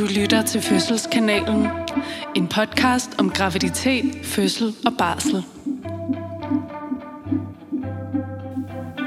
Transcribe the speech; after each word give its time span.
Du 0.00 0.06
lytter 0.06 0.42
til 0.42 0.62
Fødselskanalen. 0.62 1.66
En 2.36 2.48
podcast 2.48 3.10
om 3.18 3.30
graviditet, 3.30 4.26
fødsel 4.26 4.74
og 4.86 4.92
barsel. 4.98 5.44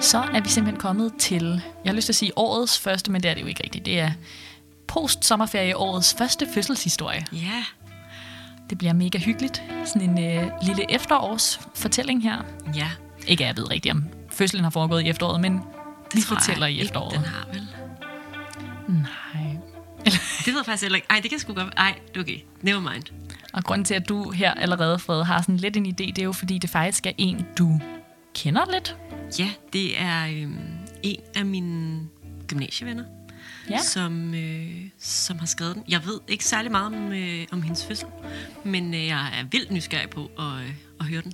Så 0.02 0.18
er 0.34 0.42
vi 0.42 0.50
simpelthen 0.50 0.80
kommet 0.80 1.14
til, 1.20 1.62
jeg 1.84 1.92
har 1.92 1.96
lyst 1.96 2.06
til 2.06 2.12
at 2.12 2.16
sige 2.16 2.38
årets 2.38 2.80
første, 2.80 3.12
men 3.12 3.24
det 3.24 3.30
er 3.32 3.34
det 3.34 3.42
jo 3.42 3.48
ikke 3.48 3.64
rigtigt. 3.64 3.86
Det 3.86 4.00
er 4.00 4.12
post-sommerferie 4.88 5.78
årets 5.78 6.14
første 6.18 6.48
fødselshistorie. 6.54 7.26
Ja, 7.32 7.64
Det 8.70 8.78
bliver 8.78 8.94
mega 8.94 9.18
hyggeligt. 9.18 9.64
Sådan 9.86 10.10
en 10.18 10.38
øh, 10.38 10.52
lille 10.64 10.92
efterårsfortælling 10.92 12.24
her. 12.24 12.38
ja. 12.76 12.90
Ikke 13.28 13.44
at 13.44 13.48
jeg 13.48 13.58
ved 13.58 13.70
rigtigt, 13.72 13.96
om 13.96 14.04
fødslen 14.32 14.64
har 14.64 14.72
foregået 14.72 15.06
i 15.06 15.10
efteråret, 15.10 15.42
men 15.42 15.62
vi 16.14 16.22
tror 16.22 16.36
fortæller 16.36 16.66
jeg 16.66 16.76
i 16.76 16.78
ikke, 16.78 16.86
efteråret. 16.86 17.14
Den 17.14 17.26
har 17.26 17.48
vel. 17.54 17.68
Det 20.46 20.54
ved 20.54 20.60
jeg 20.60 20.66
faktisk 20.66 20.84
heller 20.84 20.96
ikke. 20.96 21.08
Ej, 21.10 21.20
det 21.20 21.30
kan 21.30 21.40
sgu 21.40 21.54
godt 21.54 21.74
Ej, 21.78 22.00
det 22.08 22.18
er 22.18 22.22
okay. 22.22 22.38
Never 22.62 22.80
mind. 22.80 23.04
Og 23.54 23.64
grunden 23.64 23.86
til, 23.86 23.94
at 23.94 24.10
du 24.10 24.32
her 24.32 24.54
allerede, 24.54 25.00
Fred, 25.00 25.24
har 25.24 25.42
sådan 25.42 25.58
lidt 25.58 25.78
en 25.78 25.86
idé, 25.86 25.92
det 26.06 26.18
er 26.20 26.24
jo, 26.24 26.32
fordi 26.32 26.58
det 26.58 26.70
faktisk 26.70 27.06
er 27.08 27.12
en, 27.18 27.46
du 27.58 27.80
kender 28.36 28.62
lidt. 28.74 28.96
Ja, 29.40 29.50
det 29.74 30.02
er 30.02 30.28
øhm, 30.28 30.58
en 31.04 31.20
af 31.36 31.46
mine 31.46 32.00
gymnasievenner, 32.48 33.04
Ja. 33.70 33.78
som, 33.78 34.34
øh, 34.34 34.72
som 35.00 35.40
har 35.40 35.46
skrevet 35.46 35.76
den. 35.76 35.84
Jeg 35.90 36.06
ved 36.06 36.20
ikke 36.28 36.46
særlig 36.46 36.72
meget 36.72 36.86
om, 36.86 37.12
øh, 37.14 37.46
om 37.52 37.62
hendes 37.62 37.86
fødsel, 37.86 38.08
men 38.64 38.94
øh, 38.94 39.06
jeg 39.08 39.28
er 39.40 39.44
vildt 39.52 39.72
nysgerrig 39.72 40.10
på 40.10 40.32
at, 40.40 40.64
øh, 40.68 40.74
at 41.00 41.06
høre 41.06 41.22
den. 41.22 41.34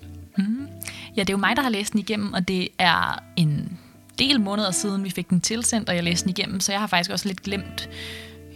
Ja, 1.16 1.22
det 1.22 1.30
er 1.30 1.34
jo 1.34 1.38
mig, 1.38 1.56
der 1.56 1.62
har 1.62 1.70
læst 1.70 1.92
den 1.94 2.00
igennem, 2.00 2.34
og 2.34 2.48
det 2.48 2.68
er 2.78 3.24
en 3.36 3.80
del 4.20 4.42
måneder 4.42 4.72
siden, 4.72 5.04
vi 5.04 5.10
fik 5.10 5.30
den 5.30 5.42
tilsendt, 5.42 5.90
og 5.90 5.96
jeg 5.96 6.04
læste 6.04 6.24
den 6.24 6.30
igennem, 6.38 6.60
så 6.60 6.72
jeg 6.72 6.82
har 6.82 6.88
faktisk 6.88 7.12
også 7.12 7.28
lidt 7.28 7.42
glemt 7.44 7.90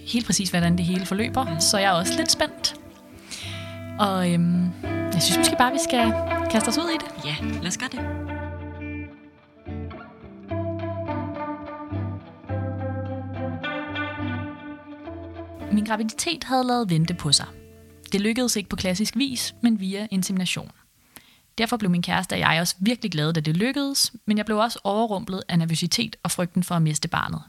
helt 0.07 0.25
præcis, 0.25 0.49
hvordan 0.49 0.77
det 0.77 0.85
hele 0.85 1.05
forløber. 1.05 1.59
Så 1.59 1.77
jeg 1.77 1.87
er 1.87 1.91
også 1.91 2.13
lidt 2.17 2.31
spændt. 2.31 2.75
Og 3.99 4.31
øhm, 4.31 4.71
jeg 4.83 5.21
synes 5.21 5.37
måske 5.37 5.55
bare, 5.57 5.71
vi 5.71 5.79
skal 5.83 6.13
kaste 6.51 6.67
os 6.67 6.77
ud 6.77 6.89
i 6.89 6.97
det. 6.97 7.25
Ja, 7.25 7.35
lad 7.61 7.67
os 7.67 7.77
gøre 7.77 7.89
det. 7.91 7.99
Min 15.73 15.85
graviditet 15.85 16.43
havde 16.43 16.63
lavet 16.63 16.89
vente 16.89 17.13
på 17.13 17.31
sig. 17.31 17.45
Det 18.11 18.21
lykkedes 18.21 18.55
ikke 18.55 18.69
på 18.69 18.75
klassisk 18.75 19.17
vis, 19.17 19.55
men 19.61 19.79
via 19.79 20.07
insemination. 20.11 20.71
Derfor 21.57 21.77
blev 21.77 21.91
min 21.91 22.01
kæreste 22.01 22.33
og 22.33 22.39
jeg 22.39 22.57
også 22.61 22.75
virkelig 22.79 23.11
glade, 23.11 23.33
da 23.33 23.39
det 23.39 23.57
lykkedes, 23.57 24.13
men 24.25 24.37
jeg 24.37 24.45
blev 24.45 24.57
også 24.57 24.79
overrumplet 24.83 25.43
af 25.49 25.59
nervøsitet 25.59 26.15
og 26.23 26.31
frygten 26.31 26.63
for 26.63 26.75
at 26.75 26.81
miste 26.81 27.07
barnet. 27.07 27.41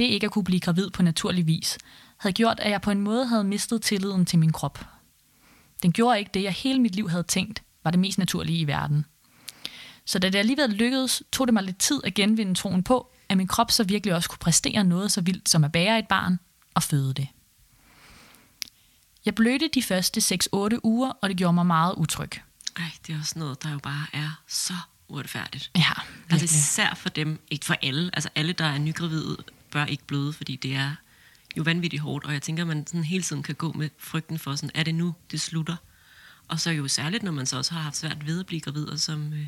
Det 0.00 0.06
ikke 0.06 0.24
at 0.24 0.30
kunne 0.32 0.44
blive 0.44 0.60
gravid 0.60 0.90
på 0.90 1.02
naturlig 1.02 1.46
vis, 1.46 1.78
havde 2.16 2.32
gjort, 2.32 2.60
at 2.60 2.70
jeg 2.70 2.80
på 2.80 2.90
en 2.90 3.00
måde 3.00 3.26
havde 3.26 3.44
mistet 3.44 3.82
tilliden 3.82 4.26
til 4.26 4.38
min 4.38 4.52
krop. 4.52 4.86
Den 5.82 5.92
gjorde 5.92 6.18
ikke 6.18 6.30
det, 6.34 6.42
jeg 6.42 6.52
hele 6.52 6.78
mit 6.78 6.94
liv 6.94 7.08
havde 7.10 7.22
tænkt, 7.22 7.62
var 7.84 7.90
det 7.90 8.00
mest 8.00 8.18
naturlige 8.18 8.58
i 8.58 8.66
verden. 8.66 9.04
Så 10.04 10.18
da 10.18 10.30
det 10.30 10.38
alligevel 10.38 10.70
lykkedes, 10.70 11.22
tog 11.32 11.46
det 11.46 11.54
mig 11.54 11.62
lidt 11.62 11.78
tid 11.78 12.00
at 12.04 12.14
genvinde 12.14 12.54
troen 12.54 12.82
på, 12.82 13.12
at 13.28 13.36
min 13.36 13.46
krop 13.46 13.70
så 13.70 13.84
virkelig 13.84 14.14
også 14.14 14.28
kunne 14.28 14.38
præstere 14.38 14.84
noget 14.84 15.12
så 15.12 15.20
vildt 15.20 15.48
som 15.48 15.64
at 15.64 15.72
bære 15.72 15.98
et 15.98 16.08
barn 16.08 16.38
og 16.74 16.82
føde 16.82 17.14
det. 17.14 17.28
Jeg 19.24 19.34
blødte 19.34 19.68
de 19.74 19.82
første 19.82 20.38
6-8 20.54 20.78
uger, 20.82 21.10
og 21.22 21.28
det 21.28 21.36
gjorde 21.36 21.52
mig 21.52 21.66
meget 21.66 21.94
utryg. 21.96 22.30
Ej, 22.76 22.84
det 23.06 23.14
er 23.14 23.18
også 23.18 23.38
noget, 23.38 23.62
der 23.62 23.72
jo 23.72 23.78
bare 23.78 24.06
er 24.12 24.40
så 24.48 24.74
uretfærdigt. 25.08 25.70
Ja, 25.76 25.82
Altså 25.82 26.06
virkelig. 26.30 26.44
især 26.44 26.94
for 26.94 27.08
dem, 27.08 27.40
ikke 27.50 27.66
for 27.66 27.76
alle, 27.82 28.10
altså 28.12 28.28
alle, 28.34 28.52
der 28.52 28.64
er 28.64 28.78
nygravide, 28.78 29.36
bør 29.70 29.84
ikke 29.84 30.04
bløde, 30.04 30.32
fordi 30.32 30.56
det 30.56 30.74
er 30.74 30.94
jo 31.56 31.62
vanvittigt 31.62 32.02
hårdt, 32.02 32.24
og 32.24 32.32
jeg 32.32 32.42
tænker, 32.42 32.62
at 32.62 32.66
man 32.66 32.86
sådan 32.86 33.04
hele 33.04 33.22
tiden 33.22 33.42
kan 33.42 33.54
gå 33.54 33.72
med 33.72 33.88
frygten 33.98 34.38
for 34.38 34.54
sådan, 34.54 34.70
er 34.74 34.82
det 34.82 34.94
nu, 34.94 35.14
det 35.30 35.40
slutter? 35.40 35.76
Og 36.48 36.60
så 36.60 36.70
jo 36.70 36.88
særligt, 36.88 37.22
når 37.22 37.32
man 37.32 37.46
så 37.46 37.56
også 37.56 37.74
har 37.74 37.80
haft 37.80 37.96
svært 37.96 38.26
ved 38.26 38.40
at 38.40 38.46
blive 38.46 38.60
gravid, 38.60 38.88
og 38.88 38.98
som, 38.98 39.32
øh, 39.32 39.46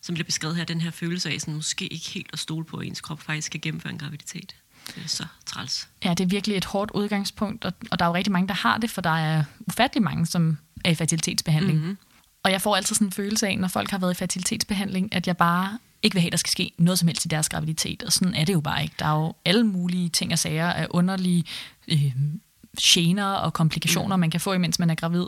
som 0.00 0.14
bliver 0.14 0.24
beskrevet 0.24 0.56
her, 0.56 0.64
den 0.64 0.80
her 0.80 0.90
følelse 0.90 1.30
af 1.30 1.40
sådan, 1.40 1.54
måske 1.54 1.86
ikke 1.86 2.10
helt 2.10 2.30
at 2.32 2.38
stole 2.38 2.64
på, 2.64 2.76
at 2.76 2.86
ens 2.86 3.00
krop 3.00 3.20
faktisk 3.20 3.46
skal 3.46 3.60
gennemføre 3.60 3.92
en 3.92 3.98
graviditet. 3.98 4.56
Det 4.86 5.04
er 5.04 5.08
så 5.08 5.26
træls. 5.46 5.88
Ja, 6.04 6.14
det 6.14 6.24
er 6.24 6.28
virkelig 6.28 6.56
et 6.56 6.64
hårdt 6.64 6.90
udgangspunkt, 6.90 7.64
og, 7.64 7.72
og 7.90 7.98
der 7.98 8.04
er 8.04 8.08
jo 8.08 8.14
rigtig 8.14 8.32
mange, 8.32 8.48
der 8.48 8.54
har 8.54 8.78
det, 8.78 8.90
for 8.90 9.00
der 9.00 9.16
er 9.16 9.44
ufattelig 9.66 10.02
mange, 10.02 10.26
som 10.26 10.58
er 10.84 10.90
i 10.90 10.94
fertilitetsbehandling. 10.94 11.78
Mm-hmm. 11.78 11.98
Og 12.42 12.50
jeg 12.50 12.62
får 12.62 12.76
altid 12.76 12.94
sådan 12.94 13.08
en 13.08 13.12
følelse 13.12 13.48
af, 13.48 13.58
når 13.58 13.68
folk 13.68 13.90
har 13.90 13.98
været 13.98 14.14
i 14.14 14.14
fertilitetsbehandling, 14.14 15.14
at 15.14 15.26
jeg 15.26 15.36
bare 15.36 15.78
ikke 16.02 16.14
vil 16.14 16.20
have, 16.20 16.28
at 16.28 16.32
der 16.32 16.38
skal 16.38 16.50
ske 16.50 16.72
noget 16.78 16.98
som 16.98 17.08
helst 17.08 17.24
i 17.24 17.28
deres 17.28 17.48
graviditet. 17.48 18.02
Og 18.02 18.12
sådan 18.12 18.34
er 18.34 18.44
det 18.44 18.52
jo 18.52 18.60
bare 18.60 18.82
ikke. 18.82 18.94
Der 18.98 19.04
er 19.06 19.20
jo 19.20 19.34
alle 19.44 19.64
mulige 19.66 20.08
ting 20.08 20.32
og 20.32 20.38
sager 20.38 20.66
af 20.72 20.86
underlige 20.90 21.44
øh, 21.88 22.12
gener 22.82 23.24
og 23.26 23.52
komplikationer, 23.52 24.16
mm. 24.16 24.20
man 24.20 24.30
kan 24.30 24.40
få, 24.40 24.52
imens 24.52 24.78
man 24.78 24.90
er 24.90 24.94
gravid. 24.94 25.24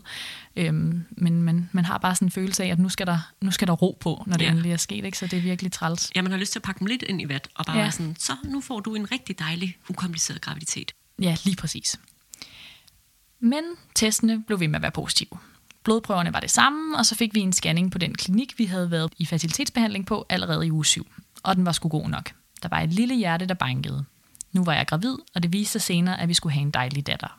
Øhm, 0.56 1.04
men 1.10 1.42
man, 1.42 1.68
man 1.72 1.84
har 1.84 1.98
bare 1.98 2.14
sådan 2.14 2.26
en 2.26 2.32
følelse 2.32 2.64
af, 2.64 2.68
at 2.68 2.78
nu 2.78 2.88
skal 2.88 3.06
der, 3.06 3.18
nu 3.40 3.50
skal 3.50 3.68
der 3.68 3.74
ro 3.74 3.98
på, 4.00 4.22
når 4.26 4.36
det 4.36 4.44
Ja. 4.44 4.50
endelig 4.50 4.72
er 4.72 4.76
sket. 4.76 5.04
Ikke? 5.04 5.18
Så 5.18 5.26
det 5.26 5.36
er 5.36 5.40
virkelig 5.42 5.72
træls. 5.72 6.10
Ja, 6.16 6.22
man 6.22 6.32
har 6.32 6.38
lyst 6.38 6.52
til 6.52 6.58
at 6.58 6.62
pakke 6.62 6.78
dem 6.78 6.86
lidt 6.86 7.02
ind 7.02 7.22
i 7.22 7.28
vat, 7.28 7.48
og 7.54 7.66
bare 7.66 7.78
Ja. 7.78 7.90
sådan, 7.90 8.16
så 8.18 8.32
nu 8.44 8.60
får 8.60 8.80
du 8.80 8.94
en 8.94 9.12
rigtig 9.12 9.38
dejlig, 9.38 9.76
ukompliceret 9.88 10.40
graviditet. 10.40 10.92
Ja, 11.22 11.36
lige 11.44 11.56
præcis. 11.56 12.00
Men 13.40 13.64
testene 13.94 14.42
blev 14.46 14.60
ved 14.60 14.68
med 14.68 14.76
at 14.76 14.82
være 14.82 14.90
positive. 14.90 15.28
Blodprøverne 15.84 16.32
var 16.32 16.40
det 16.40 16.50
samme, 16.50 16.98
og 16.98 17.06
så 17.06 17.14
fik 17.14 17.34
vi 17.34 17.40
en 17.40 17.52
scanning 17.52 17.92
på 17.92 17.98
den 17.98 18.14
klinik, 18.14 18.58
vi 18.58 18.64
havde 18.64 18.90
været 18.90 19.12
i 19.18 19.26
fertilitetsbehandling 19.26 20.06
på 20.06 20.26
allerede 20.28 20.66
i 20.66 20.70
uge 20.70 20.86
7. 20.86 21.06
Og 21.42 21.56
den 21.56 21.66
var 21.66 21.72
sgu 21.72 21.88
god 21.88 22.08
nok. 22.08 22.32
Der 22.62 22.68
var 22.68 22.80
et 22.80 22.92
lille 22.92 23.14
hjerte, 23.14 23.46
der 23.46 23.54
bankede. 23.54 24.04
Nu 24.52 24.64
var 24.64 24.74
jeg 24.74 24.86
gravid, 24.86 25.16
og 25.34 25.42
det 25.42 25.52
viste 25.52 25.72
sig 25.72 25.82
senere, 25.82 26.20
at 26.20 26.28
vi 26.28 26.34
skulle 26.34 26.52
have 26.52 26.62
en 26.62 26.70
dejlig 26.70 27.06
datter. 27.06 27.38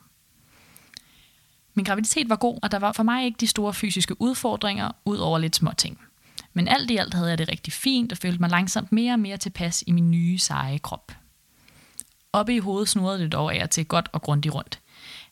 Min 1.73 1.85
graviditet 1.85 2.29
var 2.29 2.35
god, 2.35 2.59
og 2.63 2.71
der 2.71 2.79
var 2.79 2.91
for 2.91 3.03
mig 3.03 3.25
ikke 3.25 3.37
de 3.39 3.47
store 3.47 3.73
fysiske 3.73 4.21
udfordringer, 4.21 4.91
ud 5.05 5.17
over 5.17 5.39
lidt 5.39 5.55
små 5.55 5.71
ting. 5.77 5.99
Men 6.53 6.67
alt 6.67 6.91
i 6.91 6.97
alt 6.97 7.13
havde 7.13 7.29
jeg 7.29 7.37
det 7.37 7.49
rigtig 7.49 7.73
fint 7.73 8.11
og 8.11 8.17
følte 8.17 8.39
mig 8.39 8.49
langsomt 8.49 8.91
mere 8.91 9.13
og 9.13 9.19
mere 9.19 9.37
tilpas 9.37 9.83
i 9.87 9.91
min 9.91 10.11
nye, 10.11 10.37
seje 10.37 10.77
krop. 10.77 11.11
Oppe 12.33 12.55
i 12.55 12.59
hovedet 12.59 12.89
snurrede 12.89 13.19
det 13.19 13.31
dog 13.31 13.55
af 13.55 13.63
og 13.63 13.69
til 13.69 13.85
godt 13.85 14.09
og 14.11 14.21
grundigt 14.21 14.55
rundt. 14.55 14.79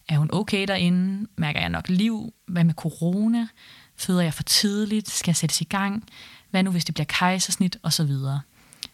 Er 0.09 0.17
hun 0.17 0.29
okay 0.33 0.67
derinde? 0.67 1.27
Mærker 1.35 1.59
jeg 1.59 1.69
nok 1.69 1.89
liv? 1.89 2.33
Hvad 2.47 2.63
med 2.63 2.73
corona? 2.73 3.47
Føder 3.95 4.21
jeg 4.21 4.33
for 4.33 4.43
tidligt? 4.43 5.09
Skal 5.09 5.31
jeg 5.31 5.35
sættes 5.35 5.61
i 5.61 5.63
gang? 5.63 6.03
Hvad 6.49 6.63
nu, 6.63 6.71
hvis 6.71 6.85
det 6.85 6.95
bliver 6.95 7.05
kejsersnit? 7.05 7.77
Og 7.83 7.93
så 7.93 8.03
videre. 8.03 8.41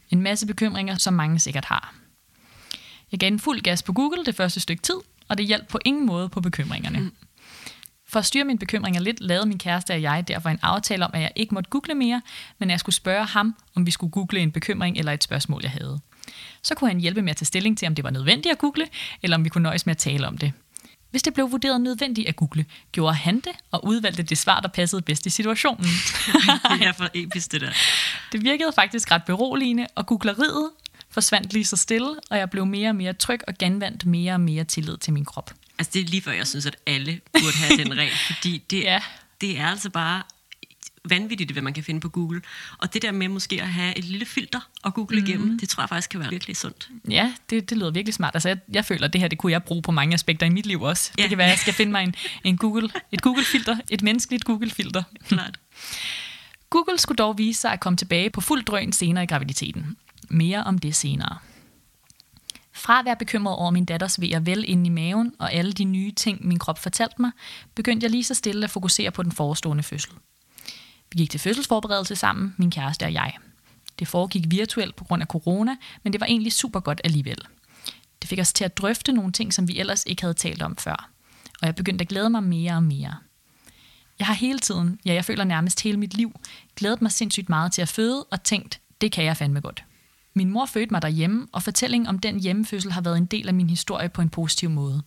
En 0.10 0.22
masse 0.22 0.48
bekymringer, 0.48 0.98
som 0.98 1.14
mange 1.14 1.40
sikkert 1.40 1.66
har. 1.66 1.96
Jeg 3.12 3.20
gav 3.20 3.28
en 3.28 3.40
fuld 3.40 3.62
gas 3.62 3.84
på 3.84 3.94
Google 3.94 4.26
det 4.26 4.36
første 4.36 4.60
stykke 4.60 4.82
tid, 4.82 4.96
og 5.28 5.38
det 5.38 5.46
hjalp 5.46 5.68
på 5.68 5.80
ingen 5.86 6.06
måde 6.06 6.30
på 6.30 6.42
bekymringerne. 6.42 7.00
Mm. 7.00 7.12
For 8.08 8.20
at 8.20 8.26
styre 8.26 8.44
mine 8.44 8.60
bekymringer 8.60 9.02
lidt, 9.02 9.22
lavede 9.22 9.48
min 9.48 9.58
kæreste 9.58 9.92
og 9.92 10.02
jeg 10.02 10.28
derfor 10.28 10.50
en 10.50 10.60
aftale 10.62 11.06
om, 11.06 11.12
at 11.14 11.22
jeg 11.22 11.32
ikke 11.36 11.54
måtte 11.54 11.70
google 11.70 11.96
mere, 11.96 12.22
men 12.60 12.70
at 12.70 12.72
jeg 12.72 12.80
skulle 12.80 12.96
spørge 12.96 13.26
ham, 13.26 13.56
om 13.76 13.86
vi 13.86 13.92
skulle 13.92 14.12
google 14.12 14.40
en 14.40 14.52
bekymring 14.52 14.98
eller 14.98 15.12
et 15.12 15.24
spørgsmål, 15.24 15.62
jeg 15.64 15.72
havde. 15.72 16.00
Så 16.62 16.76
kunne 16.76 16.90
han 16.90 17.00
hjælpe 17.00 17.22
med 17.22 17.30
at 17.30 17.38
tage 17.38 17.46
stilling 17.46 17.78
til, 17.78 17.88
om 17.88 17.96
det 17.96 18.04
var 18.04 18.10
nødvendigt 18.10 18.52
at 18.52 18.58
google, 18.58 18.88
eller 19.22 19.38
om 19.38 19.44
vi 19.44 19.50
kunne 19.50 19.64
nøjes 19.64 19.86
med 19.86 19.92
at 19.92 19.98
tale 19.98 20.28
om 20.28 20.38
det. 20.38 20.54
Hvis 21.16 21.24
det 21.24 21.34
blev 21.34 21.52
vurderet 21.52 21.82
nødvendigt 21.82 22.28
at 22.28 22.36
google, 22.36 22.66
gjorde 22.92 23.14
han 23.16 23.36
det 23.36 23.52
og 23.72 23.86
udvalgte 23.86 24.24
det 24.24 24.38
svar, 24.38 24.60
der 24.60 24.68
passede 24.68 25.02
bedst 25.02 25.26
i 25.26 25.30
situationen. 25.30 25.84
det 26.72 26.82
er 26.88 26.92
for 26.98 27.10
episk, 27.14 27.52
det 27.52 27.62
der. 27.62 27.72
Det 28.32 28.44
virkede 28.44 28.72
faktisk 28.76 29.12
ret 29.12 29.24
beroligende, 29.24 29.88
og 29.96 30.06
googleriet 30.06 30.70
forsvandt 31.10 31.54
lige 31.54 31.66
så 31.66 31.76
stille, 31.76 32.16
og 32.30 32.38
jeg 32.38 32.50
blev 32.50 32.66
mere 32.66 32.90
og 32.90 32.96
mere 32.96 33.14
tryg 33.14 33.40
og 33.48 33.54
genvandt 33.60 34.06
mere 34.06 34.34
og 34.34 34.42
mere 34.42 34.64
tillid 34.64 34.98
til 34.98 35.14
min 35.14 35.26
krop. 35.26 35.52
Altså, 35.80 35.92
det 35.94 36.02
er 36.02 36.06
lige 36.06 36.22
før, 36.22 36.32
jeg 36.32 36.48
synes, 36.48 36.66
at 36.66 36.76
alle 36.88 37.20
burde 37.34 37.58
have 37.58 37.78
den 37.78 37.98
regel, 37.98 38.14
fordi 38.28 38.64
det, 38.70 38.84
Ja. 38.84 39.02
det 39.42 39.60
er 39.60 39.68
altså 39.68 39.90
bare 39.90 40.24
vanvittigt, 41.10 41.52
hvad 41.52 41.62
man 41.62 41.74
kan 41.74 41.84
finde 41.84 42.02
på 42.02 42.10
Google. 42.10 42.42
Og 42.78 42.94
det 42.94 43.02
der 43.02 43.12
med 43.12 43.28
måske 43.28 43.62
at 43.62 43.68
have 43.68 43.98
et 43.98 44.04
lille 44.04 44.26
filter 44.26 44.60
og 44.84 44.94
google 44.94 45.20
mm. 45.20 45.26
igennem, 45.26 45.60
det 45.60 45.70
tror 45.70 45.84
jeg 45.84 45.90
faktisk 45.90 46.10
kan 46.10 46.20
være 46.20 46.30
virkelig 46.30 46.58
sundt. 46.58 46.90
Ja, 47.10 47.34
det, 47.50 47.70
det 47.70 47.78
lyder 47.78 47.92
virkelig 47.92 48.14
smart. 48.14 48.36
Altså, 48.36 48.50
jeg, 48.50 48.58
jeg 48.74 48.86
føler, 48.86 49.06
at 49.08 49.14
det 49.14 49.22
her 49.22 49.28
det 49.28 49.38
kunne 49.38 49.52
jeg 49.52 49.64
bruge 49.64 49.82
på 49.82 49.92
mange 49.92 50.14
aspekter 50.14 50.46
i 50.46 50.50
mit 50.50 50.66
liv 50.66 50.82
også. 50.82 51.12
Ja. 51.18 51.22
Det 51.22 51.30
kan 51.30 51.38
være, 51.38 51.48
at 51.48 51.52
jeg 51.52 51.60
skal 51.60 51.74
finde 51.74 51.92
mig 51.92 52.04
en, 52.04 52.16
en 52.44 52.58
Google, 52.58 52.90
et 53.12 53.22
Google-filter, 53.22 53.78
et 53.90 54.02
menneskeligt 54.02 54.44
Google-filter. 54.44 55.04
Klart. 55.28 55.60
Google 56.70 57.00
skulle 57.00 57.18
dog 57.18 57.38
vise 57.38 57.62
sig 57.62 57.72
at 57.72 57.80
komme 57.80 57.98
tilbage 57.98 58.30
på 58.30 58.42
fuld 58.42 58.64
drøn 58.64 58.92
senere 58.92 59.24
i 59.24 59.28
graviditeten. 59.28 59.98
Mere 60.30 60.64
om 60.64 60.78
det 60.78 60.96
senere. 60.96 61.38
Fra 62.74 63.00
at 63.00 63.06
være 63.06 63.16
bekymret 63.16 63.56
over 63.56 63.72
min 63.72 63.86
datters 63.86 64.22
ved 64.22 64.34
og 64.36 64.46
vel 64.46 64.66
inde 64.68 64.86
i 64.86 64.90
maven 64.90 65.34
og 65.40 65.54
alle 65.54 65.74
de 65.74 65.84
nye 65.84 66.12
ting, 66.12 66.48
min 66.48 66.60
krop 66.60 66.80
fortalte 66.80 67.16
mig, 67.22 67.32
begyndte 67.76 68.04
jeg 68.06 68.12
lige 68.12 68.24
så 68.24 68.34
stille 68.34 68.64
at 68.64 68.70
fokusere 68.70 69.12
på 69.12 69.24
den 69.24 69.32
forestående 69.32 69.84
fødsel. 69.84 70.12
Vi 71.16 71.20
gik 71.20 71.30
til 71.30 71.40
fødselsforberedelse 71.40 72.16
sammen, 72.16 72.56
min 72.58 72.72
kæreste 72.72 73.04
og 73.04 73.14
jeg. 73.14 73.34
Det 74.00 74.08
foregik 74.08 74.44
virtuelt 74.48 74.96
på 74.96 75.04
grund 75.04 75.22
af 75.22 75.28
corona, 75.28 75.76
men 76.04 76.14
det 76.14 76.22
var 76.22 76.28
egentlig 76.28 76.54
super 76.54 76.80
godt 76.80 77.02
alligevel. 77.04 77.38
Det 78.22 78.30
fik 78.30 78.40
os 78.40 78.54
til 78.54 78.64
at 78.64 78.78
drøfte 78.78 79.12
nogle 79.12 79.32
ting, 79.32 79.54
som 79.54 79.68
vi 79.68 79.80
ellers 79.80 80.04
ikke 80.08 80.22
havde 80.22 80.34
talt 80.34 80.62
om 80.62 80.76
før. 80.78 81.10
Og 81.62 81.66
jeg 81.68 81.76
begyndte 81.76 82.04
at 82.04 82.10
glæde 82.10 82.30
mig 82.30 82.44
mere 82.44 82.74
og 82.74 82.84
mere. 82.84 83.16
Jeg 84.20 84.28
har 84.28 84.34
hele 84.34 84.60
tiden, 84.60 85.00
ja 85.06 85.14
jeg 85.14 85.26
føler 85.26 85.44
nærmest 85.44 85.82
hele 85.82 85.98
mit 85.98 86.14
liv, 86.14 86.40
glædet 86.76 87.02
mig 87.02 87.12
sindssygt 87.12 87.50
meget 87.50 87.72
til 87.72 87.82
at 87.82 87.90
føde 87.90 88.24
og 88.24 88.44
tænkt, 88.44 88.80
det 89.02 89.12
kan 89.12 89.26
jeg 89.26 89.38
fandme 89.38 89.62
godt. 89.62 89.84
Min 90.34 90.50
mor 90.50 90.66
fødte 90.66 90.92
mig 90.92 91.02
derhjemme, 91.02 91.48
og 91.52 91.64
fortællingen 91.64 92.08
om 92.08 92.20
den 92.20 92.40
hjemmefødsel 92.40 92.92
har 92.92 93.02
været 93.02 93.18
en 93.18 93.26
del 93.26 93.48
af 93.48 93.54
min 93.54 93.70
historie 93.70 94.10
på 94.10 94.22
en 94.22 94.30
positiv 94.30 94.70
måde. 94.70 95.04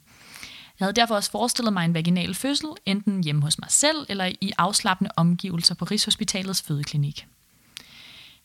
Jeg 0.81 0.87
havde 0.87 0.97
derfor 0.97 1.15
også 1.15 1.31
forestillet 1.31 1.73
mig 1.73 1.85
en 1.85 1.95
vaginal 1.95 2.35
fødsel, 2.35 2.69
enten 2.87 3.25
hjemme 3.25 3.43
hos 3.43 3.59
mig 3.59 3.71
selv 3.71 4.07
eller 4.09 4.33
i 4.41 4.53
afslappende 4.59 5.11
omgivelser 5.17 5.75
på 5.75 5.85
Rigshospitalets 5.85 6.63
fødeklinik. 6.63 7.27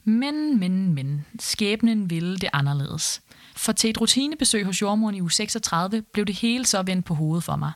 Men, 0.04 0.60
men, 0.60 0.94
men, 0.94 1.26
skæbnen 1.40 2.10
ville 2.10 2.38
det 2.38 2.50
anderledes. 2.54 3.22
For 3.56 3.72
til 3.72 3.90
et 3.90 4.02
rutinebesøg 4.02 4.66
hos 4.66 4.82
jordmoren 4.82 5.16
i 5.16 5.22
uge 5.22 5.32
36 5.32 6.02
blev 6.02 6.26
det 6.26 6.36
hele 6.36 6.66
så 6.66 6.82
vendt 6.82 7.06
på 7.06 7.14
hovedet 7.14 7.44
for 7.44 7.56
mig. 7.56 7.72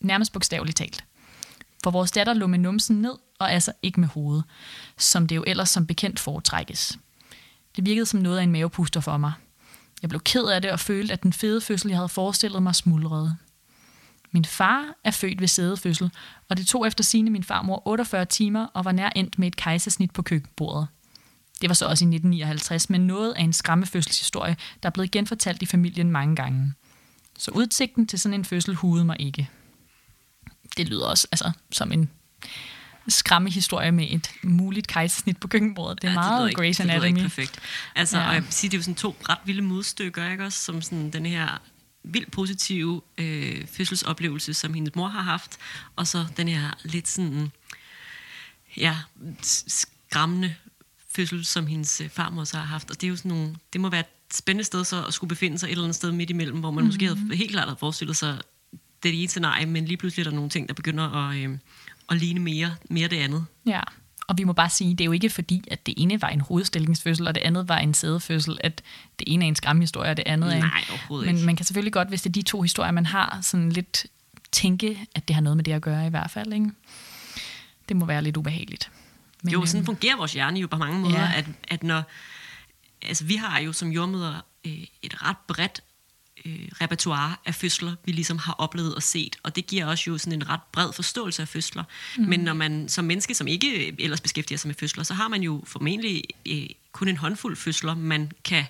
Nærmest 0.00 0.32
bogstaveligt 0.32 0.76
talt. 0.76 1.04
For 1.84 1.90
vores 1.90 2.10
datter 2.10 2.34
lå 2.34 2.46
med 2.46 2.58
numsen 2.58 3.02
ned, 3.02 3.14
og 3.38 3.52
altså 3.52 3.72
ikke 3.82 4.00
med 4.00 4.08
hovedet, 4.08 4.44
som 4.98 5.26
det 5.26 5.36
jo 5.36 5.44
ellers 5.46 5.70
som 5.70 5.86
bekendt 5.86 6.20
foretrækkes. 6.20 6.98
Det 7.76 7.86
virkede 7.86 8.06
som 8.06 8.20
noget 8.20 8.38
af 8.38 8.42
en 8.42 8.52
mavepuster 8.52 9.00
for 9.00 9.16
mig. 9.16 9.32
Jeg 10.02 10.08
blev 10.08 10.20
ked 10.20 10.44
af 10.44 10.62
det 10.62 10.70
og 10.70 10.80
følte, 10.80 11.12
at 11.12 11.22
den 11.22 11.32
fede 11.32 11.60
fødsel, 11.60 11.88
jeg 11.88 11.98
havde 11.98 12.08
forestillet 12.08 12.62
mig, 12.62 12.74
smuldrede. 12.74 13.36
Min 14.34 14.44
far 14.44 14.94
er 15.04 15.10
født 15.10 15.40
ved 15.40 15.48
sædefødsel, 15.48 16.10
og 16.48 16.56
det 16.56 16.66
tog 16.66 16.86
efter 16.86 17.04
sine 17.04 17.30
min 17.30 17.44
farmor 17.44 17.88
48 17.88 18.24
timer 18.24 18.66
og 18.74 18.84
var 18.84 18.92
nær 18.92 19.10
endt 19.16 19.38
med 19.38 19.48
et 19.48 19.56
kejsersnit 19.56 20.10
på 20.10 20.22
køkkenbordet. 20.22 20.88
Det 21.60 21.68
var 21.68 21.74
så 21.74 21.86
også 21.86 22.04
i 22.04 22.08
1959, 22.08 22.90
men 22.90 23.06
noget 23.06 23.32
af 23.32 23.42
en 23.42 23.52
skræmmefødselshistorie, 23.52 24.56
der 24.82 24.88
er 24.88 24.90
blevet 24.90 25.10
genfortalt 25.10 25.62
i 25.62 25.66
familien 25.66 26.10
mange 26.10 26.36
gange. 26.36 26.72
Så 27.38 27.50
udsigten 27.50 28.06
til 28.06 28.18
sådan 28.20 28.34
en 28.34 28.44
fødsel 28.44 28.74
hudede 28.74 29.04
mig 29.04 29.16
ikke. 29.20 29.50
Det 30.76 30.88
lyder 30.88 31.06
også 31.06 31.28
altså, 31.32 31.52
som 31.70 31.92
en 31.92 32.10
skræmmehistorie 33.08 33.92
med 33.92 34.06
et 34.10 34.30
muligt 34.42 34.86
kejsersnit 34.86 35.36
på 35.36 35.48
køkkenbordet. 35.48 36.02
Det 36.02 36.08
er 36.08 36.12
ja, 36.12 36.18
meget 36.18 36.50
det 36.50 36.60
Grey's 36.60 36.82
Anatomy. 36.82 37.00
Det 37.00 37.06
ikke 37.06 37.20
perfekt. 37.20 37.60
Altså, 37.94 38.18
ja. 38.18 38.28
og 38.28 38.34
jeg 38.34 38.42
vil 38.42 38.52
sige, 38.52 38.70
det 38.70 38.76
er 38.76 38.78
jo 38.78 38.82
sådan 38.82 38.94
to 38.94 39.16
ret 39.28 39.38
vilde 39.44 39.62
modstykker, 39.62 40.30
ikke 40.30 40.44
også? 40.44 40.58
Som 40.58 40.82
sådan 40.82 41.10
den 41.10 41.26
her 41.26 41.60
vildt 42.04 42.30
positive 42.30 43.02
øh, 43.18 43.66
fødselsoplevelse, 43.66 44.54
som 44.54 44.74
hendes 44.74 44.94
mor 44.94 45.08
har 45.08 45.22
haft, 45.22 45.58
og 45.96 46.06
så 46.06 46.26
den 46.36 46.48
her 46.48 46.70
lidt 46.84 47.08
sådan, 47.08 47.52
ja, 48.76 48.96
skræmmende 49.42 50.54
fødsel, 51.16 51.44
som 51.44 51.66
hendes 51.66 52.00
øh, 52.00 52.08
farmor 52.08 52.44
så 52.44 52.56
har 52.56 52.64
haft. 52.64 52.90
Og 52.90 53.00
det 53.00 53.06
er 53.06 53.10
jo 53.10 53.16
sådan 53.16 53.28
nogle, 53.28 53.56
det 53.72 53.80
må 53.80 53.88
være 53.88 54.00
et 54.00 54.34
spændende 54.34 54.64
sted 54.64 54.84
så 54.84 55.04
at 55.04 55.14
skulle 55.14 55.28
befinde 55.28 55.58
sig 55.58 55.66
et 55.66 55.70
eller 55.70 55.84
andet 55.84 55.96
sted 55.96 56.12
midt 56.12 56.30
imellem, 56.30 56.58
hvor 56.60 56.70
man 56.70 56.74
mm-hmm. 56.74 56.86
måske 56.86 57.04
havde 57.04 57.20
mhm. 57.20 57.30
helt 57.30 57.50
klart 57.50 57.68
havde 57.68 57.78
forestillet 57.78 58.16
sig 58.16 58.38
det 59.02 59.20
ene 59.20 59.28
scenarie, 59.28 59.66
men 59.66 59.84
lige 59.84 59.96
pludselig 59.96 60.26
er 60.26 60.30
der 60.30 60.36
nogle 60.36 60.50
ting, 60.50 60.68
der 60.68 60.74
begynder 60.74 61.10
at, 61.10 61.36
øh, 61.36 61.58
at 62.10 62.16
ligne 62.16 62.40
mere, 62.40 62.76
mere 62.90 63.08
det 63.08 63.16
andet. 63.16 63.46
Ja, 63.66 63.80
og 64.28 64.38
vi 64.38 64.44
må 64.44 64.52
bare 64.52 64.70
sige, 64.70 64.90
det 64.90 65.00
er 65.00 65.04
jo 65.04 65.12
ikke 65.12 65.30
fordi, 65.30 65.64
at 65.70 65.86
det 65.86 65.94
ene 65.96 66.22
var 66.22 66.28
en 66.28 66.40
hovedstillingsfødsel, 66.40 67.28
og 67.28 67.34
det 67.34 67.40
andet 67.40 67.68
var 67.68 67.78
en 67.78 67.94
sædefødsel, 67.94 68.58
at 68.60 68.82
det 69.18 69.24
ene 69.32 69.44
er 69.44 69.48
en 69.48 69.56
skræmmehistorie, 69.56 70.10
og 70.10 70.16
det 70.16 70.22
andet 70.26 70.52
er 70.52 70.56
en... 70.56 70.62
Nej, 70.62 70.84
overhovedet 70.90 71.26
Men 71.26 71.36
ikke. 71.36 71.46
man 71.46 71.56
kan 71.56 71.66
selvfølgelig 71.66 71.92
godt, 71.92 72.08
hvis 72.08 72.22
det 72.22 72.30
er 72.30 72.32
de 72.32 72.42
to 72.42 72.62
historier, 72.62 72.90
man 72.92 73.06
har, 73.06 73.38
sådan 73.42 73.70
lidt 73.70 74.06
tænke, 74.52 75.06
at 75.14 75.28
det 75.28 75.34
har 75.34 75.42
noget 75.42 75.56
med 75.56 75.64
det 75.64 75.72
at 75.72 75.82
gøre 75.82 76.06
i 76.06 76.10
hvert 76.10 76.30
fald. 76.30 76.52
Ikke? 76.52 76.70
Det 77.88 77.96
må 77.96 78.06
være 78.06 78.22
lidt 78.22 78.36
ubehageligt. 78.36 78.90
Men, 79.42 79.52
jo, 79.52 79.66
sådan 79.66 79.78
øhm, 79.78 79.86
fungerer 79.86 80.16
vores 80.16 80.32
hjerne 80.32 80.60
jo 80.60 80.66
på 80.66 80.76
mange 80.76 80.98
måder, 80.98 81.20
ja. 81.20 81.32
at, 81.36 81.46
at 81.68 81.82
når... 81.82 82.02
Altså, 83.02 83.24
vi 83.24 83.36
har 83.36 83.60
jo 83.60 83.72
som 83.72 83.92
jordmøder 83.92 84.34
øh, 84.66 84.72
et 85.02 85.22
ret 85.22 85.36
bredt 85.48 85.80
øh, 86.44 86.68
repertoire 86.80 87.36
af 87.46 87.54
fødsler, 87.54 87.94
vi 88.04 88.12
ligesom 88.12 88.38
har 88.38 88.52
oplevet 88.52 88.94
og 88.94 89.02
set, 89.02 89.36
og 89.42 89.56
det 89.56 89.66
giver 89.66 89.86
også 89.86 90.10
jo 90.10 90.18
sådan 90.18 90.32
en 90.32 90.48
ret 90.48 90.60
bred 90.72 90.92
forståelse 90.92 91.42
af 91.42 91.48
fødsler. 91.48 91.84
Mm. 92.18 92.24
Men 92.24 92.40
når 92.40 92.54
man 92.54 92.88
som 92.88 93.04
menneske, 93.04 93.34
som 93.34 93.46
ikke 93.46 93.94
ellers 94.02 94.20
beskæftiger 94.20 94.58
sig 94.58 94.68
med 94.68 94.74
fødsler, 94.74 95.04
så 95.04 95.14
har 95.14 95.28
man 95.28 95.42
jo 95.42 95.62
formentlig 95.66 96.24
øh, 96.46 96.66
kun 96.92 97.08
en 97.08 97.16
håndfuld 97.16 97.56
fødsler, 97.56 97.94
man 97.94 98.32
kan 98.44 98.64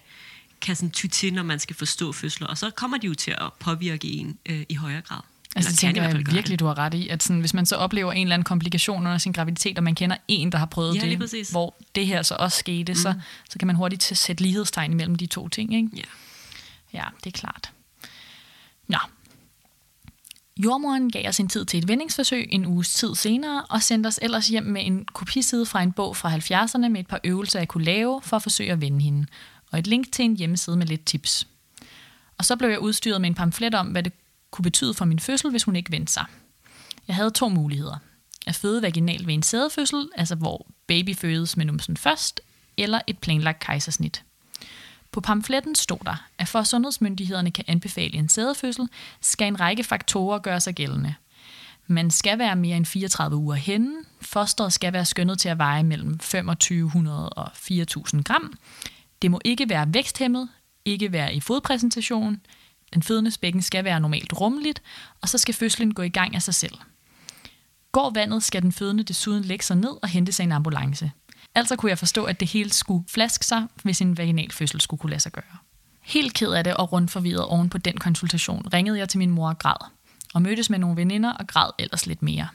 kan 0.60 0.76
sådan 0.76 0.90
ty 0.90 1.06
til, 1.06 1.34
når 1.34 1.42
man 1.42 1.58
skal 1.58 1.76
forstå 1.76 2.12
fødsler, 2.12 2.46
og 2.46 2.58
så 2.58 2.70
kommer 2.70 2.98
de 2.98 3.06
jo 3.06 3.14
til 3.14 3.30
at 3.30 3.52
påvirke 3.60 4.08
en 4.08 4.38
øh, 4.46 4.62
i 4.68 4.74
højere 4.74 5.00
grad. 5.00 5.20
Altså, 5.56 5.70
det 5.70 5.78
tænker 5.78 6.02
jeg 6.02 6.18
virkelig, 6.32 6.60
du 6.60 6.66
har 6.66 6.78
ret 6.78 6.94
i, 6.94 7.08
at 7.08 7.22
sådan, 7.22 7.40
hvis 7.40 7.54
man 7.54 7.66
så 7.66 7.76
oplever 7.76 8.12
en 8.12 8.22
eller 8.22 8.34
anden 8.34 8.44
komplikation 8.44 8.98
under 8.98 9.18
sin 9.18 9.32
graviditet, 9.32 9.78
og 9.78 9.84
man 9.84 9.94
kender 9.94 10.16
en, 10.28 10.52
der 10.52 10.58
har 10.58 10.66
prøvet 10.66 10.96
ja, 10.96 11.00
det, 11.00 11.50
hvor 11.50 11.74
det 11.94 12.06
her 12.06 12.22
så 12.22 12.36
også 12.38 12.58
skete, 12.58 12.92
mm. 12.92 12.98
så, 12.98 13.14
så 13.50 13.58
kan 13.58 13.66
man 13.66 13.76
hurtigt 13.76 14.02
sætte 14.02 14.42
lighedstegn 14.42 14.92
imellem 14.92 15.14
de 15.14 15.26
to 15.26 15.48
ting. 15.48 15.74
Ikke? 15.74 15.88
Ja 15.96 16.02
ja, 16.94 17.04
det 17.24 17.34
er 17.34 17.38
klart. 17.38 17.72
Nå. 18.88 18.98
Jordmoren 20.56 21.10
gav 21.10 21.28
os 21.28 21.40
en 21.40 21.48
tid 21.48 21.64
til 21.64 21.78
et 21.78 21.88
vendingsforsøg 21.88 22.48
en 22.50 22.66
uges 22.66 22.94
tid 22.94 23.14
senere, 23.14 23.64
og 23.70 23.82
sendte 23.82 24.06
os 24.06 24.18
ellers 24.22 24.48
hjem 24.48 24.64
med 24.64 24.86
en 24.86 25.04
kopiside 25.04 25.66
fra 25.66 25.82
en 25.82 25.92
bog 25.92 26.16
fra 26.16 26.36
70'erne 26.36 26.88
med 26.88 27.00
et 27.00 27.06
par 27.06 27.20
øvelser, 27.24 27.58
jeg 27.58 27.68
kunne 27.68 27.84
lave 27.84 28.22
for 28.22 28.36
at 28.36 28.42
forsøge 28.42 28.72
at 28.72 28.80
vende 28.80 29.00
hende, 29.00 29.26
og 29.72 29.78
et 29.78 29.86
link 29.86 30.12
til 30.12 30.24
en 30.24 30.36
hjemmeside 30.36 30.76
med 30.76 30.86
lidt 30.86 31.06
tips. 31.06 31.46
Og 32.38 32.44
så 32.44 32.56
blev 32.56 32.70
jeg 32.70 32.80
udstyret 32.80 33.20
med 33.20 33.28
en 33.28 33.34
pamflet 33.34 33.74
om, 33.74 33.86
hvad 33.86 34.02
det 34.02 34.12
kunne 34.50 34.62
betyde 34.62 34.94
for 34.94 35.04
min 35.04 35.18
fødsel, 35.18 35.50
hvis 35.50 35.64
hun 35.64 35.76
ikke 35.76 35.92
vendte 35.92 36.12
sig. 36.12 36.24
Jeg 37.08 37.16
havde 37.16 37.30
to 37.30 37.48
muligheder. 37.48 37.96
At 38.46 38.54
føde 38.54 38.82
vaginalt 38.82 39.26
ved 39.26 39.34
en 39.34 39.42
sædefødsel, 39.42 40.08
altså 40.16 40.34
hvor 40.34 40.66
baby 40.86 41.16
fødes 41.16 41.56
med 41.56 41.64
numsen 41.64 41.96
først, 41.96 42.40
eller 42.76 43.00
et 43.06 43.18
planlagt 43.18 43.60
kejsersnit. 43.60 44.24
På 45.14 45.20
pamfletten 45.20 45.74
stod 45.74 45.98
der, 46.04 46.26
at 46.38 46.48
for 46.48 46.58
at 46.58 46.66
sundhedsmyndighederne 46.66 47.50
kan 47.50 47.64
anbefale 47.66 48.14
en 48.14 48.28
sædefødsel, 48.28 48.88
skal 49.20 49.46
en 49.46 49.60
række 49.60 49.84
faktorer 49.84 50.38
gøre 50.38 50.60
sig 50.60 50.74
gældende. 50.74 51.14
Man 51.86 52.10
skal 52.10 52.38
være 52.38 52.56
mere 52.56 52.76
end 52.76 52.86
34 52.86 53.36
uger 53.36 53.54
henne, 53.54 53.96
fosteret 54.20 54.72
skal 54.72 54.92
være 54.92 55.04
skønnet 55.04 55.38
til 55.38 55.48
at 55.48 55.58
veje 55.58 55.82
mellem 55.82 56.18
2500 56.18 57.28
og 57.28 57.50
4000 57.54 58.24
gram, 58.24 58.54
det 59.22 59.30
må 59.30 59.40
ikke 59.44 59.68
være 59.68 59.94
væksthæmmet, 59.94 60.48
ikke 60.84 61.12
være 61.12 61.34
i 61.34 61.40
fodpræsentation, 61.40 62.40
den 62.94 63.02
fødendes 63.02 63.38
bækken 63.38 63.62
skal 63.62 63.84
være 63.84 64.00
normalt 64.00 64.40
rummeligt, 64.40 64.82
og 65.20 65.28
så 65.28 65.38
skal 65.38 65.54
fødslen 65.54 65.94
gå 65.94 66.02
i 66.02 66.08
gang 66.08 66.34
af 66.34 66.42
sig 66.42 66.54
selv. 66.54 66.74
Går 67.92 68.10
vandet, 68.10 68.42
skal 68.42 68.62
den 68.62 68.72
fødende 68.72 69.02
desuden 69.02 69.44
lægge 69.44 69.64
sig 69.64 69.76
ned 69.76 70.02
og 70.02 70.08
hente 70.08 70.32
sig 70.32 70.44
en 70.44 70.52
ambulance. 70.52 71.10
Altså 71.54 71.76
kunne 71.76 71.90
jeg 71.90 71.98
forstå, 71.98 72.24
at 72.24 72.40
det 72.40 72.48
hele 72.48 72.72
skulle 72.72 73.04
flaske 73.08 73.46
sig, 73.46 73.66
hvis 73.82 74.00
en 74.00 74.18
vaginal 74.18 74.52
fødsel 74.52 74.80
skulle 74.80 75.00
kunne 75.00 75.10
lade 75.10 75.20
sig 75.20 75.32
gøre. 75.32 75.58
Helt 76.00 76.34
ked 76.34 76.52
af 76.52 76.64
det 76.64 76.74
og 76.74 76.92
rundt 76.92 77.10
forvirret 77.10 77.44
oven 77.44 77.70
på 77.70 77.78
den 77.78 77.98
konsultation, 77.98 78.68
ringede 78.72 78.98
jeg 78.98 79.08
til 79.08 79.18
min 79.18 79.30
mor 79.30 79.48
og 79.48 79.58
græd, 79.58 79.90
og 80.34 80.42
mødtes 80.42 80.70
med 80.70 80.78
nogle 80.78 80.96
veninder 80.96 81.32
og 81.32 81.46
græd 81.46 81.70
ellers 81.78 82.06
lidt 82.06 82.22
mere. 82.22 82.48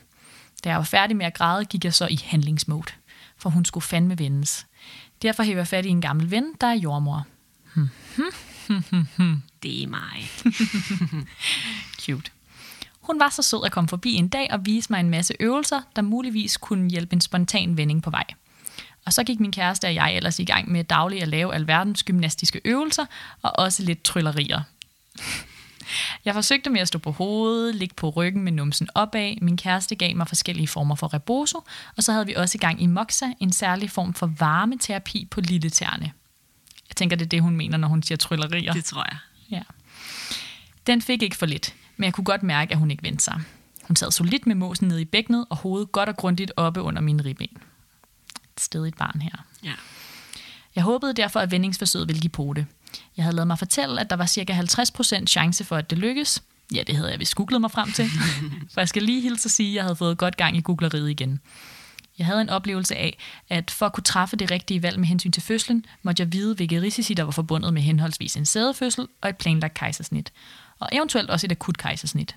Da 0.63 0.69
jeg 0.69 0.77
var 0.77 0.83
færdig 0.83 1.17
med 1.17 1.25
at 1.25 1.33
græde, 1.33 1.65
gik 1.65 1.85
jeg 1.85 1.93
så 1.93 2.07
i 2.07 2.19
handlingsmode, 2.25 2.91
for 3.37 3.49
hun 3.49 3.65
skulle 3.65 3.83
fandme 3.83 4.19
vendes. 4.19 4.65
Derfor 5.21 5.43
hæver 5.43 5.59
jeg 5.59 5.67
fat 5.67 5.85
i 5.85 5.89
en 5.89 6.01
gammel 6.01 6.31
ven, 6.31 6.53
der 6.61 6.67
er 6.67 6.73
jordmor. 6.73 7.25
Hmm. 7.73 7.89
det 9.63 9.83
er 9.83 9.87
mig. 9.87 10.29
Cute. 12.01 12.31
Hun 13.01 13.19
var 13.19 13.29
så 13.29 13.41
sød 13.41 13.65
at 13.65 13.71
komme 13.71 13.87
forbi 13.87 14.13
en 14.13 14.27
dag 14.27 14.47
og 14.51 14.65
vise 14.65 14.91
mig 14.91 14.99
en 14.99 15.09
masse 15.09 15.33
øvelser, 15.39 15.81
der 15.95 16.01
muligvis 16.01 16.57
kunne 16.57 16.89
hjælpe 16.89 17.13
en 17.13 17.21
spontan 17.21 17.77
vending 17.77 18.03
på 18.03 18.09
vej. 18.09 18.23
Og 19.09 19.13
så 19.13 19.23
gik 19.23 19.39
min 19.39 19.51
kæreste 19.51 19.85
og 19.85 19.95
jeg 19.95 20.15
ellers 20.15 20.39
i 20.39 20.43
gang 20.43 20.71
med 20.71 20.83
dagligt 20.83 21.21
at 21.21 21.27
lave 21.27 21.55
alverdens 21.55 22.03
gymnastiske 22.03 22.61
øvelser 22.65 23.05
og 23.41 23.51
også 23.55 23.83
lidt 23.83 24.03
tryllerier. 24.03 24.61
Jeg 26.25 26.33
forsøgte 26.33 26.69
med 26.69 26.81
at 26.81 26.87
stå 26.87 26.99
på 26.99 27.11
hovedet, 27.11 27.75
ligge 27.75 27.95
på 27.95 28.09
ryggen 28.09 28.43
med 28.43 28.51
numsen 28.51 28.87
opad. 28.95 29.35
Min 29.41 29.57
kæreste 29.57 29.95
gav 29.95 30.15
mig 30.15 30.27
forskellige 30.27 30.67
former 30.67 30.95
for 30.95 31.13
reboso, 31.13 31.63
og 31.97 32.03
så 32.03 32.11
havde 32.11 32.25
vi 32.25 32.33
også 32.33 32.57
i 32.57 32.59
gang 32.59 32.81
i 32.81 32.85
moxa, 32.85 33.25
en 33.39 33.53
særlig 33.53 33.91
form 33.91 34.13
for 34.13 34.31
varmeterapi 34.39 35.27
på 35.31 35.41
lille 35.41 35.69
tærne. 35.69 36.11
Jeg 36.89 36.95
tænker, 36.95 37.15
det 37.15 37.25
er 37.25 37.29
det, 37.29 37.41
hun 37.41 37.55
mener, 37.55 37.77
når 37.77 37.87
hun 37.87 38.03
siger 38.03 38.17
tryllerier. 38.17 38.73
Det 38.73 38.85
tror 38.85 39.05
jeg. 39.11 39.17
Ja. 39.51 39.61
Den 40.87 41.01
fik 41.01 41.23
ikke 41.23 41.37
for 41.37 41.45
lidt, 41.45 41.75
men 41.97 42.05
jeg 42.05 42.13
kunne 42.13 42.25
godt 42.25 42.43
mærke, 42.43 42.71
at 42.71 42.77
hun 42.77 42.91
ikke 42.91 43.03
vendte 43.03 43.23
sig. 43.23 43.41
Hun 43.83 43.95
sad 43.95 44.11
solidt 44.11 44.47
med 44.47 44.55
måsen 44.55 44.87
nede 44.87 45.01
i 45.01 45.05
bækkenet 45.05 45.45
og 45.49 45.57
hovedet 45.57 45.91
godt 45.91 46.09
og 46.09 46.17
grundigt 46.17 46.51
oppe 46.55 46.81
under 46.81 47.01
mine 47.01 47.23
ribben. 47.25 47.57
Et 48.59 48.63
stedigt 48.63 48.97
barn 48.97 49.21
her. 49.21 49.45
Ja. 49.63 49.73
Jeg 50.75 50.83
håbede 50.83 51.13
derfor, 51.13 51.39
at 51.39 51.51
vendingsforsøget 51.51 52.07
ville 52.07 52.19
give 52.19 52.29
på 52.29 52.53
det. 52.55 52.65
Jeg 53.17 53.25
havde 53.25 53.35
lavet 53.35 53.47
mig 53.47 53.59
fortælle, 53.59 54.01
at 54.01 54.09
der 54.09 54.15
var 54.15 54.25
cirka 54.25 54.53
50% 54.61 55.25
chance 55.25 55.63
for, 55.63 55.75
at 55.75 55.89
det 55.89 55.97
lykkes. 55.97 56.43
Ja, 56.73 56.83
det 56.87 56.95
havde 56.95 57.11
jeg 57.11 57.19
vist 57.19 57.35
googlet 57.35 57.61
mig 57.61 57.71
frem 57.71 57.91
til. 57.91 58.09
For 58.73 58.81
jeg 58.81 58.89
skal 58.89 59.03
lige 59.03 59.21
hilse 59.21 59.47
at 59.47 59.51
sige, 59.51 59.69
at 59.69 59.75
jeg 59.75 59.83
havde 59.83 59.95
fået 59.95 60.17
godt 60.17 60.37
gang 60.37 60.57
i 60.57 60.61
googleriet 60.61 61.09
igen. 61.09 61.39
Jeg 62.17 62.25
havde 62.25 62.41
en 62.41 62.49
oplevelse 62.49 62.95
af, 62.95 63.17
at 63.49 63.71
for 63.71 63.85
at 63.85 63.93
kunne 63.93 64.03
træffe 64.03 64.35
det 64.35 64.51
rigtige 64.51 64.83
valg 64.83 64.99
med 64.99 65.07
hensyn 65.07 65.31
til 65.31 65.43
fødslen, 65.43 65.85
måtte 66.03 66.23
jeg 66.23 66.33
vide, 66.33 66.55
hvilke 66.55 66.81
risici 66.81 67.13
der 67.13 67.23
var 67.23 67.31
forbundet 67.31 67.73
med 67.73 67.81
henholdsvis 67.81 68.35
en 68.35 68.45
sædefødsel 68.45 69.07
og 69.21 69.29
et 69.29 69.37
planlagt 69.37 69.73
kejsersnit, 69.73 70.33
og 70.79 70.89
eventuelt 70.91 71.29
også 71.29 71.47
et 71.47 71.51
akut 71.51 71.77
kejsersnit. 71.77 72.35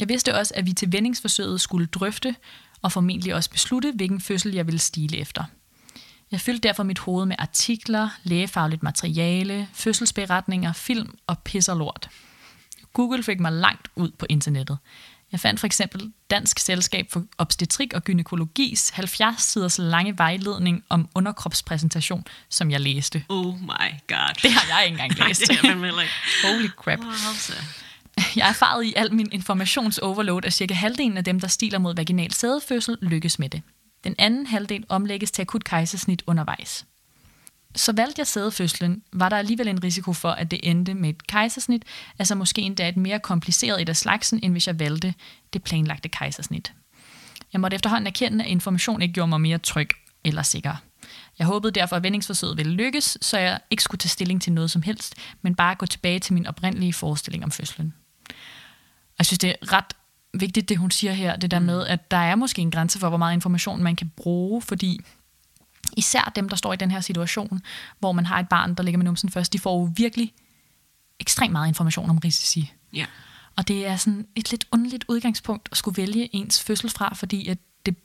Jeg 0.00 0.08
vidste 0.08 0.34
også, 0.34 0.54
at 0.56 0.66
vi 0.66 0.72
til 0.72 0.92
vendingsforsøget 0.92 1.60
skulle 1.60 1.86
drøfte 1.86 2.34
og 2.82 2.92
formentlig 2.92 3.34
også 3.34 3.50
beslutte, 3.50 3.92
hvilken 3.96 4.20
fødsel 4.20 4.54
jeg 4.54 4.66
ville 4.66 4.78
stile 4.80 5.18
efter. 5.18 5.44
Jeg 6.30 6.40
fyldte 6.40 6.68
derfor 6.68 6.82
mit 6.82 6.98
hoved 6.98 7.26
med 7.26 7.36
artikler, 7.38 8.08
lægefagligt 8.22 8.82
materiale, 8.82 9.68
fødselsberetninger, 9.72 10.72
film 10.72 11.18
og 11.26 11.38
pisser 11.38 11.74
lort. 11.74 12.08
Google 12.92 13.22
fik 13.22 13.40
mig 13.40 13.52
langt 13.52 13.88
ud 13.96 14.10
på 14.18 14.26
internettet. 14.28 14.78
Jeg 15.32 15.40
fandt 15.40 15.60
for 15.60 15.66
eksempel 15.66 16.12
Dansk 16.30 16.58
Selskab 16.58 17.06
for 17.12 17.24
Obstetrik 17.38 17.92
og 17.94 18.04
Gynækologis 18.04 18.90
70-siders 18.90 19.78
lange 19.78 20.18
vejledning 20.18 20.84
om 20.88 21.08
underkropspræsentation, 21.14 22.24
som 22.48 22.70
jeg 22.70 22.80
læste. 22.80 23.24
Oh 23.28 23.60
my 23.60 23.90
god. 24.08 24.34
Det 24.42 24.52
har 24.52 24.78
jeg 24.78 24.86
ikke 24.86 25.02
engang 25.02 25.18
læst. 25.28 25.42
Nej, 25.48 25.74
det 25.74 25.84
er 25.84 26.00
ikke. 26.00 26.12
Holy 26.44 26.68
crap. 26.68 26.98
Wow, 26.98 27.10
Jeg 28.36 28.44
er 28.44 28.48
erfaret 28.48 28.84
i 28.84 28.94
al 28.96 29.14
min 29.14 29.28
informationsoverload, 29.32 30.44
at 30.44 30.52
cirka 30.52 30.74
halvdelen 30.74 31.16
af 31.16 31.24
dem, 31.24 31.40
der 31.40 31.48
stiler 31.48 31.78
mod 31.78 31.94
vaginal 31.94 32.32
sædefødsel, 32.32 32.98
lykkes 33.02 33.38
med 33.38 33.48
det. 33.48 33.62
Den 34.04 34.14
anden 34.18 34.46
halvdel 34.46 34.84
omlægges 34.88 35.30
til 35.30 35.42
akut 35.42 35.64
kejsersnit 35.64 36.22
undervejs. 36.26 36.86
Så 37.74 37.92
valgte 37.92 38.20
jeg 38.20 38.26
sædefødslen, 38.26 39.02
var 39.12 39.28
der 39.28 39.36
alligevel 39.36 39.68
en 39.68 39.84
risiko 39.84 40.12
for, 40.12 40.30
at 40.30 40.50
det 40.50 40.60
endte 40.62 40.94
med 40.94 41.08
et 41.08 41.26
kejsersnit, 41.26 41.84
altså 42.18 42.34
måske 42.34 42.62
endda 42.62 42.88
et 42.88 42.96
mere 42.96 43.18
kompliceret 43.18 43.82
et 43.82 43.88
af 43.88 43.96
slagsen, 43.96 44.40
end 44.42 44.52
hvis 44.52 44.66
jeg 44.66 44.78
valgte 44.78 45.14
det 45.52 45.62
planlagte 45.62 46.08
kejsersnit. 46.08 46.72
Jeg 47.52 47.60
måtte 47.60 47.74
efterhånden 47.74 48.06
erkende, 48.06 48.44
at 48.44 48.50
information 48.50 49.02
ikke 49.02 49.14
gjorde 49.14 49.28
mig 49.28 49.40
mere 49.40 49.58
tryg 49.58 49.88
eller 50.24 50.42
sikker. 50.42 50.76
Jeg 51.38 51.46
håbede 51.46 51.72
derfor, 51.72 51.96
at 51.96 52.02
vendingsforsøget 52.02 52.56
ville 52.56 52.72
lykkes, 52.72 53.18
så 53.20 53.38
jeg 53.38 53.60
ikke 53.70 53.82
skulle 53.82 53.98
tage 53.98 54.08
stilling 54.08 54.42
til 54.42 54.52
noget 54.52 54.70
som 54.70 54.82
helst, 54.82 55.14
men 55.42 55.54
bare 55.54 55.74
gå 55.74 55.86
tilbage 55.86 56.18
til 56.18 56.34
min 56.34 56.46
oprindelige 56.46 56.92
forestilling 56.92 57.44
om 57.44 57.50
fødslen. 57.50 57.94
Jeg 59.18 59.26
synes, 59.26 59.38
det 59.38 59.50
er 59.50 59.72
ret 59.72 59.94
vigtigt, 60.34 60.68
det 60.68 60.76
hun 60.76 60.90
siger 60.90 61.12
her, 61.12 61.36
det 61.36 61.50
der 61.50 61.58
med, 61.58 61.86
at 61.86 62.10
der 62.10 62.16
er 62.16 62.34
måske 62.34 62.62
en 62.62 62.70
grænse 62.70 62.98
for, 62.98 63.08
hvor 63.08 63.18
meget 63.18 63.34
information 63.34 63.82
man 63.82 63.96
kan 63.96 64.12
bruge, 64.16 64.62
fordi 64.62 65.00
især 65.96 66.32
dem, 66.36 66.48
der 66.48 66.56
står 66.56 66.72
i 66.72 66.76
den 66.76 66.90
her 66.90 67.00
situation, 67.00 67.62
hvor 67.98 68.12
man 68.12 68.26
har 68.26 68.40
et 68.40 68.48
barn, 68.48 68.74
der 68.74 68.82
ligger 68.82 68.98
med 68.98 69.04
numsen 69.04 69.30
først, 69.30 69.52
de 69.52 69.58
får 69.58 69.80
jo 69.80 69.90
virkelig 69.96 70.32
ekstremt 71.20 71.52
meget 71.52 71.68
information 71.68 72.10
om 72.10 72.18
risici. 72.18 72.72
Ja. 72.92 73.06
Og 73.56 73.68
det 73.68 73.86
er 73.86 73.96
sådan 73.96 74.26
et 74.36 74.50
lidt 74.50 74.64
underligt 74.72 75.04
udgangspunkt 75.08 75.68
at 75.72 75.76
skulle 75.76 75.96
vælge 75.96 76.34
ens 76.34 76.62
fødsel 76.62 76.90
fra, 76.90 77.14
fordi 77.14 77.48
at 77.48 77.58
det 77.86 77.96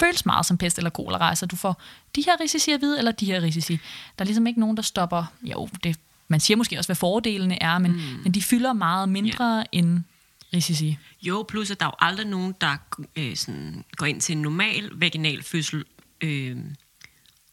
føles 0.00 0.26
meget 0.26 0.46
som 0.46 0.58
pest 0.58 0.78
eller 0.78 0.90
kolera. 0.90 1.28
Altså 1.28 1.46
du 1.46 1.56
får 1.56 1.82
de 2.16 2.22
her 2.26 2.40
risici 2.40 2.72
at 2.72 2.80
vide, 2.80 2.98
eller 2.98 3.12
de 3.12 3.26
her 3.26 3.42
risici. 3.42 3.76
Der 4.18 4.22
er 4.22 4.24
ligesom 4.24 4.46
ikke 4.46 4.60
nogen, 4.60 4.76
der 4.76 4.82
stopper, 4.82 5.24
jo, 5.42 5.68
det, 5.84 5.98
man 6.30 6.40
siger 6.40 6.56
måske 6.56 6.78
også, 6.78 6.88
hvad 6.88 6.96
fordelene 6.96 7.62
er, 7.62 7.78
men, 7.78 7.92
mm. 7.92 8.20
men 8.22 8.32
de 8.32 8.42
fylder 8.42 8.72
meget 8.72 9.08
mindre 9.08 9.56
yeah. 9.56 9.64
end 9.72 10.00
risici. 10.54 10.98
Jo, 11.22 11.44
plus 11.48 11.70
at 11.70 11.80
der 11.80 11.86
er 11.86 11.90
jo 11.90 12.06
aldrig 12.06 12.26
nogen, 12.26 12.54
der 12.60 12.76
øh, 13.16 13.36
sådan, 13.36 13.84
går 13.96 14.06
ind 14.06 14.20
til 14.20 14.36
en 14.36 14.42
normal 14.42 14.90
vaginal 14.94 15.42
fødsel 15.42 15.84
øh, 16.20 16.56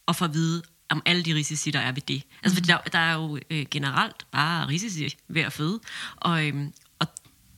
og 0.06 0.16
får 0.16 0.24
at 0.24 0.34
vide 0.34 0.62
om 0.88 1.02
alle 1.06 1.22
de 1.22 1.34
risici, 1.34 1.70
der 1.70 1.78
er 1.78 1.92
ved 1.92 2.02
det. 2.02 2.22
Altså, 2.42 2.60
mm. 2.60 2.66
der, 2.66 2.78
der 2.78 2.98
er 2.98 3.14
jo 3.14 3.38
øh, 3.50 3.66
generelt 3.70 4.26
bare 4.30 4.68
risici 4.68 5.16
ved 5.28 5.42
at 5.42 5.52
føde, 5.52 5.80
og, 6.16 6.46
øh, 6.46 6.54
og 6.98 7.06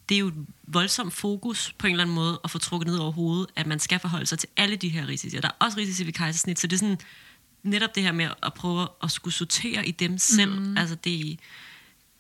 det 0.09 0.15
er 0.15 0.19
jo 0.19 0.29
et 0.29 0.47
voldsomt 0.67 1.13
fokus 1.13 1.73
på 1.79 1.87
en 1.87 1.91
eller 1.91 2.05
anden 2.05 2.15
måde 2.15 2.41
at 2.45 2.51
få 2.51 2.59
trukket 2.59 2.87
ned 2.87 2.97
over 2.97 3.13
hovedet, 3.13 3.47
at 3.57 3.67
man 3.67 3.79
skal 3.79 3.99
forholde 3.99 4.27
sig 4.27 4.39
til 4.39 4.49
alle 4.57 4.77
de 4.77 4.89
her 4.89 5.09
risici. 5.09 5.37
Og 5.37 5.43
der 5.43 5.49
er 5.49 5.65
også 5.65 5.79
risici 5.79 6.07
ved 6.07 6.13
kejsersnit, 6.13 6.59
så 6.59 6.67
det 6.67 6.77
er 6.77 6.79
sådan 6.79 6.99
netop 7.63 7.95
det 7.95 8.03
her 8.03 8.13
med 8.13 8.29
at 8.43 8.55
prøve 8.55 8.89
at 9.03 9.11
skulle 9.11 9.35
sortere 9.35 9.87
i 9.87 9.91
dem 9.91 10.19
selv. 10.19 10.61
Mm. 10.61 10.77
Altså, 10.77 10.95
det, 10.95 11.39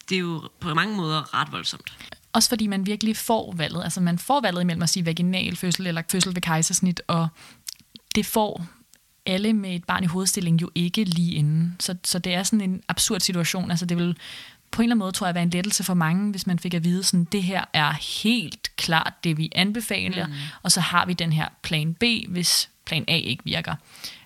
det 0.08 0.14
er 0.14 0.20
jo 0.20 0.48
på 0.60 0.74
mange 0.74 0.96
måder 0.96 1.34
ret 1.34 1.52
voldsomt. 1.52 1.92
Også 2.32 2.48
fordi 2.48 2.66
man 2.66 2.86
virkelig 2.86 3.16
får 3.16 3.54
valget. 3.56 3.84
Altså 3.84 4.00
man 4.00 4.18
får 4.18 4.40
valget 4.40 4.60
imellem 4.60 4.82
at 4.82 4.88
sige 4.88 5.06
vaginal 5.06 5.56
fødsel 5.56 5.86
eller 5.86 6.02
fødsel 6.10 6.34
ved 6.34 6.42
kejsersnit, 6.42 7.02
og 7.06 7.28
det 8.14 8.26
får 8.26 8.66
alle 9.26 9.52
med 9.52 9.74
et 9.74 9.84
barn 9.84 10.04
i 10.04 10.06
hovedstilling 10.06 10.62
jo 10.62 10.70
ikke 10.74 11.04
lige 11.04 11.32
inden. 11.32 11.76
Så, 11.80 11.96
så 12.04 12.18
det 12.18 12.34
er 12.34 12.42
sådan 12.42 12.60
en 12.60 12.82
absurd 12.88 13.20
situation. 13.20 13.70
Altså 13.70 13.86
det 13.86 13.96
vil 13.96 14.16
på 14.70 14.82
en 14.82 14.84
eller 14.84 14.94
anden 14.94 14.98
måde, 14.98 15.12
tror 15.12 15.26
jeg, 15.26 15.34
være 15.34 15.42
en 15.42 15.50
lettelse 15.50 15.84
for 15.84 15.94
mange, 15.94 16.30
hvis 16.30 16.46
man 16.46 16.58
fik 16.58 16.74
at 16.74 16.84
vide, 16.84 17.02
sådan, 17.02 17.24
det 17.24 17.42
her 17.42 17.64
er 17.72 17.92
helt 18.22 18.76
klart 18.76 19.14
det, 19.24 19.36
vi 19.36 19.52
anbefaler, 19.54 20.26
mm. 20.26 20.32
og 20.62 20.72
så 20.72 20.80
har 20.80 21.06
vi 21.06 21.12
den 21.12 21.32
her 21.32 21.48
plan 21.62 21.94
B, 21.94 22.04
hvis 22.28 22.70
plan 22.90 23.04
A 23.08 23.16
ikke 23.16 23.44
virker. 23.44 23.74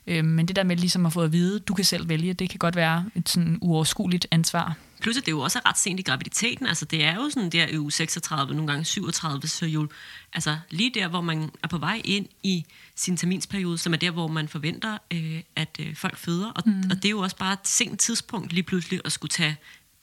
Øh, 0.06 0.24
men 0.24 0.48
det 0.48 0.56
der 0.56 0.62
med 0.62 0.76
ligesom 0.76 1.06
at 1.06 1.12
få 1.12 1.22
at 1.22 1.32
vide, 1.32 1.58
du 1.58 1.74
kan 1.74 1.84
selv 1.84 2.08
vælge, 2.08 2.34
det 2.34 2.50
kan 2.50 2.58
godt 2.58 2.76
være 2.76 3.04
et 3.14 3.28
sådan 3.28 3.58
uoverskueligt 3.60 4.26
ansvar. 4.30 4.76
Plus 5.00 5.16
at 5.16 5.22
det 5.22 5.28
er 5.28 5.36
jo 5.36 5.40
også 5.40 5.60
ret 5.66 5.78
sent 5.78 6.00
i 6.00 6.02
graviditeten, 6.02 6.66
altså 6.66 6.84
det 6.84 7.04
er 7.04 7.14
jo 7.14 7.30
sådan 7.30 7.50
der 7.50 7.78
uge 7.78 7.92
36, 7.92 8.54
nogle 8.54 8.72
gange 8.72 8.84
37, 8.84 9.48
så 9.48 9.66
jo, 9.66 9.88
altså 10.32 10.58
lige 10.70 10.90
der, 10.94 11.08
hvor 11.08 11.20
man 11.20 11.50
er 11.62 11.68
på 11.68 11.78
vej 11.78 12.02
ind 12.04 12.26
i 12.42 12.64
sin 12.94 13.16
terminsperiode, 13.16 13.78
som 13.78 13.92
er 13.92 13.96
der, 13.96 14.10
hvor 14.10 14.28
man 14.28 14.48
forventer, 14.48 14.98
øh, 15.12 15.40
at 15.56 15.76
øh, 15.80 15.96
folk 15.96 16.18
føder, 16.18 16.50
og, 16.50 16.62
mm. 16.66 16.82
og 16.90 16.96
det 16.96 17.04
er 17.04 17.10
jo 17.10 17.18
også 17.18 17.36
bare 17.36 17.52
et 17.52 17.68
sent 17.68 18.00
tidspunkt 18.00 18.52
lige 18.52 18.62
pludselig 18.62 19.00
at 19.04 19.12
skulle 19.12 19.30
tage 19.30 19.56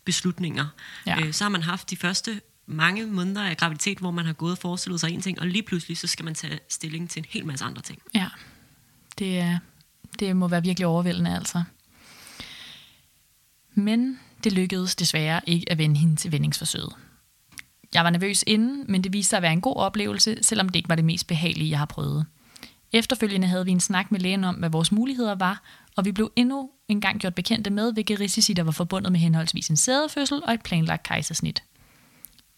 beslutninger. 0.06 0.66
Ja. 1.06 1.22
Øh, 1.22 1.34
så 1.34 1.44
har 1.44 1.50
man 1.50 1.64
haft 1.64 1.90
de 1.90 1.98
første 1.98 2.42
mange 2.66 3.06
måneder 3.06 3.44
af 3.44 3.58
graviditet, 3.58 3.98
hvor 3.98 4.12
man 4.12 4.26
har 4.26 4.34
gået 4.34 4.52
og 4.52 4.58
forestillet 4.58 5.00
sig 5.00 5.12
en 5.12 5.22
ting, 5.22 5.40
og 5.40 5.48
lige 5.48 5.64
pludselig 5.64 5.98
så 5.98 6.08
skal 6.08 6.26
man 6.26 6.36
tage 6.36 6.60
stilling 6.70 7.10
til 7.10 7.20
en 7.20 7.26
hel 7.30 7.46
masse 7.46 7.66
andre 7.66 7.82
ting. 7.82 8.00
Ja, 8.16 8.28
det, 9.22 9.40
er, 9.40 9.60
det 10.20 10.36
må 10.36 10.48
være 10.48 10.62
virkelig 10.62 10.88
overvældende 10.88 11.36
altså. 11.36 11.64
Men 13.74 14.20
det 14.44 14.52
lykkedes 14.52 14.96
desværre 14.96 15.42
ikke 15.48 15.72
at 15.72 15.78
vende 15.78 16.00
hende 16.00 16.16
til 16.16 16.32
vendingsforsøget. 16.32 16.94
Jeg 17.94 18.04
var 18.04 18.10
nervøs 18.10 18.44
inden, 18.48 18.86
men 18.88 19.04
det 19.04 19.14
viste 19.14 19.30
sig 19.30 19.38
at 19.38 19.44
være 19.44 19.54
en 19.54 19.62
god 19.62 19.76
oplevelse, 19.76 20.38
selvom 20.42 20.70
det 20.70 20.76
ikke 20.76 20.90
var 20.90 20.96
det 20.96 21.06
mest 21.06 21.28
behagelige, 21.28 21.70
jeg 21.70 21.80
har 21.80 21.86
prøvet. 21.86 22.26
Efterfølgende 22.92 23.48
havde 23.48 23.66
vi 23.66 23.72
en 23.72 23.80
snak 23.80 24.12
med 24.12 24.20
lægen 24.20 24.44
om, 24.44 24.56
hvad 24.56 24.70
vores 24.70 24.92
muligheder 24.92 25.36
var, 25.36 25.64
og 25.96 26.06
vi 26.06 26.12
blev 26.12 26.32
endnu 26.36 26.70
engang 26.88 27.20
gjort 27.20 27.36
bekendte 27.36 27.70
med, 27.70 27.94
hvilke 27.94 28.20
risici 28.20 28.54
der 28.54 28.64
var 28.64 28.72
forbundet 28.72 29.12
med 29.12 29.20
henholdsvis 29.20 29.70
en 29.70 29.78
sædefødsel 29.78 30.42
og 30.44 30.54
et 30.54 30.64
planlagt 30.64 31.04
kejsersnit. 31.04 31.64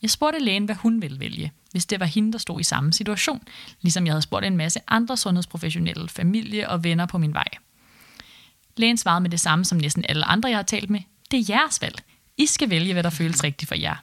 Jeg 0.03 0.11
spurgte 0.11 0.39
lægen, 0.39 0.65
hvad 0.65 0.75
hun 0.75 1.01
ville 1.01 1.19
vælge, 1.19 1.51
hvis 1.71 1.85
det 1.85 1.99
var 1.99 2.05
hende, 2.05 2.31
der 2.31 2.37
stod 2.37 2.59
i 2.59 2.63
samme 2.63 2.93
situation, 2.93 3.41
ligesom 3.81 4.05
jeg 4.05 4.13
havde 4.13 4.21
spurgt 4.21 4.45
en 4.45 4.57
masse 4.57 4.79
andre 4.87 5.17
sundhedsprofessionelle, 5.17 6.09
familie 6.09 6.69
og 6.69 6.83
venner 6.83 7.05
på 7.05 7.17
min 7.17 7.33
vej. 7.33 7.47
Lægen 8.77 8.97
svarede 8.97 9.21
med 9.21 9.29
det 9.29 9.39
samme 9.39 9.65
som 9.65 9.77
næsten 9.77 10.05
alle 10.09 10.25
andre, 10.25 10.49
jeg 10.49 10.57
har 10.57 10.63
talt 10.63 10.89
med. 10.89 10.99
Det 11.31 11.39
er 11.39 11.55
jeres 11.55 11.81
valg. 11.81 11.95
I 12.37 12.45
skal 12.45 12.69
vælge, 12.69 12.93
hvad 12.93 13.03
der 13.03 13.09
føles 13.09 13.43
rigtigt 13.43 13.67
for 13.67 13.75
jer. 13.75 13.95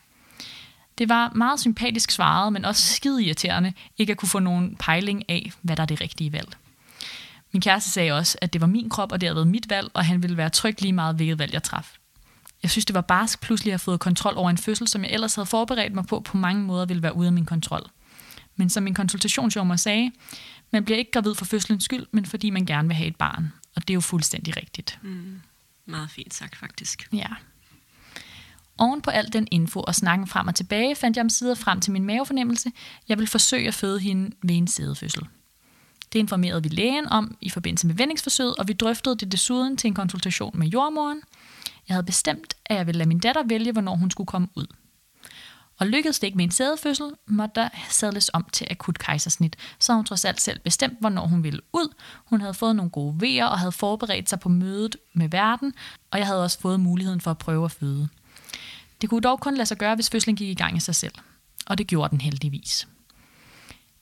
Det 0.98 1.08
var 1.08 1.32
meget 1.34 1.60
sympatisk 1.60 2.10
svaret, 2.10 2.52
men 2.52 2.64
også 2.64 2.94
skide 2.94 3.24
irriterende 3.24 3.72
ikke 3.98 4.10
at 4.10 4.16
kunne 4.16 4.28
få 4.28 4.38
nogen 4.38 4.76
pejling 4.76 5.30
af, 5.30 5.52
hvad 5.62 5.76
der 5.76 5.82
er 5.82 5.86
det 5.86 6.00
rigtige 6.00 6.32
valg. 6.32 6.48
Min 7.52 7.62
kæreste 7.62 7.90
sagde 7.90 8.12
også, 8.12 8.38
at 8.40 8.52
det 8.52 8.60
var 8.60 8.66
min 8.66 8.90
krop, 8.90 9.12
og 9.12 9.20
det 9.20 9.26
havde 9.26 9.36
været 9.36 9.48
mit 9.48 9.70
valg, 9.70 9.90
og 9.94 10.04
han 10.04 10.22
ville 10.22 10.36
være 10.36 10.50
tryg 10.50 10.82
lige 10.82 10.92
meget, 10.92 11.16
hvilket 11.16 11.38
valg 11.38 11.52
jeg 11.52 11.62
traf. 11.62 11.96
Jeg 12.62 12.70
synes, 12.70 12.84
det 12.84 12.94
var 12.94 13.00
barsk 13.00 13.40
pludselig 13.40 13.70
at 13.70 13.72
have 13.72 13.78
fået 13.78 14.00
kontrol 14.00 14.34
over 14.36 14.50
en 14.50 14.58
fødsel, 14.58 14.88
som 14.88 15.04
jeg 15.04 15.10
ellers 15.10 15.34
havde 15.34 15.46
forberedt 15.46 15.94
mig 15.94 16.06
på, 16.06 16.20
på 16.20 16.36
mange 16.36 16.62
måder 16.62 16.86
ville 16.86 17.02
være 17.02 17.16
ude 17.16 17.26
af 17.26 17.32
min 17.32 17.44
kontrol. 17.44 17.90
Men 18.56 18.70
som 18.70 18.82
min 18.82 18.94
konsultationsjommer 18.94 19.76
sagde, 19.76 20.12
man 20.70 20.84
bliver 20.84 20.98
ikke 20.98 21.10
gravid 21.10 21.34
for 21.34 21.44
fødselens 21.44 21.84
skyld, 21.84 22.06
men 22.10 22.26
fordi 22.26 22.50
man 22.50 22.66
gerne 22.66 22.88
vil 22.88 22.96
have 22.96 23.08
et 23.08 23.16
barn. 23.16 23.52
Og 23.76 23.82
det 23.82 23.90
er 23.90 23.94
jo 23.94 24.00
fuldstændig 24.00 24.56
rigtigt. 24.56 24.98
Mm. 25.02 25.40
Meget 25.86 26.10
fint 26.10 26.34
sagt, 26.34 26.56
faktisk. 26.56 27.08
Ja. 27.12 27.26
Oven 28.78 29.02
på 29.02 29.10
al 29.10 29.32
den 29.32 29.48
info 29.50 29.80
og 29.80 29.94
snakken 29.94 30.26
frem 30.26 30.48
og 30.48 30.54
tilbage, 30.54 30.96
fandt 30.96 31.16
jeg 31.16 31.24
om 31.24 31.28
sider 31.28 31.54
frem 31.54 31.80
til 31.80 31.92
min 31.92 32.04
mavefornemmelse. 32.04 32.72
Jeg 33.08 33.18
vil 33.18 33.26
forsøge 33.26 33.68
at 33.68 33.74
føde 33.74 34.00
hende 34.00 34.36
ved 34.42 34.54
en 34.54 34.66
sædefødsel. 34.66 35.26
Det 36.12 36.18
informerede 36.18 36.62
vi 36.62 36.68
lægen 36.68 37.06
om 37.06 37.36
i 37.40 37.50
forbindelse 37.50 37.86
med 37.86 37.94
vendingsforsøget, 37.94 38.56
og 38.56 38.68
vi 38.68 38.72
drøftede 38.72 39.16
det 39.16 39.32
desuden 39.32 39.76
til 39.76 39.88
en 39.88 39.94
konsultation 39.94 40.58
med 40.58 40.66
jordmoren. 40.66 41.20
Jeg 41.88 41.94
havde 41.94 42.06
bestemt, 42.06 42.54
at 42.66 42.76
jeg 42.76 42.86
ville 42.86 42.98
lade 42.98 43.08
min 43.08 43.18
datter 43.18 43.42
vælge, 43.48 43.72
hvornår 43.72 43.96
hun 43.96 44.10
skulle 44.10 44.26
komme 44.26 44.48
ud. 44.56 44.66
Og 45.78 45.86
lykkedes 45.86 46.18
det 46.18 46.26
ikke 46.26 46.36
med 46.36 46.44
en 46.44 46.50
sædefødsel, 46.50 47.10
måtte 47.26 47.60
der 47.60 47.68
sadles 47.90 48.30
om 48.32 48.46
til 48.52 48.66
akut 48.70 48.98
kejsersnit, 48.98 49.56
så 49.78 49.94
hun 49.94 50.04
trods 50.04 50.24
alt 50.24 50.40
selv 50.40 50.60
bestemt, 50.60 51.00
hvornår 51.00 51.26
hun 51.26 51.42
ville 51.42 51.60
ud. 51.72 51.94
Hun 52.24 52.40
havde 52.40 52.54
fået 52.54 52.76
nogle 52.76 52.90
gode 52.90 53.20
vejer 53.20 53.46
og 53.46 53.58
havde 53.58 53.72
forberedt 53.72 54.28
sig 54.28 54.40
på 54.40 54.48
mødet 54.48 54.96
med 55.12 55.28
verden, 55.28 55.74
og 56.10 56.18
jeg 56.18 56.26
havde 56.26 56.44
også 56.44 56.60
fået 56.60 56.80
muligheden 56.80 57.20
for 57.20 57.30
at 57.30 57.38
prøve 57.38 57.64
at 57.64 57.70
føde. 57.70 58.08
Det 59.00 59.10
kunne 59.10 59.20
dog 59.20 59.40
kun 59.40 59.54
lade 59.54 59.66
sig 59.66 59.78
gøre, 59.78 59.94
hvis 59.94 60.10
fødslen 60.10 60.36
gik 60.36 60.48
i 60.48 60.54
gang 60.54 60.76
i 60.76 60.80
sig 60.80 60.94
selv. 60.94 61.14
Og 61.66 61.78
det 61.78 61.86
gjorde 61.86 62.10
den 62.10 62.20
heldigvis. 62.20 62.88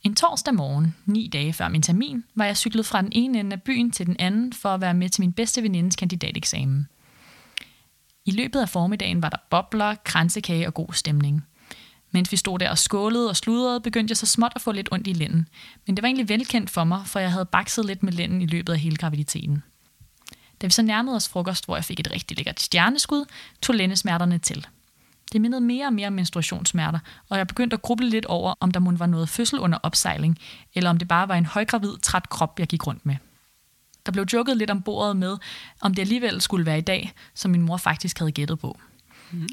En 0.02 0.14
torsdag 0.14 0.54
morgen, 0.54 0.94
ni 1.06 1.28
dage 1.32 1.52
før 1.52 1.68
min 1.68 1.82
termin, 1.82 2.24
var 2.34 2.44
jeg 2.44 2.56
cyklet 2.56 2.86
fra 2.86 3.02
den 3.02 3.08
ene 3.12 3.40
ende 3.40 3.52
af 3.52 3.62
byen 3.62 3.90
til 3.90 4.06
den 4.06 4.16
anden 4.18 4.52
for 4.52 4.68
at 4.68 4.80
være 4.80 4.94
med 4.94 5.08
til 5.08 5.20
min 5.20 5.32
bedste 5.32 5.62
venindes 5.62 5.96
kandidateksamen. 5.96 6.88
I 8.28 8.30
løbet 8.30 8.60
af 8.60 8.68
formiddagen 8.68 9.22
var 9.22 9.28
der 9.28 9.36
bobler, 9.50 9.94
kransekage 10.04 10.66
og 10.66 10.74
god 10.74 10.92
stemning. 10.92 11.46
Mens 12.10 12.32
vi 12.32 12.36
stod 12.36 12.58
der 12.58 12.70
og 12.70 12.78
skålede 12.78 13.28
og 13.28 13.36
sludrede, 13.36 13.80
begyndte 13.80 14.12
jeg 14.12 14.16
så 14.16 14.26
småt 14.26 14.52
at 14.54 14.60
få 14.60 14.72
lidt 14.72 14.88
ondt 14.92 15.06
i 15.06 15.12
lænden. 15.12 15.48
Men 15.86 15.96
det 15.96 16.02
var 16.02 16.06
egentlig 16.06 16.28
velkendt 16.28 16.70
for 16.70 16.84
mig, 16.84 17.02
for 17.06 17.18
jeg 17.18 17.32
havde 17.32 17.44
bakset 17.44 17.84
lidt 17.84 18.02
med 18.02 18.12
lænden 18.12 18.42
i 18.42 18.46
løbet 18.46 18.72
af 18.72 18.78
hele 18.78 18.96
graviditeten. 18.96 19.62
Da 20.60 20.66
vi 20.66 20.70
så 20.70 20.82
nærmede 20.82 21.16
os 21.16 21.28
frokost, 21.28 21.64
hvor 21.64 21.76
jeg 21.76 21.84
fik 21.84 22.00
et 22.00 22.10
rigtig 22.12 22.36
lækkert 22.36 22.60
stjerneskud, 22.60 23.24
tog 23.62 23.74
lændesmerterne 23.76 24.38
til– 24.38 24.66
det 25.32 25.40
mindede 25.40 25.60
mere 25.60 25.86
og 25.86 25.92
mere 25.92 26.06
om 26.06 26.12
menstruationssmerter, 26.12 26.98
og 27.28 27.38
jeg 27.38 27.46
begyndte 27.46 27.74
at 27.74 27.82
gruble 27.82 28.10
lidt 28.10 28.24
over, 28.24 28.54
om 28.60 28.70
der 28.70 28.80
måske 28.80 29.00
var 29.00 29.06
noget 29.06 29.28
fødsel 29.28 29.58
under 29.58 29.78
opsejling, 29.82 30.38
eller 30.74 30.90
om 30.90 30.98
det 30.98 31.08
bare 31.08 31.28
var 31.28 31.34
en 31.34 31.46
højgravid, 31.46 31.98
træt 32.02 32.28
krop, 32.28 32.58
jeg 32.58 32.66
gik 32.66 32.86
rundt 32.86 33.06
med. 33.06 33.16
Der 34.08 34.12
blev 34.12 34.24
joket 34.32 34.56
lidt 34.56 34.70
om 34.70 34.82
bordet 34.82 35.16
med, 35.16 35.36
om 35.80 35.94
det 35.94 36.02
alligevel 36.02 36.40
skulle 36.40 36.66
være 36.66 36.78
i 36.78 36.80
dag, 36.80 37.12
som 37.34 37.50
min 37.50 37.62
mor 37.62 37.76
faktisk 37.76 38.18
havde 38.18 38.32
gættet 38.32 38.58
på. 38.58 38.78
Mm. 39.30 39.48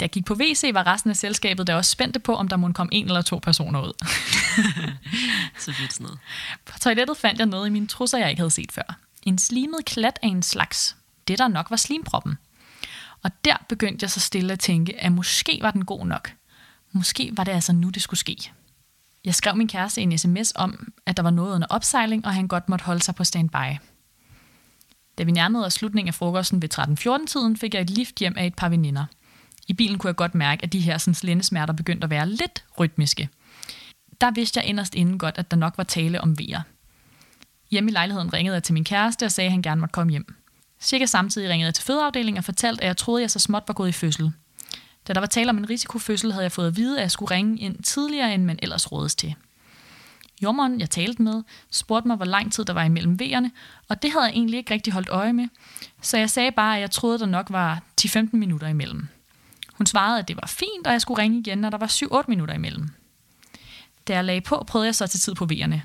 Da 0.00 0.02
jeg 0.02 0.10
gik 0.10 0.24
på 0.24 0.34
WC, 0.34 0.70
var 0.74 0.86
resten 0.86 1.10
af 1.10 1.16
selskabet 1.16 1.66
der 1.66 1.74
også 1.74 1.90
spændte 1.90 2.20
på, 2.20 2.34
om 2.34 2.48
der 2.48 2.56
måtte 2.56 2.74
komme 2.74 2.94
en 2.94 3.06
eller 3.06 3.22
to 3.22 3.38
personer 3.38 3.82
ud. 3.82 3.92
Så 5.64 5.72
fedt 5.72 5.92
sådan 5.92 6.04
noget. 6.04 6.18
På 6.64 6.78
toilettet 6.78 7.16
fandt 7.16 7.38
jeg 7.38 7.46
noget 7.46 7.66
i 7.66 7.70
mine 7.70 7.86
trusser, 7.86 8.18
jeg 8.18 8.30
ikke 8.30 8.40
havde 8.40 8.50
set 8.50 8.72
før. 8.72 8.98
En 9.22 9.38
slimet 9.38 9.84
klat 9.84 10.18
af 10.22 10.28
en 10.28 10.42
slags. 10.42 10.96
Det, 11.28 11.38
der 11.38 11.48
nok 11.48 11.70
var 11.70 11.76
slimproppen. 11.76 12.38
Og 13.22 13.30
der 13.44 13.56
begyndte 13.68 14.04
jeg 14.04 14.10
så 14.10 14.20
stille 14.20 14.52
at 14.52 14.60
tænke, 14.60 15.00
at 15.00 15.12
måske 15.12 15.58
var 15.62 15.70
den 15.70 15.84
god 15.84 16.06
nok. 16.06 16.32
Måske 16.92 17.30
var 17.32 17.44
det 17.44 17.52
altså 17.52 17.72
nu, 17.72 17.88
det 17.88 18.02
skulle 18.02 18.20
ske. 18.20 18.52
Jeg 19.24 19.34
skrev 19.34 19.56
min 19.56 19.68
kæreste 19.68 20.02
en 20.02 20.18
sms 20.18 20.52
om, 20.56 20.92
at 21.06 21.16
der 21.16 21.22
var 21.22 21.30
noget 21.30 21.54
under 21.54 21.66
opsejling, 21.70 22.26
og 22.26 22.34
han 22.34 22.48
godt 22.48 22.68
måtte 22.68 22.84
holde 22.84 23.02
sig 23.02 23.14
på 23.14 23.24
standby. 23.24 23.78
Da 25.18 25.22
vi 25.24 25.32
nærmede 25.32 25.66
os 25.66 25.72
slutningen 25.72 26.08
af 26.08 26.14
frokosten 26.14 26.62
ved 26.62 26.78
13-14-tiden, 26.78 27.56
fik 27.56 27.74
jeg 27.74 27.82
et 27.82 27.90
lift 27.90 28.18
hjem 28.18 28.34
af 28.36 28.46
et 28.46 28.54
par 28.54 28.68
veninder. 28.68 29.04
I 29.68 29.72
bilen 29.72 29.98
kunne 29.98 30.08
jeg 30.08 30.16
godt 30.16 30.34
mærke, 30.34 30.64
at 30.64 30.72
de 30.72 30.80
her 30.80 30.98
sådan, 30.98 31.14
lændesmerter 31.22 31.74
begyndte 31.74 32.04
at 32.04 32.10
være 32.10 32.28
lidt 32.28 32.64
rytmiske. 32.78 33.28
Der 34.20 34.30
vidste 34.30 34.60
jeg 34.60 34.68
inderst 34.68 34.94
inden 34.94 35.18
godt, 35.18 35.38
at 35.38 35.50
der 35.50 35.56
nok 35.56 35.78
var 35.78 35.84
tale 35.84 36.20
om 36.20 36.38
vejer. 36.38 36.60
Hjemme 37.70 37.90
i 37.90 37.92
lejligheden 37.92 38.32
ringede 38.32 38.54
jeg 38.54 38.62
til 38.62 38.74
min 38.74 38.84
kæreste 38.84 39.24
og 39.24 39.32
sagde, 39.32 39.46
at 39.46 39.52
han 39.52 39.62
gerne 39.62 39.80
måtte 39.80 39.92
komme 39.92 40.10
hjem. 40.10 40.34
Cirka 40.80 41.06
samtidig 41.06 41.48
ringede 41.48 41.66
jeg 41.66 41.74
til 41.74 41.84
fødeafdelingen 41.84 42.38
og 42.38 42.44
fortalte, 42.44 42.82
at 42.82 42.86
jeg 42.86 42.96
troede, 42.96 43.20
at 43.20 43.22
jeg 43.22 43.30
så 43.30 43.38
småt 43.38 43.62
var 43.66 43.74
gået 43.74 43.88
i 43.88 43.92
fødsel. 43.92 44.32
Da 45.10 45.14
der 45.14 45.20
var 45.20 45.26
tale 45.26 45.50
om 45.50 45.58
en 45.58 45.70
risikofødsel, 45.70 46.32
havde 46.32 46.42
jeg 46.42 46.52
fået 46.52 46.66
at 46.66 46.76
vide, 46.76 46.96
at 46.96 47.02
jeg 47.02 47.10
skulle 47.10 47.34
ringe 47.34 47.58
ind 47.58 47.82
tidligere, 47.82 48.34
end 48.34 48.44
man 48.44 48.58
ellers 48.62 48.92
rådes 48.92 49.14
til. 49.14 49.34
Jommeren, 50.42 50.80
jeg 50.80 50.90
talte 50.90 51.22
med, 51.22 51.42
spurgte 51.70 52.08
mig, 52.08 52.16
hvor 52.16 52.24
lang 52.24 52.52
tid 52.52 52.64
der 52.64 52.72
var 52.72 52.84
imellem 52.84 53.18
vejerne, 53.18 53.50
og 53.88 54.02
det 54.02 54.12
havde 54.12 54.24
jeg 54.24 54.32
egentlig 54.32 54.58
ikke 54.58 54.74
rigtig 54.74 54.92
holdt 54.92 55.08
øje 55.08 55.32
med, 55.32 55.48
så 56.00 56.18
jeg 56.18 56.30
sagde 56.30 56.52
bare, 56.52 56.74
at 56.76 56.80
jeg 56.80 56.90
troede, 56.90 57.18
der 57.18 57.26
nok 57.26 57.46
var 57.50 57.82
10-15 58.00 58.28
minutter 58.32 58.68
imellem. 58.68 59.08
Hun 59.72 59.86
svarede, 59.86 60.18
at 60.18 60.28
det 60.28 60.36
var 60.36 60.46
fint, 60.46 60.86
og 60.86 60.92
jeg 60.92 61.00
skulle 61.00 61.22
ringe 61.22 61.38
igen, 61.38 61.58
når 61.58 61.70
der 61.70 61.78
var 61.78 62.20
7-8 62.22 62.24
minutter 62.28 62.54
imellem. 62.54 62.88
Da 64.08 64.14
jeg 64.14 64.24
lagde 64.24 64.40
på, 64.40 64.64
prøvede 64.66 64.86
jeg 64.86 64.94
så 64.94 65.06
til 65.06 65.20
tid 65.20 65.34
på 65.34 65.44
vejerne. 65.44 65.82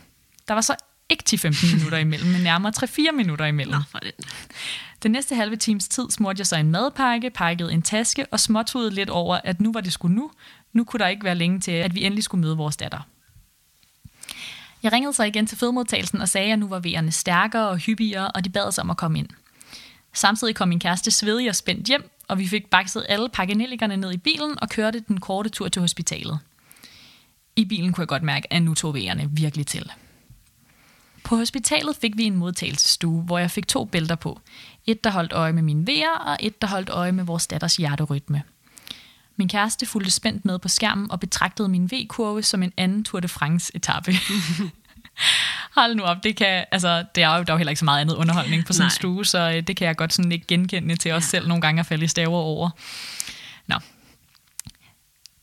Der 0.47 0.53
var 0.53 0.61
så 0.61 0.75
ikke 1.09 1.23
10-15 1.29 1.75
minutter 1.75 1.97
imellem, 1.97 2.31
men 2.31 2.41
nærmere 2.41 2.73
3-4 2.77 3.11
minutter 3.11 3.45
imellem. 3.45 3.75
Nå, 3.75 3.81
for 3.91 3.99
det. 3.99 4.11
Den 5.05 5.11
næste 5.11 5.35
halve 5.35 5.55
times 5.55 5.87
tid 5.87 6.09
smurte 6.09 6.39
jeg 6.39 6.47
så 6.47 6.55
en 6.55 6.71
madpakke, 6.71 7.29
pakkede 7.29 7.73
en 7.73 7.81
taske 7.81 8.25
og 8.31 8.39
småtudede 8.39 8.91
lidt 8.91 9.09
over, 9.09 9.39
at 9.43 9.61
nu 9.61 9.71
var 9.73 9.81
det 9.81 9.93
sgu 9.93 10.07
nu. 10.07 10.31
Nu 10.73 10.83
kunne 10.83 10.99
der 10.99 11.07
ikke 11.07 11.23
være 11.23 11.35
længe 11.35 11.59
til, 11.59 11.71
at 11.71 11.95
vi 11.95 12.03
endelig 12.03 12.23
skulle 12.23 12.41
møde 12.41 12.57
vores 12.57 12.77
datter. 12.77 12.99
Jeg 14.83 14.91
ringede 14.91 15.13
så 15.13 15.23
igen 15.23 15.47
til 15.47 15.57
fødemodtagelsen 15.57 16.21
og 16.21 16.29
sagde, 16.29 16.53
at 16.53 16.59
nu 16.59 16.67
var 16.67 16.79
vejerne 16.79 17.11
stærkere 17.11 17.69
og 17.69 17.77
hyppigere, 17.77 18.31
og 18.31 18.45
de 18.45 18.49
bad 18.49 18.63
os 18.63 18.77
om 18.77 18.89
at 18.89 18.97
komme 18.97 19.19
ind. 19.19 19.27
Samtidig 20.13 20.55
kom 20.55 20.67
min 20.67 20.79
kæreste 20.79 21.11
svedig 21.11 21.49
og 21.49 21.55
spændt 21.55 21.87
hjem, 21.87 22.09
og 22.27 22.39
vi 22.39 22.47
fik 22.47 22.69
bakset 22.69 23.05
alle 23.09 23.29
pakkenellikerne 23.29 23.97
ned 23.97 24.13
i 24.13 24.17
bilen 24.17 24.59
og 24.61 24.69
kørte 24.69 24.99
den 24.99 25.19
korte 25.19 25.49
tur 25.49 25.67
til 25.67 25.79
hospitalet. 25.79 26.39
I 27.55 27.65
bilen 27.65 27.93
kunne 27.93 28.01
jeg 28.01 28.07
godt 28.07 28.23
mærke, 28.23 28.53
at 28.53 28.61
nu 28.61 28.73
tog 28.73 28.93
vejerne 28.93 29.29
virkelig 29.31 29.67
til. 29.67 29.91
På 31.25 31.35
hospitalet 31.35 31.95
fik 32.01 32.17
vi 32.17 32.23
en 32.23 32.35
modtagelsestue, 32.35 33.21
hvor 33.21 33.37
jeg 33.39 33.51
fik 33.51 33.67
to 33.67 33.85
bælter 33.85 34.15
på. 34.15 34.39
Et, 34.85 35.03
der 35.03 35.09
holdt 35.11 35.33
øje 35.33 35.53
med 35.53 35.61
mine 35.63 35.87
vejer, 35.87 36.17
og 36.25 36.37
et, 36.39 36.61
der 36.61 36.67
holdt 36.67 36.89
øje 36.89 37.11
med 37.11 37.23
vores 37.23 37.47
datters 37.47 37.75
hjerterytme. 37.75 38.43
Min 39.35 39.49
kæreste 39.49 39.85
fulgte 39.85 40.11
spændt 40.11 40.45
med 40.45 40.59
på 40.59 40.67
skærmen 40.67 41.11
og 41.11 41.19
betragtede 41.19 41.69
min 41.69 41.91
V-kurve 41.91 42.43
som 42.43 42.63
en 42.63 42.73
anden 42.77 43.03
Tour 43.03 43.19
de 43.19 43.27
France-etappe. 43.27 44.11
Hold 45.77 45.95
nu 45.95 46.03
op, 46.03 46.23
det 46.23 46.35
kan, 46.35 46.65
altså, 46.71 47.05
det 47.15 47.23
er 47.23 47.37
jo, 47.37 47.43
der 47.43 47.51
er 47.51 47.53
jo 47.53 47.57
heller 47.57 47.71
ikke 47.71 47.79
så 47.79 47.85
meget 47.85 48.01
andet 48.01 48.15
underholdning 48.15 48.65
på 48.65 48.73
sådan 48.73 48.87
en 48.87 48.91
stue, 48.91 49.25
så 49.25 49.39
øh, 49.55 49.67
det 49.67 49.77
kan 49.77 49.87
jeg 49.87 49.95
godt 49.95 50.13
sådan 50.13 50.31
ikke 50.31 50.47
genkende 50.47 50.95
til 50.95 51.11
os 51.11 51.23
Ja. 51.23 51.27
selv 51.27 51.47
nogle 51.47 51.61
gange 51.61 51.79
at 51.79 51.85
falde 51.85 52.05
i 52.05 52.07
staver 52.07 52.37
over. 52.37 52.69
Nå. 53.67 53.75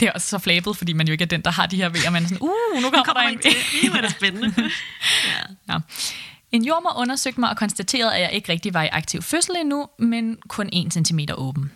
Det 0.03 0.09
er 0.09 0.13
også 0.13 0.29
så 0.29 0.39
flabet, 0.39 0.77
fordi 0.77 0.93
man 0.93 1.07
jo 1.07 1.13
ikke 1.13 1.23
er 1.23 1.29
den, 1.29 1.43
der 1.43 1.51
har 1.51 1.67
de 1.67 1.77
her 1.77 1.89
vejer, 1.89 2.11
man 2.11 2.23
er 2.23 2.29
sådan, 2.29 2.43
uh, 2.43 2.83
nu 2.83 2.91
kommer, 2.91 3.05
Kommer 3.05 3.23
der 3.23 3.29
en. 3.29 3.39
til. 3.39 3.51
Det 3.83 3.93
var 3.93 4.01
da 4.01 4.09
spændende. 4.09 4.55
ja. 5.29 5.75
Nå. 5.75 5.81
En 6.53 6.65
jordmor 6.65 6.99
undersøgte 6.99 7.41
mig 7.41 7.51
og 7.51 7.57
konstaterede, 7.57 8.15
at 8.15 8.21
jeg 8.21 8.33
ikke 8.33 8.53
rigtig 8.53 8.75
var 8.75 8.83
i 8.83 8.89
aktiv 8.93 9.23
fødsel 9.23 9.57
endnu, 9.61 9.89
men 9.99 10.39
kun 10.49 10.71
1 10.73 10.93
cm 10.93 11.19
åben. 11.35 11.73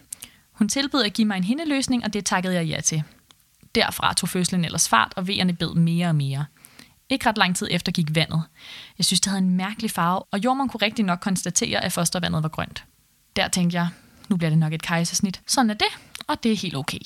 Hun 0.53 0.69
tilbød 0.69 1.05
at 1.05 1.13
give 1.13 1.27
mig 1.27 1.37
en 1.37 1.45
hindeløsning, 1.45 2.05
og 2.05 2.13
det 2.13 2.25
takkede 2.25 2.55
jeg 2.55 2.67
ja 2.67 2.81
til. 2.81 3.03
Derfra 3.75 4.15
tog 4.15 4.29
fødslen 4.29 4.65
ellers 4.65 4.89
fart, 4.89 5.13
og 5.17 5.29
vejerne 5.29 5.53
bed 5.53 5.75
mere 5.75 6.09
og 6.09 6.15
mere. 6.15 6.45
Ikke 7.09 7.29
ret 7.29 7.39
lang 7.39 7.57
tid 7.57 7.69
efter 7.71 7.93
gik 7.93 8.15
vandet. 8.15 8.43
Jeg 8.99 9.05
synes, 9.05 9.21
det 9.21 9.31
havde 9.31 9.43
en 9.43 9.51
mærkelig 9.51 9.91
farve, 9.91 10.23
og 10.31 10.45
jordmoren 10.45 10.69
kunne 10.69 10.83
rigtig 10.83 11.05
nok 11.05 11.19
konstatere, 11.21 11.85
at 11.85 11.93
fostervandet 11.93 12.43
var 12.43 12.49
grønt. 12.49 12.85
Der 13.37 13.49
tænkte 13.49 13.77
jeg, 13.77 13.89
nu 14.29 14.37
bliver 14.37 14.51
det 14.51 14.59
nok 14.59 14.73
et 14.73 14.83
kejsersnit. 14.83 15.41
Sådan 15.47 15.71
er 15.71 15.75
det, 15.75 15.89
og 16.27 16.43
det 16.43 16.53
er 16.53 16.57
helt 16.57 16.77
okay. 16.77 16.99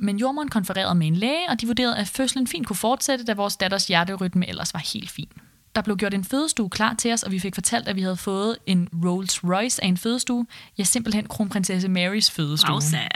Men 0.00 0.18
jordmoren 0.18 0.48
konfererede 0.48 0.94
med 0.94 1.06
en 1.06 1.16
læge, 1.16 1.48
og 1.48 1.60
de 1.60 1.66
vurderede, 1.66 1.96
at 1.96 2.08
fødslen 2.08 2.46
fint 2.46 2.66
kunne 2.66 2.76
fortsætte, 2.76 3.24
da 3.24 3.34
vores 3.34 3.56
datters 3.56 3.86
hjerterytme 3.86 4.48
ellers 4.48 4.74
var 4.74 4.80
helt 4.94 5.10
fin. 5.10 5.28
Der 5.74 5.82
blev 5.82 5.96
gjort 5.96 6.14
en 6.14 6.24
fødestue 6.24 6.70
klar 6.70 6.94
til 6.94 7.12
os, 7.12 7.22
og 7.22 7.32
vi 7.32 7.38
fik 7.38 7.54
fortalt, 7.54 7.88
at 7.88 7.96
vi 7.96 8.02
havde 8.02 8.16
fået 8.16 8.56
en 8.66 8.88
Rolls 9.04 9.44
Royce 9.44 9.84
af 9.84 9.88
en 9.88 9.96
fødestue. 9.96 10.46
Ja, 10.78 10.84
simpelthen 10.84 11.26
kronprinsesse 11.28 11.88
Marys 11.88 12.30
fødestue. 12.30 12.72
Wowza. 12.72 12.96
Jeg 12.96 13.08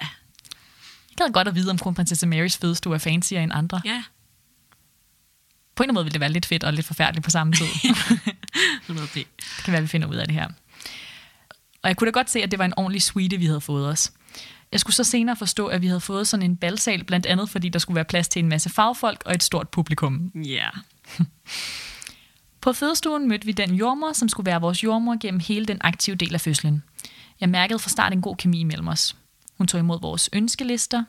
gad 1.17 1.33
godt 1.33 1.49
at 1.49 1.55
vide, 1.55 1.71
om 1.71 1.79
kronprinsesse 1.79 2.27
Marys 2.27 2.57
fødestue 2.57 2.95
er 2.95 2.99
fancier 2.99 3.41
end 3.41 3.53
andre. 3.55 3.81
Ja, 3.85 4.03
På 5.77 5.83
en 5.83 5.95
måde 5.95 6.05
ville 6.05 6.13
det 6.13 6.21
være 6.21 6.33
lidt 6.33 6.47
fedt 6.47 6.65
og 6.65 6.73
lidt 6.73 6.87
forfærdeligt 6.87 7.25
på 7.25 7.31
samme 7.31 7.53
tid. 7.53 7.67
100 8.83 9.09
p. 9.09 9.15
Det 9.15 9.27
kan 9.65 9.73
være, 9.73 9.83
vi 9.83 9.89
finder 9.89 10.09
ud 10.09 10.15
af 10.17 10.27
det 10.27 10.35
her. 10.35 10.49
Og 11.83 11.89
jeg 11.89 11.97
kunne 11.97 12.07
da 12.07 12.11
godt 12.13 12.31
se, 12.31 12.43
at 12.43 12.51
det 12.51 12.59
var 12.59 12.65
en 12.65 12.75
ordentlig 12.77 13.03
suite, 13.03 13.37
vi 13.37 13.47
havde 13.47 13.61
fået 13.61 13.89
os. 13.89 14.13
Jeg 14.75 14.81
skulle 14.81 14.95
så 14.95 15.05
senere 15.05 15.37
forstå, 15.37 15.67
at 15.67 15.83
vi 15.83 15.87
havde 15.87 16.01
fået 16.01 16.29
sådan 16.29 16.45
en 16.45 16.57
balsal, 16.57 17.05
blandt 17.05 17.27
andet 17.27 17.51
fordi 17.51 17.69
der 17.69 17.79
skulle 17.79 17.95
være 17.95 18.05
plads 18.05 18.29
til 18.29 18.41
en 18.41 18.49
masse 18.49 18.71
fagfolk 18.71 19.23
og 19.27 19.35
et 19.35 19.43
stort 19.43 19.69
publikum. 19.69 20.33
Ja. 20.35 20.69
På 22.61 22.73
fødestuen 22.73 23.29
mødte 23.29 23.47
vi 23.47 23.53
den 23.53 23.75
jordmor, 23.75 24.13
som 24.13 24.29
skulle 24.29 24.47
være 24.47 24.61
vores 24.61 24.85
jordmor 24.85 25.17
gennem 25.21 25.41
hele 25.41 25.67
den 25.67 25.79
aktive 25.81 26.17
del 26.17 26.35
af 26.35 26.41
fødslen. 26.41 26.83
Jeg 27.41 27.49
mærkede 27.49 27.79
fra 27.79 27.89
start 27.89 28.13
en 28.13 28.23
god 28.23 28.37
kemi 28.37 28.63
mellem 28.63 28.89
os. 28.89 29.17
Hun 29.59 29.67
tog 29.67 29.81
imod 29.81 30.01
vores 30.01 30.31
ønskelister. 30.33 31.05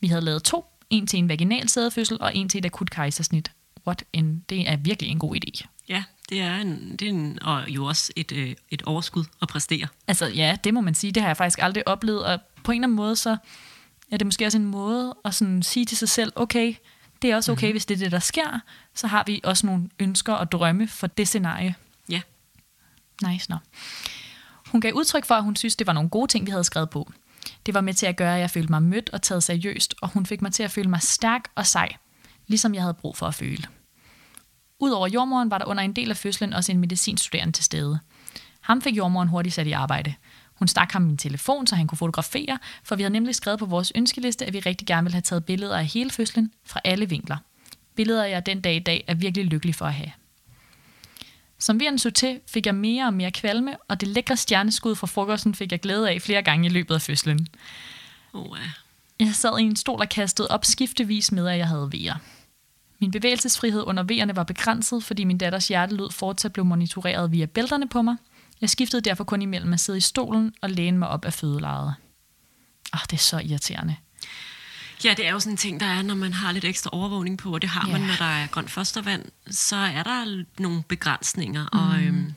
Vi 0.00 0.06
havde 0.06 0.22
lavet 0.22 0.42
to. 0.42 0.64
En 0.90 1.06
til 1.06 1.18
en 1.18 1.28
vaginal 1.28 1.68
sædefødsel 1.68 2.18
og 2.20 2.36
en 2.36 2.48
til 2.48 2.58
et 2.58 2.64
akut 2.64 2.90
kejsersnit. 2.90 3.52
What 3.86 4.04
en, 4.12 4.44
det 4.48 4.70
er 4.70 4.76
virkelig 4.76 5.10
en 5.10 5.18
god 5.18 5.36
idé. 5.36 5.66
Ja, 5.90 6.04
det 6.28 6.40
er, 6.40 6.56
en, 6.56 6.96
det 6.96 7.02
er 7.02 7.12
en, 7.12 7.38
og 7.42 7.68
jo 7.68 7.84
også 7.84 8.12
et, 8.16 8.32
øh, 8.32 8.54
et 8.70 8.82
overskud 8.82 9.24
at 9.42 9.48
præstere. 9.48 9.86
Altså 10.08 10.26
ja, 10.26 10.56
det 10.64 10.74
må 10.74 10.80
man 10.80 10.94
sige. 10.94 11.12
Det 11.12 11.22
har 11.22 11.28
jeg 11.28 11.36
faktisk 11.36 11.62
aldrig 11.62 11.88
oplevet. 11.88 12.24
Og 12.24 12.40
på 12.64 12.72
en 12.72 12.78
eller 12.78 12.86
anden 12.86 12.96
måde, 12.96 13.16
så 13.16 13.36
er 14.10 14.16
det 14.16 14.26
måske 14.26 14.46
også 14.46 14.58
en 14.58 14.64
måde 14.64 15.14
at 15.24 15.34
sådan 15.34 15.62
sige 15.62 15.86
til 15.86 15.96
sig 15.96 16.08
selv, 16.08 16.32
okay, 16.36 16.74
det 17.22 17.30
er 17.30 17.36
også 17.36 17.52
okay, 17.52 17.66
mm-hmm. 17.66 17.72
hvis 17.72 17.86
det 17.86 17.94
er 17.94 17.98
det, 17.98 18.12
der 18.12 18.18
sker. 18.18 18.60
Så 18.94 19.06
har 19.06 19.24
vi 19.26 19.40
også 19.44 19.66
nogle 19.66 19.90
ønsker 19.98 20.32
og 20.32 20.52
drømme 20.52 20.88
for 20.88 21.06
det 21.06 21.28
scenarie. 21.28 21.74
Ja, 22.08 22.20
Nice, 23.28 23.50
nå. 23.50 23.56
Hun 24.66 24.80
gav 24.80 24.92
udtryk 24.92 25.24
for, 25.24 25.34
at 25.34 25.42
hun 25.42 25.56
synes, 25.56 25.76
det 25.76 25.86
var 25.86 25.92
nogle 25.92 26.10
gode 26.10 26.26
ting, 26.26 26.46
vi 26.46 26.50
havde 26.50 26.64
skrevet 26.64 26.90
på. 26.90 27.12
Det 27.66 27.74
var 27.74 27.80
med 27.80 27.94
til 27.94 28.06
at 28.06 28.16
gøre, 28.16 28.34
at 28.34 28.40
jeg 28.40 28.50
følte 28.50 28.72
mig 28.72 28.82
mødt 28.82 29.10
og 29.10 29.22
taget 29.22 29.42
seriøst, 29.42 29.94
og 30.02 30.08
hun 30.08 30.26
fik 30.26 30.42
mig 30.42 30.52
til 30.52 30.62
at 30.62 30.70
føle 30.70 30.90
mig 30.90 31.02
stærk 31.02 31.42
og 31.54 31.66
sej, 31.66 31.88
ligesom 32.46 32.74
jeg 32.74 32.82
havde 32.82 32.94
brug 32.94 33.16
for 33.16 33.26
at 33.26 33.34
føle. 33.34 33.64
Udover 34.80 35.08
jordmoren 35.08 35.50
var 35.50 35.58
der 35.58 35.64
under 35.64 35.82
en 35.82 35.92
del 35.92 36.10
af 36.10 36.16
fødslen 36.16 36.52
også 36.52 36.72
en 36.72 36.78
medicinstuderende 36.78 37.52
til 37.52 37.64
stede. 37.64 37.98
Ham 38.60 38.82
fik 38.82 38.96
jordmoren 38.96 39.28
hurtigt 39.28 39.54
sat 39.54 39.66
i 39.66 39.72
arbejde. 39.72 40.14
Hun 40.54 40.68
stak 40.68 40.92
ham 40.92 41.02
min 41.02 41.16
telefon, 41.16 41.66
så 41.66 41.76
han 41.76 41.86
kunne 41.86 41.98
fotografere, 41.98 42.58
for 42.84 42.96
vi 42.96 43.02
havde 43.02 43.12
nemlig 43.12 43.34
skrevet 43.34 43.58
på 43.58 43.66
vores 43.66 43.92
ønskeliste, 43.94 44.46
at 44.46 44.52
vi 44.52 44.60
rigtig 44.60 44.86
gerne 44.86 45.04
ville 45.04 45.14
have 45.14 45.22
taget 45.22 45.44
billeder 45.44 45.78
af 45.78 45.86
hele 45.86 46.10
fødslen 46.10 46.52
fra 46.64 46.80
alle 46.84 47.08
vinkler. 47.08 47.36
Billeder, 47.94 48.24
jeg 48.24 48.46
den 48.46 48.60
dag 48.60 48.76
i 48.76 48.78
dag 48.78 49.04
er 49.06 49.14
virkelig 49.14 49.46
lykkelig 49.46 49.74
for 49.74 49.86
at 49.86 49.94
have. 49.94 50.12
Som 51.58 51.80
vejerne 51.80 51.98
så 51.98 52.10
til, 52.10 52.40
fik 52.48 52.66
jeg 52.66 52.74
mere 52.74 53.06
og 53.06 53.14
mere 53.14 53.30
kvalme, 53.30 53.76
og 53.88 54.00
det 54.00 54.08
lækre 54.08 54.36
stjerneskud 54.36 54.94
fra 54.94 55.06
frokosten 55.06 55.54
fik 55.54 55.72
jeg 55.72 55.80
glæde 55.80 56.10
af 56.10 56.22
flere 56.22 56.42
gange 56.42 56.66
i 56.66 56.70
løbet 56.70 56.94
af 56.94 57.02
fødslen. 57.02 57.48
oh, 58.32 58.58
ja. 58.58 58.70
Jeg 59.24 59.34
sad 59.34 59.58
i 59.58 59.62
en 59.62 59.76
stol 59.76 60.00
og 60.00 60.08
kastede 60.08 60.48
op 60.48 60.64
skiftevis 60.64 61.32
med, 61.32 61.48
at 61.48 61.58
jeg 61.58 61.68
havde 61.68 61.88
vejer. 61.92 62.14
Min 63.00 63.10
bevægelsesfrihed 63.10 63.82
under 63.86 64.02
vejerne 64.02 64.36
var 64.36 64.42
begrænset, 64.44 65.04
fordi 65.04 65.24
min 65.24 65.38
datters 65.38 65.68
hjertelyd 65.68 66.10
fortsat 66.10 66.52
blev 66.52 66.64
monitoreret 66.64 67.32
via 67.32 67.46
bælterne 67.46 67.88
på 67.88 68.02
mig. 68.02 68.16
Jeg 68.60 68.70
skiftede 68.70 69.02
derfor 69.02 69.24
kun 69.24 69.42
imellem 69.42 69.72
at 69.72 69.80
sidde 69.80 69.96
i 69.96 70.00
stolen 70.00 70.54
og 70.62 70.70
læne 70.70 70.98
mig 70.98 71.08
op 71.08 71.24
af 71.24 71.32
fødelejet. 71.32 71.94
Ah, 72.92 73.00
det 73.10 73.12
er 73.12 73.16
så 73.16 73.38
irriterende. 73.38 73.96
Ja, 75.04 75.14
det 75.16 75.26
er 75.26 75.32
jo 75.32 75.40
sådan 75.40 75.52
en 75.52 75.56
ting, 75.56 75.80
der 75.80 75.86
er, 75.86 76.02
når 76.02 76.14
man 76.14 76.32
har 76.32 76.52
lidt 76.52 76.64
ekstra 76.64 76.90
overvågning 76.92 77.38
på, 77.38 77.54
og 77.54 77.62
det 77.62 77.70
har 77.70 77.86
Ja. 77.88 77.92
man, 77.92 78.00
når 78.00 78.14
der 78.18 78.24
er 78.24 78.46
grønt 78.46 78.70
fostervand, 78.70 79.24
så 79.50 79.76
er 79.76 80.02
der 80.02 80.44
nogle 80.58 80.82
begrænsninger, 80.88 81.66
mm. 81.72 81.78
og, 81.78 82.02
øhm, 82.02 82.34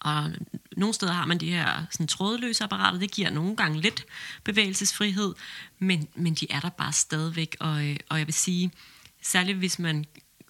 og 0.00 0.30
nogle 0.76 0.94
steder 0.94 1.12
har 1.12 1.26
man 1.26 1.38
de 1.38 1.50
her 1.50 1.86
sådan, 1.90 2.06
trådløse 2.06 2.64
apparater, 2.64 2.98
det 2.98 3.10
giver 3.10 3.30
nogle 3.30 3.56
gange 3.56 3.80
lidt 3.80 4.04
bevægelsesfrihed, 4.44 5.34
men, 5.78 6.08
men 6.14 6.34
de 6.34 6.46
er 6.52 6.60
der 6.60 6.68
bare 6.68 6.92
stadigvæk, 6.92 7.56
og, 7.60 7.86
øh, 7.86 7.96
og 8.08 8.18
jeg 8.18 8.26
vil 8.26 8.34
sige, 8.34 8.70
særligt 9.22 9.58
hvis 9.58 9.78
man 9.78 10.04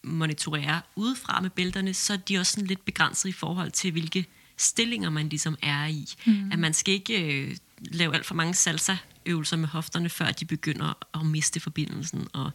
monitorerer 0.04 0.80
udefra 0.96 1.40
med 1.40 1.50
bælterne, 1.50 1.94
så 1.94 2.12
er 2.12 2.16
de 2.16 2.38
også 2.38 2.52
sådan 2.52 2.66
lidt 2.66 2.84
begrænset 2.84 3.28
i 3.28 3.32
forhold 3.32 3.70
til, 3.70 3.92
hvilke 3.92 4.26
stillinger 4.56 5.10
man 5.10 5.28
ligesom 5.28 5.56
er 5.62 5.86
i. 5.86 6.06
Mm. 6.26 6.52
At 6.52 6.58
man 6.58 6.74
skal 6.74 6.94
ikke 6.94 7.22
øh, 7.22 7.56
lave 7.78 8.14
alt 8.14 8.26
for 8.26 8.34
mange 8.34 8.54
salsa-øvelser 8.54 9.56
med 9.56 9.68
hofterne, 9.68 10.08
før 10.08 10.30
de 10.30 10.44
begynder 10.44 11.18
at 11.20 11.26
miste 11.26 11.60
forbindelsen. 11.60 12.28
Og, 12.32 12.50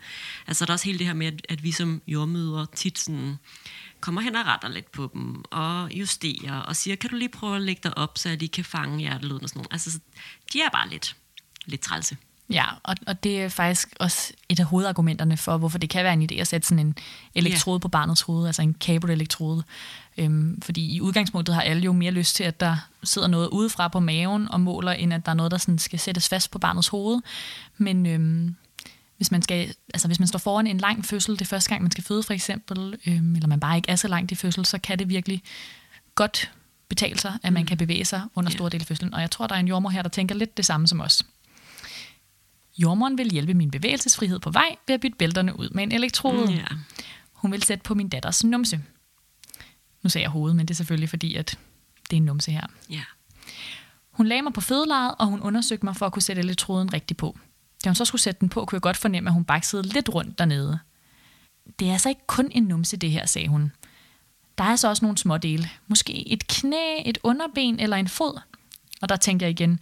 altså 0.47 0.65
der 0.65 0.71
er 0.71 0.73
også 0.73 0.85
hele 0.85 0.99
det 0.99 1.07
her 1.07 1.13
med, 1.13 1.27
at, 1.27 1.45
at 1.49 1.63
vi 1.63 1.71
som 1.71 2.01
jordmøder 2.07 2.65
tit 2.65 2.99
sådan, 2.99 3.35
kommer 3.99 4.21
hen 4.21 4.35
og 4.35 4.45
retter 4.45 4.69
lidt 4.69 4.91
på 4.91 5.09
dem, 5.13 5.43
og 5.51 5.91
justerer, 5.93 6.59
og 6.59 6.75
siger, 6.75 6.95
kan 6.95 7.09
du 7.09 7.15
lige 7.15 7.29
prøve 7.29 7.55
at 7.55 7.61
lægge 7.61 7.81
dig 7.83 7.97
op, 7.97 8.17
så 8.17 8.35
lige 8.35 8.49
kan 8.49 8.65
fange 8.65 8.99
hjertelyden 8.99 9.43
og 9.43 9.49
sådan 9.49 9.59
noget. 9.59 9.73
Altså, 9.73 9.91
så 9.91 9.99
de 10.53 10.61
er 10.61 10.69
bare 10.69 10.89
lidt, 10.89 11.15
lidt 11.65 11.81
trælse. 11.81 12.17
Ja, 12.49 12.65
og, 12.83 12.95
og 13.07 13.23
det 13.23 13.41
er 13.41 13.49
faktisk 13.49 13.95
også 13.99 14.33
et 14.49 14.59
af 14.59 14.65
hovedargumenterne 14.65 15.37
for, 15.37 15.57
hvorfor 15.57 15.77
det 15.77 15.89
kan 15.89 16.03
være 16.03 16.13
en 16.13 16.29
idé 16.31 16.35
at 16.35 16.47
sætte 16.47 16.67
sådan 16.67 16.85
en 16.85 16.97
elektrode 17.35 17.75
yeah. 17.75 17.81
på 17.81 17.87
barnets 17.87 18.21
hoved, 18.21 18.47
altså 18.47 18.61
en 18.61 18.73
kabelelektrode. 18.73 19.63
Øhm, 20.17 20.61
fordi 20.61 20.95
i 20.95 21.01
udgangspunktet 21.01 21.55
har 21.55 21.61
alle 21.61 21.83
jo 21.83 21.93
mere 21.93 22.11
lyst 22.11 22.35
til, 22.35 22.43
at 22.43 22.59
der 22.59 22.77
sidder 23.03 23.27
noget 23.27 23.47
udefra 23.47 23.87
på 23.87 23.99
maven 23.99 24.51
og 24.51 24.61
måler, 24.61 24.91
end 24.91 25.13
at 25.13 25.25
der 25.25 25.31
er 25.31 25.35
noget, 25.35 25.51
der 25.51 25.57
sådan 25.57 25.77
skal 25.77 25.99
sættes 25.99 26.29
fast 26.29 26.51
på 26.51 26.59
barnets 26.59 26.87
hoved. 26.87 27.21
Men 27.77 28.05
øhm, 28.05 28.55
hvis 29.17 29.31
man, 29.31 29.41
skal, 29.41 29.73
altså 29.93 30.07
hvis 30.07 30.19
man 30.19 30.27
står 30.27 30.39
foran 30.39 30.67
en 30.67 30.77
lang 30.77 31.05
fødsel, 31.05 31.39
det 31.39 31.47
første 31.47 31.69
gang, 31.69 31.81
man 31.81 31.91
skal 31.91 32.03
føde 32.03 32.23
for 32.23 32.33
eksempel, 32.33 32.95
øhm, 33.07 33.35
eller 33.35 33.47
man 33.47 33.59
bare 33.59 33.75
ikke 33.75 33.89
er 33.89 33.95
så 33.95 34.07
langt 34.07 34.31
i 34.31 34.35
fødsel, 34.35 34.65
så 34.65 34.77
kan 34.77 34.99
det 34.99 35.09
virkelig 35.09 35.43
godt 36.15 36.51
betale 36.89 37.19
sig, 37.19 37.37
at 37.43 37.53
man 37.53 37.63
mm. 37.63 37.67
kan 37.67 37.77
bevæge 37.77 38.05
sig 38.05 38.21
under 38.35 38.51
store 38.51 38.69
dele 38.69 38.81
af 38.81 38.87
fødslen. 38.87 39.13
Og 39.13 39.21
jeg 39.21 39.31
tror, 39.31 39.47
der 39.47 39.55
er 39.55 39.59
en 39.59 39.67
jordmor 39.67 39.89
her, 39.89 40.01
der 40.01 40.09
tænker 40.09 40.35
lidt 40.35 40.57
det 40.57 40.65
samme 40.65 40.87
som 40.87 41.01
os. 41.01 41.23
Jordmoren 42.77 43.17
vil 43.17 43.31
hjælpe 43.31 43.53
min 43.53 43.71
bevægelsesfrihed 43.71 44.39
på 44.39 44.49
vej 44.49 44.75
ved 44.87 44.95
at 44.95 45.01
bytte 45.01 45.17
bælterne 45.17 45.59
ud 45.59 45.69
med 45.69 45.83
en 45.83 45.91
elektrode. 45.91 46.51
Ja. 46.51 46.65
Hun 47.33 47.51
vil 47.51 47.63
sætte 47.63 47.83
på 47.83 47.95
min 47.95 48.09
datters 48.09 48.43
numse. 48.43 48.81
Nu 50.03 50.09
sagde 50.09 50.23
jeg 50.23 50.31
hovedet, 50.31 50.55
men 50.55 50.65
det 50.65 50.73
er 50.73 50.75
selvfølgelig 50.75 51.09
fordi, 51.09 51.35
at 51.35 51.59
det 52.09 52.13
er 52.13 52.17
en 52.17 52.25
numse 52.25 52.51
her. 52.51 52.67
Ja. 52.89 53.01
Hun 54.11 54.27
lagde 54.27 54.41
mig 54.41 54.53
på 54.53 54.61
fødelaget, 54.61 55.15
og 55.19 55.27
hun 55.27 55.41
undersøgte 55.41 55.85
mig 55.85 55.95
for 55.95 56.05
at 56.05 56.11
kunne 56.11 56.21
sætte 56.21 56.39
elektroden 56.39 56.93
rigtigt 56.93 57.17
på. 57.17 57.37
Da 57.83 57.89
hun 57.89 57.95
så 57.95 58.05
skulle 58.05 58.21
sætte 58.21 58.39
den 58.39 58.49
på, 58.49 58.65
kunne 58.65 58.75
jeg 58.75 58.81
godt 58.81 58.97
fornemme, 58.97 59.29
at 59.29 59.33
hun 59.33 59.45
baksede 59.45 59.83
lidt 59.83 60.09
rundt 60.09 60.39
dernede. 60.39 60.79
Det 61.79 61.87
er 61.87 61.91
altså 61.91 62.09
ikke 62.09 62.27
kun 62.27 62.51
en 62.51 62.63
numse, 62.63 62.97
det 62.97 63.11
her, 63.11 63.25
sagde 63.25 63.47
hun. 63.47 63.71
Der 64.57 64.63
er 64.63 64.75
så 64.75 64.87
også 64.87 65.05
nogle 65.05 65.17
små 65.17 65.37
dele. 65.37 65.69
Måske 65.87 66.29
et 66.29 66.47
knæ, 66.47 67.01
et 67.05 67.17
underben 67.23 67.79
eller 67.79 67.97
en 67.97 68.07
fod. 68.07 68.39
Og 69.01 69.09
der 69.09 69.15
tænkte 69.15 69.43
jeg 69.43 69.49
igen, 69.49 69.79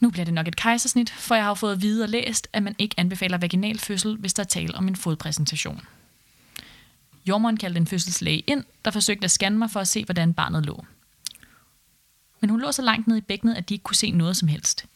nu 0.00 0.10
bliver 0.10 0.24
det 0.24 0.34
nok 0.34 0.48
et 0.48 0.56
kejsersnit, 0.56 1.10
for 1.10 1.34
jeg 1.34 1.44
har 1.44 1.54
fået 1.54 1.72
at 1.72 1.82
vide 1.82 2.02
og 2.02 2.08
læst, 2.08 2.48
at 2.52 2.62
man 2.62 2.74
ikke 2.78 2.94
anbefaler 2.98 3.38
vaginal 3.38 3.78
fødsel, 3.78 4.16
hvis 4.16 4.34
der 4.34 4.42
er 4.42 4.46
tale 4.46 4.74
om 4.74 4.88
en 4.88 4.96
fodpræsentation. 4.96 5.80
Jormoren 7.28 7.56
kaldte 7.56 7.78
en 7.78 7.86
fødselslæge 7.86 8.38
ind, 8.46 8.64
der 8.84 8.90
forsøgte 8.90 9.24
at 9.24 9.30
scanne 9.30 9.58
mig 9.58 9.70
for 9.70 9.80
at 9.80 9.88
se, 9.88 10.04
hvordan 10.04 10.34
barnet 10.34 10.66
lå. 10.66 10.84
Men 12.40 12.50
hun 12.50 12.60
lå 12.60 12.72
så 12.72 12.82
langt 12.82 13.06
ned 13.06 13.16
i 13.16 13.20
bækkenet, 13.20 13.54
at 13.54 13.68
de 13.68 13.74
ikke 13.74 13.82
kunne 13.82 13.96
se 13.96 14.10
noget 14.10 14.36
som 14.36 14.48
helst. 14.48 14.86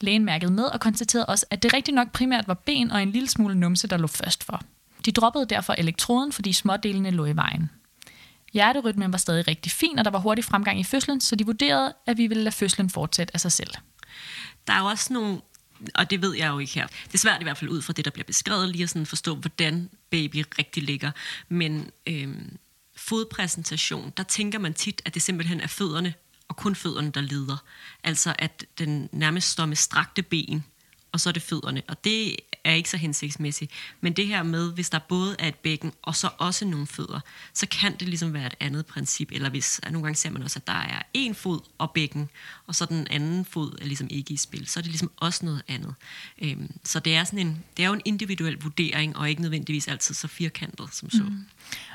Lægen 0.00 0.24
mærkede 0.24 0.52
med 0.52 0.64
og 0.64 0.80
konstaterede 0.80 1.26
også, 1.26 1.46
at 1.50 1.62
det 1.62 1.74
rigtig 1.74 1.94
nok 1.94 2.12
primært 2.12 2.48
var 2.48 2.54
ben 2.54 2.90
og 2.90 3.02
en 3.02 3.10
lille 3.10 3.28
smule 3.28 3.54
numse, 3.54 3.88
der 3.88 3.96
lå 3.96 4.06
først 4.06 4.44
for. 4.44 4.62
De 5.04 5.12
droppede 5.12 5.46
derfor 5.46 5.72
elektroden, 5.72 6.32
fordi 6.32 6.52
smådelene 6.52 7.10
lå 7.10 7.26
i 7.26 7.36
vejen. 7.36 7.70
Hjerterytmen 8.52 9.12
var 9.12 9.18
stadig 9.18 9.48
rigtig 9.48 9.72
fin, 9.72 9.98
og 9.98 10.04
der 10.04 10.10
var 10.10 10.18
hurtig 10.18 10.44
fremgang 10.44 10.80
i 10.80 10.84
fødslen, 10.84 11.20
så 11.20 11.36
de 11.36 11.46
vurderede, 11.46 11.94
at 12.06 12.18
vi 12.18 12.26
ville 12.26 12.42
lade 12.44 12.54
fødslen 12.54 12.90
fortsætte 12.90 13.34
af 13.34 13.40
sig 13.40 13.52
selv. 13.52 13.70
Der 14.66 14.72
er 14.72 14.78
jo 14.78 14.84
også 14.84 15.12
nogle, 15.12 15.40
og 15.94 16.10
det 16.10 16.22
ved 16.22 16.34
jeg 16.34 16.48
jo 16.48 16.58
ikke 16.58 16.74
her. 16.74 16.86
Det 16.86 17.14
er 17.14 17.18
svært 17.18 17.40
i 17.40 17.44
hvert 17.44 17.58
fald 17.58 17.70
ud 17.70 17.82
fra 17.82 17.92
det, 17.92 18.04
der 18.04 18.10
bliver 18.10 18.24
beskrevet, 18.24 18.68
lige 18.68 18.82
at 18.82 18.90
sådan 18.90 19.06
forstå, 19.06 19.34
hvordan 19.34 19.90
baby 20.10 20.44
rigtig 20.58 20.82
ligger. 20.82 21.10
Men 21.48 21.90
øhm, 22.06 22.58
fodpræsentation, 22.96 24.12
der 24.16 24.22
tænker 24.22 24.58
man 24.58 24.74
tit, 24.74 25.02
at 25.04 25.14
det 25.14 25.22
simpelthen 25.22 25.60
er 25.60 25.66
fødderne, 25.66 26.14
og 26.48 26.56
kun 26.56 26.74
fødderne, 26.74 27.10
der 27.10 27.20
lider. 27.20 27.56
Altså 28.04 28.34
at 28.38 28.64
den 28.78 29.08
nærmest 29.12 29.50
står 29.50 29.66
med 29.66 29.76
strakte 29.76 30.22
ben, 30.22 30.64
og 31.12 31.20
så 31.20 31.28
er 31.28 31.32
det 31.32 31.42
fødderne. 31.42 31.82
Og 31.88 32.04
det 32.04 32.36
er 32.64 32.72
ikke 32.72 32.90
så 32.90 32.96
hensigtsmæssigt. 32.96 33.72
Men 34.00 34.12
det 34.12 34.26
her 34.26 34.42
med, 34.42 34.72
hvis 34.72 34.90
der 34.90 34.98
både 34.98 35.36
er 35.38 35.48
et 35.48 35.54
bækken, 35.54 35.92
og 36.02 36.16
så 36.16 36.28
også 36.38 36.64
nogle 36.64 36.86
fødder, 36.86 37.20
så 37.54 37.66
kan 37.68 37.96
det 37.96 38.08
ligesom 38.08 38.34
være 38.34 38.46
et 38.46 38.54
andet 38.60 38.86
princip. 38.86 39.28
Eller 39.32 39.50
hvis, 39.50 39.80
nogle 39.84 40.02
gange 40.02 40.16
ser 40.16 40.30
man 40.30 40.42
også, 40.42 40.58
at 40.58 40.66
der 40.66 40.72
er 40.72 41.02
en 41.14 41.34
fod 41.34 41.60
og 41.78 41.90
bækken, 41.90 42.30
og 42.66 42.74
så 42.74 42.84
den 42.84 43.06
anden 43.10 43.44
fod 43.44 43.78
er 43.80 43.84
ligesom 43.84 44.06
ikke 44.10 44.34
i 44.34 44.36
spil. 44.36 44.66
Så 44.66 44.80
er 44.80 44.82
det 44.82 44.90
ligesom 44.90 45.10
også 45.16 45.44
noget 45.44 45.62
andet. 45.68 45.94
Øhm, 46.42 46.70
så 46.84 47.00
det 47.00 47.14
er, 47.14 47.24
sådan 47.24 47.38
en, 47.38 47.64
det 47.76 47.82
er 47.82 47.86
jo 47.86 47.94
en 47.94 48.02
individuel 48.04 48.56
vurdering, 48.60 49.16
og 49.16 49.30
ikke 49.30 49.42
nødvendigvis 49.42 49.88
altid 49.88 50.14
så 50.14 50.28
firkantet 50.28 50.88
som 50.92 51.10
så. 51.10 51.22
Mm. 51.22 51.46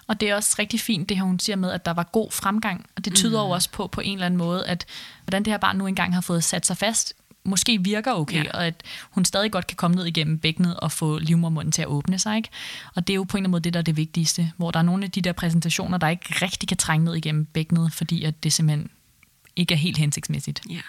Og 0.08 0.20
det 0.20 0.30
er 0.30 0.36
også 0.36 0.56
rigtig 0.60 0.80
fint, 0.80 1.10
det 1.10 1.18
her 1.18 1.24
hun 1.24 1.40
siger 1.40 1.56
med, 1.56 1.72
at 1.72 1.86
der 1.86 1.92
var 1.92 2.04
god 2.04 2.32
fremgang. 2.32 2.86
Og 2.96 3.06
det 3.06 3.16
tyder 3.16 3.44
mm. 3.44 3.48
jo 3.48 3.50
også 3.50 3.70
på, 3.72 3.88
på 3.88 4.02
en 4.02 4.14
eller 4.14 4.26
anden 4.26 4.38
måde, 4.38 4.68
at 4.68 4.86
hvordan 5.24 5.46
det 5.46 5.54
her 5.54 5.58
barn 5.58 5.78
nu 5.78 5.88
engang 5.88 6.14
har 6.14 6.22
fået 6.22 6.44
sat 6.44 6.66
sig 6.66 6.78
fast 6.78 7.14
måske 7.46 7.84
virker 7.84 8.14
okay, 8.14 8.44
ja. 8.46 8.52
og 8.54 8.66
at 8.66 8.84
hun 9.12 9.26
stadig 9.26 9.52
godt 9.52 9.68
kan 9.68 9.76
komme 9.76 9.96
ned 9.96 10.06
igennem 10.06 10.40
bækkenet 10.40 10.80
og 10.80 10.92
få 10.92 11.18
livmormunden 11.18 11.72
til 11.72 11.82
at 11.82 11.88
åbne 11.88 12.20
sig. 12.20 12.38
Ikke? 12.38 12.50
Og 12.96 13.08
det 13.08 13.14
er 13.14 13.16
jo 13.16 13.24
på 13.24 13.38
en 13.38 13.40
eller 13.40 13.48
anden 13.48 13.52
måde 13.52 13.64
det, 13.64 13.74
der 13.74 13.80
er 13.80 13.84
det 13.84 13.98
vigtigste, 13.98 14.52
hvor 14.58 14.72
der 14.72 14.80
er 14.80 14.84
nogle 14.84 15.04
af 15.04 15.12
de 15.12 15.22
der 15.22 15.32
præsentationer, 15.32 15.98
der 15.98 16.08
ikke 16.08 16.26
rigtig 16.46 16.70
kan 16.70 16.78
trænge 16.78 17.06
ned 17.06 17.16
igennem 17.16 17.46
bækkenet, 17.46 17.94
fordi 17.94 18.24
at 18.24 18.44
det 18.44 18.54
simpelthen 18.54 18.90
ikke 19.56 19.74
er 19.74 19.78
helt 19.78 19.98
hensigtsmæssigt. 19.98 20.62
Ja. 20.70 20.82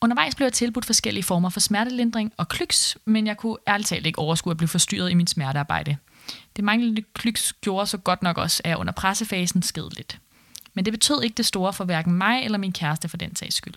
Undervejs 0.00 0.34
blev 0.34 0.44
jeg 0.44 0.52
tilbudt 0.52 0.84
forskellige 0.84 1.24
former 1.24 1.48
for 1.48 1.60
smertelindring 1.60 2.32
og 2.36 2.48
klyks, 2.48 2.98
men 3.04 3.26
jeg 3.26 3.36
kunne 3.36 3.56
ærligt 3.68 3.88
talt 3.88 4.06
ikke 4.06 4.18
overskue 4.18 4.50
at 4.50 4.56
blive 4.56 4.68
forstyrret 4.68 5.10
i 5.10 5.14
mit 5.14 5.30
smertearbejde. 5.30 5.96
Det 6.56 6.64
manglende 6.64 7.02
klyks 7.14 7.52
gjorde 7.60 7.86
så 7.86 7.96
godt 7.96 8.22
nok 8.22 8.38
også, 8.38 8.60
at 8.64 8.70
jeg 8.70 8.78
under 8.78 8.92
pressefasen 8.92 9.62
sked 9.62 9.90
lidt. 9.96 10.18
Men 10.76 10.84
det 10.84 10.92
betød 10.92 11.22
ikke 11.22 11.34
det 11.34 11.46
store 11.46 11.72
for 11.72 11.84
hverken 11.84 12.12
mig 12.12 12.44
eller 12.44 12.58
min 12.58 12.72
kæreste 12.72 13.08
for 13.08 13.16
den 13.16 13.36
sags 13.36 13.54
skyld. 13.54 13.74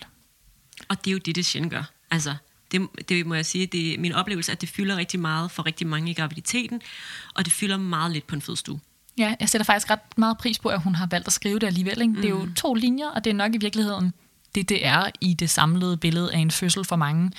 Og 0.90 1.06
det 1.06 1.12
er 1.12 1.12
jo 1.12 1.18
det, 1.18 1.36
det 1.36 1.46
sjældent 1.46 1.74
gør. 1.74 1.84
Altså, 2.12 2.36
det, 2.72 2.88
det 3.10 3.26
må 3.26 3.36
jeg 3.36 3.46
sige, 3.46 3.66
det 3.66 3.94
er 3.94 4.00
min 4.00 4.14
oplevelse, 4.14 4.52
at 4.52 4.62
det 4.62 4.70
fylder 4.70 4.98
rigtig 4.98 5.20
meget 5.20 5.52
for 5.52 5.66
rigtig 5.66 5.88
mange 5.88 6.12
i 6.12 6.14
graviditeten, 6.14 6.82
og 7.34 7.46
det 7.46 7.54
fylder 7.54 7.78
meget 7.78 8.12
lidt 8.12 8.28
på 8.28 8.36
en 8.36 8.42
fødestue. 8.42 8.80
Ja, 9.18 9.36
jeg 9.40 9.50
sætter 9.50 9.66
faktisk 9.66 9.90
ret 9.90 10.18
meget 10.18 10.38
pris 10.38 10.60
på, 10.60 10.70
at 10.70 10.82
hun 10.82 10.96
har 10.96 11.06
valgt 11.06 11.28
at 11.28 11.34
skrive 11.34 11.60
det 11.60 11.68
alligevel. 11.68 12.02
Ikke? 12.02 12.14
Mm. 12.14 12.16
Det 12.16 12.26
er 12.26 12.30
jo 12.30 12.44
mm. 12.44 12.54
to 12.54 12.74
linjer, 12.74 13.08
og 13.08 13.24
det 13.24 13.30
er 13.30 13.36
nok 13.36 13.56
i 13.56 13.58
virkeligheden 13.58 14.14
det, 14.56 14.70
det 14.70 14.86
er 14.86 15.10
i 15.22 15.34
det 15.34 15.50
samlede 15.50 15.98
billede 15.98 16.34
af 16.34 16.38
en 16.38 16.52
fødsel 16.52 16.86
for 16.86 16.96
mange. 16.96 17.32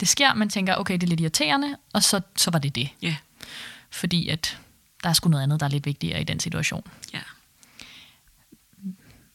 Det 0.00 0.08
sker, 0.08 0.34
man 0.34 0.48
tænker, 0.48 0.76
okay, 0.76 0.94
det 0.94 1.02
er 1.02 1.06
lidt 1.06 1.20
irriterende, 1.20 1.76
og 1.92 2.02
så, 2.02 2.20
så 2.36 2.50
var 2.50 2.58
det 2.58 2.74
det. 2.74 2.88
Ja. 3.02 3.06
Yeah. 3.06 3.16
Fordi 3.90 4.28
at 4.28 4.58
der 5.02 5.08
er 5.08 5.12
sgu 5.12 5.28
noget 5.28 5.42
andet, 5.42 5.60
der 5.60 5.66
er 5.66 5.70
lidt 5.70 5.86
vigtigere 5.86 6.20
i 6.20 6.24
den 6.24 6.40
situation. 6.40 6.82
Ja. 7.14 7.20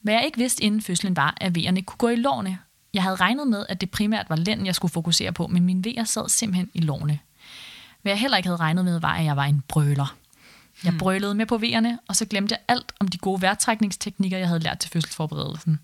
Hvad 0.04 0.13
jeg 0.13 0.26
ikke 0.26 0.38
vidste 0.38 0.63
inden 0.63 0.82
fødslen 0.82 1.16
var, 1.16 1.38
at 1.42 1.56
vejerne 1.56 1.82
kunne 1.82 1.98
gå 1.98 2.08
i 2.08 2.16
lårene. 2.16 2.58
Jeg 2.94 3.04
havde 3.04 3.16
regnet 3.16 3.48
med, 3.48 3.66
at 3.70 3.82
det 3.82 3.92
primært 3.92 4.26
var 4.30 4.36
lænden, 4.36 4.66
jeg 4.66 4.76
skulle 4.76 4.92
fokusere 4.92 5.32
på, 5.32 5.48
men 5.48 5.63
min 5.63 5.86
vejer 5.86 6.04
sad 6.04 6.30
simpelthen 6.30 6.70
i 6.74 6.80
lårene. 6.80 7.20
Hvad 8.02 8.12
jeg 8.12 8.20
heller 8.20 8.38
ikke 8.38 8.48
havde 8.48 8.60
regnet 8.60 8.86
med, 8.86 9.00
var, 9.00 9.13
at 9.13 9.26
jeg 9.26 9.36
var 9.36 9.44
en 9.44 9.63
brøler. 9.68 10.16
Jeg 10.84 10.92
hmm. 10.92 11.00
brølede 11.00 11.36
med 11.36 11.46
på 11.46 11.58
vejerne, 11.58 12.00
og 12.08 12.16
så 12.16 12.26
glemte 12.26 12.54
jeg 12.54 12.60
alt 12.68 12.92
om 13.00 13.08
de 13.08 13.18
gode 13.18 13.42
vejrtrækningsteknikker, 13.42 14.38
jeg 14.38 14.48
havde 14.48 14.60
lært 14.60 14.80
til 14.80 14.92
fødselsforberedelsen. 14.92 15.80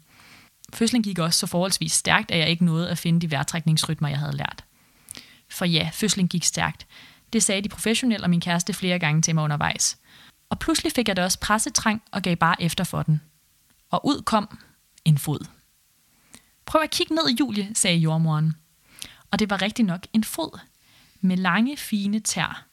Fødslen 0.73 1.03
gik 1.03 1.19
også 1.19 1.39
så 1.39 1.47
forholdsvis 1.47 1.91
stærkt, 1.91 2.31
at 2.31 2.39
jeg 2.39 2.49
ikke 2.49 2.65
nåede 2.65 2.89
at 2.89 2.97
finde 2.97 3.21
de 3.21 3.31
vejrtrækningsrytmer, 3.31 4.07
jeg 4.07 4.19
havde 4.19 4.37
lært. 4.37 4.63
For 5.49 5.65
ja, 5.65 5.89
fødslen 5.93 6.27
gik 6.27 6.43
stærkt. 6.43 6.87
Det 7.33 7.43
sagde 7.43 7.61
de 7.61 7.69
professionelle 7.69 8.25
og 8.25 8.29
min 8.29 8.41
kæreste 8.41 8.73
flere 8.73 8.99
gange 8.99 9.21
til 9.21 9.35
mig 9.35 9.43
undervejs. 9.43 9.97
Og 10.49 10.59
pludselig 10.59 10.91
fik 10.91 11.07
jeg 11.07 11.15
da 11.15 11.23
også 11.23 11.39
pressetrang 11.39 12.01
og 12.11 12.21
gav 12.21 12.35
bare 12.35 12.61
efter 12.61 12.83
for 12.83 13.03
den 13.03 13.21
og 13.89 14.05
ud 14.05 14.21
kom 14.21 14.59
en 15.05 15.17
fod. 15.17 15.45
Prøv 16.65 16.81
at 16.81 16.91
kigge 16.91 17.15
ned, 17.15 17.35
Julie, 17.39 17.69
sagde 17.73 17.97
jordmoren. 17.97 18.53
Og 19.31 19.39
det 19.39 19.49
var 19.49 19.61
rigtig 19.61 19.85
nok 19.85 20.07
en 20.13 20.23
fod 20.23 20.59
med 21.21 21.37
lange, 21.37 21.77
fine 21.77 22.19
tær. 22.19 22.65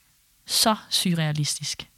Så 0.46 0.76
surrealistisk. 0.90 1.88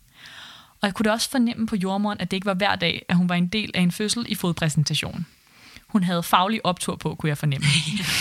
Og 0.81 0.87
jeg 0.87 0.95
kunne 0.95 1.05
da 1.05 1.13
også 1.13 1.31
fornemme 1.31 1.67
på 1.67 1.77
jordmoren, 1.77 2.21
at 2.21 2.31
det 2.31 2.37
ikke 2.37 2.47
var 2.47 2.55
hver 2.55 2.77
dag, 2.77 3.05
at 3.09 3.17
hun 3.17 3.29
var 3.29 3.35
en 3.35 3.49
del 3.49 3.71
af 3.75 3.81
en 3.81 3.93
fødsel 3.93 4.27
i 4.29 4.35
fodpræsentation. 4.35 5.27
Hun 5.87 6.03
havde 6.05 6.23
faglig 6.23 6.67
optur 6.67 6.97
på, 6.97 7.15
kunne 7.15 7.29
jeg 7.29 7.39
fornemme. 7.39 7.67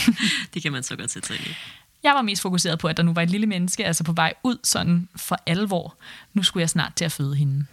det 0.53 0.61
kan 0.61 0.71
man 0.71 0.83
så 0.83 0.95
godt 0.95 1.11
sætte 1.11 1.27
sig 1.27 1.37
i. 1.37 1.55
Jeg 2.03 2.13
var 2.13 2.21
mest 2.21 2.41
fokuseret 2.41 2.79
på, 2.79 2.87
at 2.87 2.97
der 2.97 3.03
nu 3.03 3.13
var 3.13 3.21
et 3.21 3.29
lille 3.29 3.47
menneske, 3.47 3.85
altså 3.85 4.03
på 4.03 4.11
vej 4.11 4.33
ud 4.43 4.57
sådan 4.63 5.09
for 5.15 5.37
alvor. 5.45 5.97
Nu 6.33 6.43
skulle 6.43 6.61
jeg 6.61 6.69
snart 6.69 6.95
til 6.95 7.05
at 7.05 7.11
føde 7.11 7.35
hende. 7.35 7.65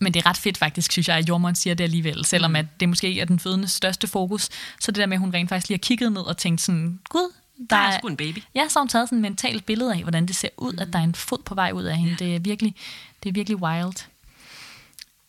Men 0.00 0.14
det 0.14 0.20
er 0.20 0.26
ret 0.26 0.36
fedt 0.36 0.58
faktisk, 0.58 0.92
synes 0.92 1.08
jeg, 1.08 1.16
at 1.16 1.28
jordmoren 1.28 1.54
siger 1.54 1.74
det 1.74 1.84
alligevel, 1.84 2.24
selvom 2.24 2.50
mm. 2.50 2.56
at 2.56 2.66
det 2.80 2.88
måske 2.88 3.08
ikke 3.08 3.20
er 3.20 3.24
den 3.24 3.38
fødende 3.38 3.68
største 3.68 4.06
fokus. 4.06 4.48
Så 4.80 4.90
det 4.92 4.94
der 4.94 5.06
med, 5.06 5.16
at 5.16 5.20
hun 5.20 5.34
rent 5.34 5.48
faktisk 5.48 5.68
lige 5.68 5.78
har 5.78 5.82
kigget 5.82 6.12
ned 6.12 6.22
og 6.22 6.36
tænkt 6.36 6.60
sådan, 6.60 7.00
gud, 7.08 7.32
der, 7.58 7.64
der 7.76 7.76
er 7.76 7.98
sgu 7.98 8.08
en 8.08 8.16
baby. 8.16 8.38
Ja, 8.54 8.68
så 8.68 8.78
har 8.78 8.80
hun 8.80 8.88
taget 8.88 9.08
sådan 9.08 9.18
et 9.18 9.22
mentalt 9.22 9.66
billede 9.66 9.94
af, 9.94 10.02
hvordan 10.02 10.26
det 10.26 10.36
ser 10.36 10.48
ud, 10.56 10.72
mm. 10.72 10.78
at 10.78 10.92
der 10.92 10.98
er 10.98 11.02
en 11.02 11.14
fod 11.14 11.38
på 11.38 11.54
vej 11.54 11.72
ud 11.74 11.84
af 11.84 11.96
hende. 11.96 12.16
Ja. 12.20 12.24
Det, 12.24 12.36
er 12.36 12.38
virkelig, 12.38 12.76
det 13.22 13.28
er 13.28 13.32
virkelig 13.32 13.62
wild. 13.62 14.06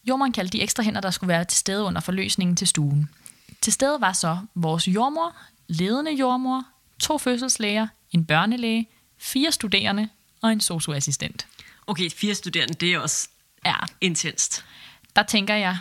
Jordmoren 0.06 0.32
kaldte 0.32 0.58
de 0.58 0.64
ekstra 0.64 0.84
hænder, 0.84 1.02
der 1.02 1.12
skulle 1.12 1.28
være 1.28 1.46
til 1.46 1.58
stede 1.58 1.84
under 1.84 2.02
forløsningen 2.02 2.56
til 2.56 2.68
stuen. 2.68 3.10
Til 3.62 3.74
stede 3.74 4.02
var 4.02 4.14
så 4.14 4.38
vores 4.56 4.88
jordmor, 4.88 5.36
ledende 5.68 6.14
jordmor, 6.14 6.66
to 7.00 7.18
fødselslæger, 7.18 7.88
en 8.12 8.26
børnelæge, 8.26 8.88
fire 9.18 9.52
studerende 9.52 10.10
og 10.42 10.52
en 10.52 10.62
socioassistent. 10.62 11.48
Okay, 11.88 12.10
fire 12.12 12.36
studerende, 12.36 12.74
det 12.74 12.94
er 12.94 13.00
også 13.00 13.30
Ja. 13.66 13.76
Intenst. 14.02 14.66
Der 15.16 15.24
tænker 15.24 15.56
jeg 15.56 15.78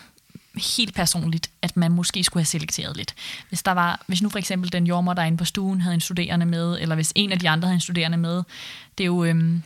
helt 0.75 0.95
personligt, 0.95 1.51
at 1.63 1.77
man 1.77 1.93
måske 1.93 2.25
skulle 2.25 2.41
have 2.41 2.47
selekteret 2.47 2.97
lidt. 2.97 3.15
Hvis, 3.49 3.63
der 3.63 3.73
var, 3.73 4.05
hvis 4.07 4.23
nu 4.23 4.29
for 4.29 4.39
eksempel 4.39 4.73
den 4.73 4.87
jordmor, 4.87 5.15
der 5.15 5.23
er 5.23 5.27
inde 5.27 5.39
på 5.39 5.45
stuen, 5.45 5.81
havde 5.81 5.95
en 5.95 6.01
studerende 6.01 6.47
med, 6.47 6.79
eller 6.81 6.95
hvis 6.95 7.13
en 7.15 7.33
af 7.33 7.39
de 7.39 7.49
andre 7.49 7.67
havde 7.69 7.75
en 7.75 7.81
studerende 7.81 8.19
med, 8.19 8.43
det 8.99 9.05
er 9.05 9.07
jo... 9.07 9.25
Øhm, 9.25 9.63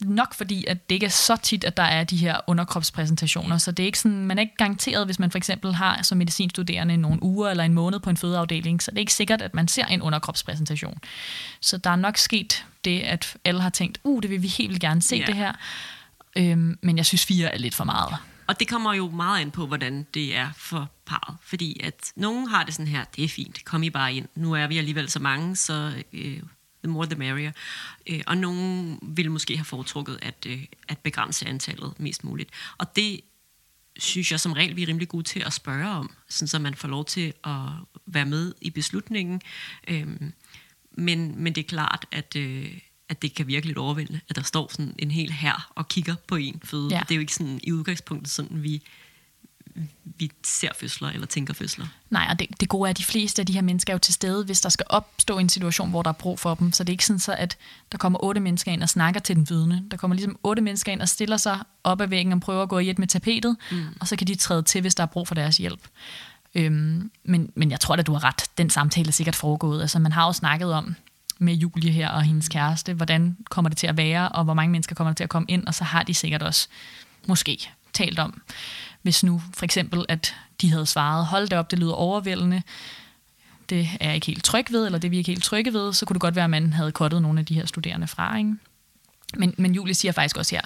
nok 0.00 0.34
fordi, 0.34 0.64
at 0.68 0.90
det 0.90 0.94
ikke 0.94 1.06
er 1.06 1.10
så 1.10 1.36
tit, 1.36 1.64
at 1.64 1.76
der 1.76 1.82
er 1.82 2.04
de 2.04 2.16
her 2.16 2.36
underkropspræsentationer, 2.46 3.58
så 3.58 3.72
det 3.72 3.82
er 3.82 3.86
ikke 3.86 3.98
sådan, 3.98 4.26
man 4.26 4.38
er 4.38 4.42
ikke 4.42 4.56
garanteret, 4.56 5.06
hvis 5.06 5.18
man 5.18 5.30
for 5.30 5.38
eksempel 5.38 5.74
har 5.74 6.02
som 6.02 6.18
medicinstuderende 6.18 6.96
nogle 6.96 7.22
uger 7.22 7.50
eller 7.50 7.64
en 7.64 7.74
måned 7.74 8.00
på 8.00 8.10
en 8.10 8.16
fødeafdeling, 8.16 8.82
så 8.82 8.90
det 8.90 8.96
er 8.96 9.00
ikke 9.00 9.14
sikkert, 9.14 9.42
at 9.42 9.54
man 9.54 9.68
ser 9.68 9.86
en 9.86 10.02
underkropspræsentation. 10.02 10.98
Så 11.60 11.76
der 11.76 11.90
er 11.90 11.96
nok 11.96 12.16
sket 12.16 12.64
det, 12.84 13.00
at 13.00 13.36
alle 13.44 13.60
har 13.60 13.70
tænkt, 13.70 13.98
uh, 14.04 14.22
det 14.22 14.30
vil 14.30 14.42
vi 14.42 14.48
helt 14.48 14.80
gerne 14.80 15.02
se 15.02 15.16
Ja. 15.16 15.24
det 15.26 15.34
her, 15.34 15.52
øhm, 16.36 16.78
men 16.82 16.96
jeg 16.96 17.06
synes 17.06 17.26
fire 17.26 17.54
er 17.54 17.58
lidt 17.58 17.74
for 17.74 17.84
meget. 17.84 18.16
Og 18.46 18.60
det 18.60 18.68
kommer 18.68 18.94
jo 18.94 19.10
meget 19.10 19.40
an 19.40 19.50
på, 19.50 19.66
hvordan 19.66 20.06
det 20.14 20.36
er 20.36 20.50
for 20.56 20.90
parret. 21.06 21.36
Fordi 21.42 21.80
at 21.82 22.12
nogen 22.16 22.48
har 22.48 22.64
det 22.64 22.74
sådan 22.74 22.86
her, 22.86 23.04
det 23.16 23.24
er 23.24 23.28
fint, 23.28 23.64
kom 23.64 23.82
I 23.82 23.90
bare 23.90 24.14
ind. 24.14 24.28
Nu 24.34 24.52
er 24.52 24.66
vi 24.66 24.78
alligevel 24.78 25.10
så 25.10 25.18
mange, 25.18 25.56
så 25.56 26.02
øh, 26.12 26.42
the 26.82 26.92
more 26.92 27.06
the 27.06 27.14
merrier. 27.14 27.52
Øh, 28.06 28.20
og 28.26 28.36
nogen 28.36 28.98
vil 29.02 29.30
måske 29.30 29.56
have 29.56 29.64
foretrukket 29.64 30.18
at, 30.22 30.46
øh, 30.46 30.64
at 30.88 30.98
begrænse 30.98 31.48
antallet 31.48 32.00
mest 32.00 32.24
muligt. 32.24 32.50
Og 32.78 32.96
det 32.96 33.20
synes 33.98 34.32
jeg 34.32 34.40
som 34.40 34.52
regel, 34.52 34.76
vi 34.76 34.82
er 34.82 34.88
rimelig 34.88 35.08
gode 35.08 35.24
til 35.24 35.40
at 35.46 35.52
spørge 35.52 35.88
om, 35.88 36.10
sådan 36.28 36.48
så 36.48 36.58
man 36.58 36.74
får 36.74 36.88
lov 36.88 37.04
til 37.04 37.32
at 37.44 37.60
være 38.06 38.26
med 38.26 38.54
i 38.60 38.70
beslutningen. 38.70 39.40
Øhm, 39.88 40.32
men, 40.92 41.42
men 41.42 41.54
det 41.54 41.64
er 41.64 41.68
klart, 41.68 42.06
at, 42.12 42.36
øh, 42.36 42.78
at 43.10 43.22
det 43.22 43.34
kan 43.34 43.46
virke 43.46 43.66
lidt 43.66 43.78
overvældende, 43.78 44.20
at 44.28 44.36
der 44.36 44.42
står 44.42 44.68
sådan 44.70 44.94
en 44.98 45.10
hel 45.10 45.32
her 45.32 45.70
og 45.74 45.88
kigger 45.88 46.14
på 46.26 46.36
en 46.36 46.60
føde. 46.64 46.88
Ja. 46.90 47.00
Det 47.00 47.10
er 47.10 47.14
jo 47.14 47.20
ikke 47.20 47.34
sådan 47.34 47.60
i 47.62 47.72
udgangspunktet 47.72 48.32
sådan, 48.32 48.62
vi, 48.62 48.82
vi 50.04 50.30
ser 50.46 50.68
fødsler 50.80 51.08
eller 51.08 51.26
tænker 51.26 51.54
fødsler. 51.54 51.86
Nej, 52.10 52.26
og 52.30 52.38
det, 52.38 52.60
det 52.60 52.68
gode 52.68 52.88
er, 52.88 52.90
at 52.90 52.98
de 52.98 53.04
fleste 53.04 53.42
af 53.42 53.46
de 53.46 53.52
her 53.52 53.62
mennesker 53.62 53.92
er 53.92 53.94
jo 53.94 53.98
til 53.98 54.14
stede, 54.14 54.44
hvis 54.44 54.60
der 54.60 54.68
skal 54.68 54.86
opstå 54.88 55.38
en 55.38 55.48
situation, 55.48 55.90
hvor 55.90 56.02
der 56.02 56.10
er 56.10 56.14
brug 56.14 56.38
for 56.38 56.54
dem. 56.54 56.72
Så 56.72 56.84
det 56.84 56.88
er 56.88 56.94
ikke 56.94 57.06
sådan, 57.06 57.20
så, 57.20 57.34
at 57.34 57.56
der 57.92 57.98
kommer 57.98 58.24
otte 58.24 58.40
mennesker 58.40 58.72
ind 58.72 58.82
og 58.82 58.88
snakker 58.88 59.20
til 59.20 59.36
den 59.36 59.46
fødende. 59.46 59.84
Der 59.90 59.96
kommer 59.96 60.14
ligesom 60.14 60.38
otte 60.42 60.62
mennesker 60.62 60.92
ind 60.92 61.02
og 61.02 61.08
stiller 61.08 61.36
sig 61.36 61.58
op 61.84 62.00
ad 62.00 62.06
væggen 62.06 62.32
og 62.32 62.40
prøver 62.40 62.62
at 62.62 62.68
gå 62.68 62.78
i 62.78 62.90
et 62.90 62.98
med 62.98 63.06
tapetet, 63.06 63.56
mm. 63.70 63.86
og 64.00 64.08
så 64.08 64.16
kan 64.16 64.26
de 64.26 64.34
træde 64.34 64.62
til, 64.62 64.80
hvis 64.80 64.94
der 64.94 65.02
er 65.02 65.06
brug 65.06 65.28
for 65.28 65.34
deres 65.34 65.56
hjælp. 65.56 65.88
Øhm, 66.54 67.10
men, 67.24 67.52
men 67.54 67.70
jeg 67.70 67.80
tror 67.80 67.96
at 67.96 68.06
du 68.06 68.12
har 68.12 68.24
ret. 68.24 68.44
Den 68.58 68.70
samtale 68.70 69.08
er 69.08 69.12
sikkert 69.12 69.36
foregået. 69.36 69.80
Altså, 69.80 69.98
man 69.98 70.12
har 70.12 70.26
jo 70.26 70.32
snakket 70.32 70.72
om 70.72 70.94
med 71.40 71.54
Julie 71.54 71.92
her 71.92 72.08
og 72.08 72.22
hendes 72.22 72.48
kæreste, 72.48 72.94
hvordan 72.94 73.36
kommer 73.50 73.68
det 73.68 73.78
til 73.78 73.86
at 73.86 73.96
være, 73.96 74.28
og 74.28 74.44
hvor 74.44 74.54
mange 74.54 74.72
mennesker 74.72 74.94
kommer 74.94 75.10
der 75.10 75.14
til 75.14 75.24
at 75.24 75.30
komme 75.30 75.46
ind, 75.48 75.66
og 75.66 75.74
så 75.74 75.84
har 75.84 76.02
de 76.02 76.14
sikkert 76.14 76.42
også 76.42 76.68
måske 77.26 77.70
talt 77.92 78.18
om, 78.18 78.42
hvis 79.02 79.24
nu 79.24 79.42
for 79.54 79.64
eksempel, 79.64 80.04
at 80.08 80.34
de 80.60 80.70
havde 80.70 80.86
svaret, 80.86 81.26
hold 81.26 81.48
det 81.48 81.58
op, 81.58 81.70
det 81.70 81.78
lyder 81.78 81.92
overvældende, 81.92 82.62
det 83.70 83.88
er 84.00 84.06
jeg 84.06 84.14
ikke 84.14 84.26
helt 84.26 84.44
tryg 84.44 84.66
ved, 84.70 84.86
eller 84.86 84.98
det 84.98 85.08
er 85.08 85.10
vi 85.10 85.18
ikke 85.18 85.30
helt 85.30 85.44
trygge 85.44 85.72
ved, 85.72 85.92
så 85.92 86.06
kunne 86.06 86.14
det 86.14 86.20
godt 86.20 86.34
være, 86.34 86.44
at 86.44 86.50
man 86.50 86.72
havde 86.72 86.92
kottet 86.92 87.22
nogle 87.22 87.40
af 87.40 87.46
de 87.46 87.54
her 87.54 87.66
studerende 87.66 88.06
fra. 88.06 88.36
Ikke? 88.38 88.54
Men, 89.34 89.54
men 89.58 89.74
Julie 89.74 89.94
siger 89.94 90.12
faktisk 90.12 90.36
også 90.36 90.54
her, 90.54 90.62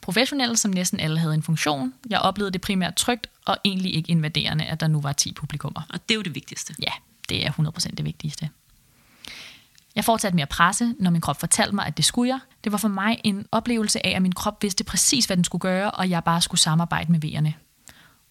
professionelle, 0.00 0.56
som 0.56 0.70
næsten 0.70 1.00
alle 1.00 1.18
havde 1.18 1.34
en 1.34 1.42
funktion. 1.42 1.94
Jeg 2.10 2.20
oplevede 2.20 2.52
det 2.52 2.60
primært 2.60 2.94
trygt, 2.94 3.26
og 3.44 3.56
egentlig 3.64 3.94
ikke 3.94 4.10
invaderende, 4.10 4.64
at 4.64 4.80
der 4.80 4.88
nu 4.88 5.00
var 5.00 5.12
10 5.12 5.32
publikummer. 5.32 5.82
Og 5.88 6.08
det 6.08 6.14
er 6.14 6.16
jo 6.16 6.22
det 6.22 6.34
vigtigste. 6.34 6.74
Ja, 6.82 6.92
det 7.28 7.46
er 7.46 7.50
100% 7.50 7.94
det 7.96 8.04
vigtigste. 8.04 8.48
Jeg 9.96 10.04
fortsatte 10.04 10.36
med 10.36 10.42
at 10.42 10.48
presse, 10.48 10.94
når 10.98 11.10
min 11.10 11.20
krop 11.20 11.40
fortalte 11.40 11.74
mig, 11.74 11.86
at 11.86 11.96
det 11.96 12.04
skulle 12.04 12.28
jeg. 12.28 12.40
Det 12.64 12.72
var 12.72 12.78
for 12.78 12.88
mig 12.88 13.20
en 13.24 13.46
oplevelse 13.52 14.06
af, 14.06 14.10
at 14.16 14.22
min 14.22 14.32
krop 14.32 14.62
vidste 14.62 14.84
præcis, 14.84 15.24
hvad 15.24 15.36
den 15.36 15.44
skulle 15.44 15.62
gøre, 15.62 15.90
og 15.90 16.10
jeg 16.10 16.24
bare 16.24 16.40
skulle 16.40 16.60
samarbejde 16.60 17.12
med 17.12 17.20
vejerne. 17.20 17.54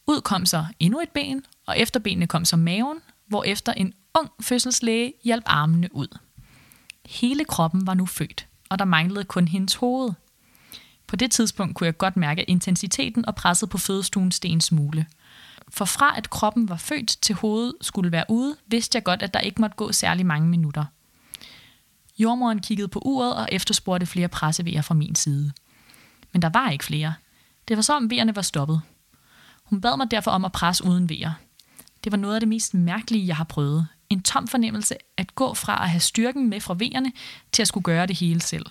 Ud 0.07 0.21
kom 0.21 0.45
så 0.45 0.65
endnu 0.79 0.99
et 0.99 1.09
ben, 1.09 1.45
og 1.67 1.79
efter 1.79 1.99
benene 1.99 2.27
kom 2.27 2.45
så 2.45 2.57
maven, 2.57 2.97
hvor 3.27 3.43
efter 3.43 3.73
en 3.73 3.93
ung 4.19 4.29
fødselslæge 4.41 5.13
hjalp 5.23 5.43
armene 5.45 5.95
ud. 5.95 6.17
Hele 7.05 7.45
kroppen 7.45 7.87
var 7.87 7.93
nu 7.93 8.05
født, 8.05 8.47
og 8.69 8.79
der 8.79 8.85
manglede 8.85 9.25
kun 9.25 9.47
hendes 9.47 9.75
hoved. 9.75 10.11
På 11.07 11.15
det 11.15 11.31
tidspunkt 11.31 11.75
kunne 11.75 11.85
jeg 11.85 11.97
godt 11.97 12.17
mærke, 12.17 12.43
intensiteten 12.43 13.25
og 13.25 13.35
presset 13.35 13.69
på 13.69 13.77
fødestuen 13.77 14.31
sten 14.31 14.61
smule. 14.61 15.05
For 15.69 15.85
fra 15.85 16.17
at 16.17 16.29
kroppen 16.29 16.69
var 16.69 16.77
født 16.77 17.17
til 17.21 17.35
hovedet 17.35 17.73
skulle 17.81 18.11
være 18.11 18.25
ude, 18.29 18.55
vidste 18.67 18.95
jeg 18.95 19.03
godt, 19.03 19.21
at 19.21 19.33
der 19.33 19.39
ikke 19.39 19.61
måtte 19.61 19.75
gå 19.75 19.91
særlig 19.91 20.25
mange 20.25 20.47
minutter. 20.47 20.85
Jordmoren 22.19 22.59
kiggede 22.59 22.87
på 22.87 22.99
uret 23.05 23.35
og 23.35 23.49
efterspurgte 23.51 24.05
flere 24.05 24.27
pressevejer 24.27 24.81
fra 24.81 24.93
min 24.93 25.15
side. 25.15 25.51
Men 26.31 26.41
der 26.41 26.49
var 26.49 26.69
ikke 26.69 26.85
flere. 26.85 27.13
Det 27.67 27.77
var 27.77 27.81
som 27.81 28.03
om 28.03 28.11
vejerne 28.11 28.35
var 28.35 28.41
stoppet. 28.41 28.81
Hun 29.63 29.81
bad 29.81 29.97
mig 29.97 30.11
derfor 30.11 30.31
om 30.31 30.45
at 30.45 30.51
presse 30.51 30.85
uden 30.85 31.09
vejer. 31.09 31.31
Det 32.03 32.11
var 32.11 32.17
noget 32.17 32.35
af 32.35 32.41
det 32.41 32.47
mest 32.49 32.73
mærkelige, 32.73 33.27
jeg 33.27 33.35
har 33.35 33.43
prøvet. 33.43 33.87
En 34.09 34.23
tom 34.23 34.47
fornemmelse 34.47 34.95
at 35.17 35.35
gå 35.35 35.53
fra 35.53 35.83
at 35.83 35.89
have 35.89 35.99
styrken 35.99 36.49
med 36.49 36.61
fra 36.61 36.75
vejerne 36.79 37.11
til 37.51 37.61
at 37.61 37.67
skulle 37.67 37.83
gøre 37.83 38.05
det 38.05 38.19
hele 38.19 38.41
selv. 38.41 38.65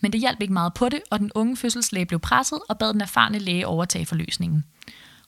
Men 0.00 0.12
det 0.12 0.20
hjalp 0.20 0.40
ikke 0.40 0.52
meget 0.52 0.74
på 0.74 0.88
det, 0.88 1.00
og 1.10 1.18
den 1.18 1.30
unge 1.34 1.56
fødselslæge 1.56 2.06
blev 2.06 2.20
presset 2.20 2.58
og 2.68 2.78
bad 2.78 2.92
den 2.92 3.00
erfarne 3.00 3.38
læge 3.38 3.66
overtage 3.66 4.06
forløsningen. 4.06 4.64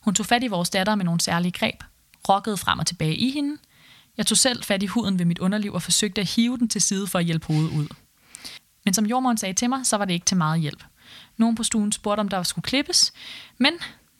Hun 0.00 0.14
tog 0.14 0.26
fat 0.26 0.42
i 0.42 0.46
vores 0.46 0.70
datter 0.70 0.94
med 0.94 1.04
nogle 1.04 1.20
særlige 1.20 1.52
greb, 1.52 1.82
rokkede 2.28 2.56
frem 2.56 2.78
og 2.78 2.86
tilbage 2.86 3.16
i 3.16 3.30
hende. 3.30 3.56
Jeg 4.16 4.26
tog 4.26 4.38
selv 4.38 4.62
fat 4.62 4.82
i 4.82 4.86
huden 4.86 5.18
ved 5.18 5.24
mit 5.24 5.38
underliv 5.38 5.74
og 5.74 5.82
forsøgte 5.82 6.20
at 6.20 6.26
hive 6.26 6.58
den 6.58 6.68
til 6.68 6.80
side 6.80 7.06
for 7.06 7.18
at 7.18 7.24
hjælpe 7.24 7.46
hovedet 7.46 7.70
ud. 7.70 7.88
Men 8.84 8.94
som 8.94 9.06
jordmoren 9.06 9.36
sagde 9.36 9.54
til 9.54 9.68
mig, 9.68 9.86
så 9.86 9.96
var 9.96 10.04
det 10.04 10.14
ikke 10.14 10.26
til 10.26 10.36
meget 10.36 10.60
hjælp. 10.60 10.84
Nogen 11.36 11.56
på 11.56 11.62
stuen 11.62 11.92
spurgte, 11.92 12.20
om 12.20 12.28
der 12.28 12.42
skulle 12.42 12.62
klippes, 12.62 13.12
men 13.58 13.72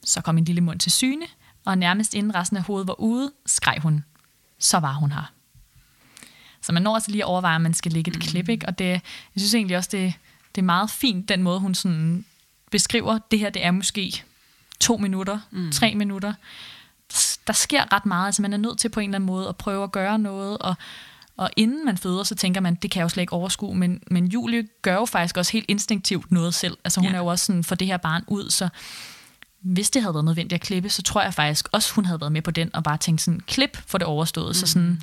så 0.05 0.21
kom 0.21 0.39
en 0.39 0.45
lille 0.45 0.61
mund 0.61 0.81
til 0.81 0.93
syne, 0.93 1.27
og 1.65 1.79
nærmest 1.79 2.15
inden 2.15 2.35
resten 2.35 2.57
af 2.57 2.63
hovedet 2.63 2.89
var 2.89 3.01
ude, 3.01 3.33
skreg 3.47 3.79
hun. 3.83 4.05
Så 4.59 4.79
var 4.79 4.93
hun 4.93 5.13
her. 5.13 5.33
Så 6.61 6.73
man 6.73 6.83
når 6.83 6.95
altså 6.95 7.11
lige 7.11 7.23
at 7.23 7.27
overveje, 7.27 7.57
om 7.57 7.63
man 7.63 7.75
skal 7.75 7.93
lægge 7.93 8.11
et 8.11 8.21
klip, 8.21 8.49
ikke? 8.49 8.67
Og 8.67 8.79
det, 8.79 8.89
jeg 8.89 9.01
synes 9.37 9.55
egentlig 9.55 9.77
også, 9.77 9.89
det, 9.93 10.15
det 10.55 10.61
er 10.61 10.65
meget 10.65 10.91
fint, 10.91 11.29
den 11.29 11.43
måde, 11.43 11.61
hun 11.61 11.75
sådan 11.75 12.25
beskriver, 12.71 13.19
det 13.31 13.39
her, 13.39 13.51
det 13.51 13.65
er 13.65 13.71
måske 13.71 14.23
to 14.81 14.97
minutter, 14.97 15.41
mm. 15.51 15.73
tre 15.73 15.95
minutter. 15.95 16.35
Der 17.47 17.53
sker 17.53 17.93
ret 17.93 18.07
meget, 18.07 18.27
altså 18.27 18.43
man 18.43 18.53
er 18.53 18.57
nødt 18.57 18.79
til 18.79 18.89
på 18.89 19.01
en 19.01 19.11
eller 19.11 19.17
anden 19.17 19.27
måde 19.27 19.49
at 19.49 19.57
prøve 19.57 19.85
at 19.85 19.93
gøre 19.93 20.19
noget, 20.19 20.59
og, 20.59 20.75
og 21.37 21.51
inden 21.57 21.85
man 21.85 21.97
føder, 21.99 22.23
så 22.23 22.35
tænker 22.35 22.61
man, 22.61 22.75
det 22.75 22.91
kan 22.91 22.99
jeg 23.01 23.05
jo 23.05 23.09
slet 23.09 23.23
ikke 23.23 23.33
overskue, 23.33 23.75
men, 23.75 24.01
men 24.11 24.27
Julie 24.27 24.69
gør 24.83 24.95
jo 24.95 25.05
faktisk 25.05 25.37
også 25.37 25.53
helt 25.53 25.65
instinktivt 25.69 26.33
noget 26.33 26.55
selv. 26.55 26.79
Altså 26.85 27.01
hun 27.01 27.09
Ja. 27.11 27.15
er 27.15 27.19
jo 27.19 27.27
også 27.27 27.45
sådan, 27.45 27.65
for 27.65 27.75
det 27.75 27.87
her 27.87 27.97
barn 27.97 28.25
ud, 28.27 28.51
så 28.51 28.69
hvis 29.61 29.91
det 29.91 30.03
havde 30.03 30.15
været 30.15 30.25
nødvendigt 30.25 30.53
at 30.53 30.61
klippe, 30.67 30.89
så 30.89 31.03
tror 31.03 31.23
jeg 31.23 31.35
faktisk 31.35 31.69
også, 31.73 31.93
hun 31.95 32.05
havde 32.05 32.21
været 32.21 32.33
med 32.33 32.43
på 32.43 32.51
den, 32.51 32.71
og 32.75 32.85
bare 32.85 32.97
tænkt 32.97 33.21
sådan, 33.21 33.41
klip 33.41 33.77
for 33.87 33.99
det 33.99 34.07
overstået. 34.07 34.49
Mm. 34.49 34.55
Så 34.55 34.67
sådan, 34.67 35.03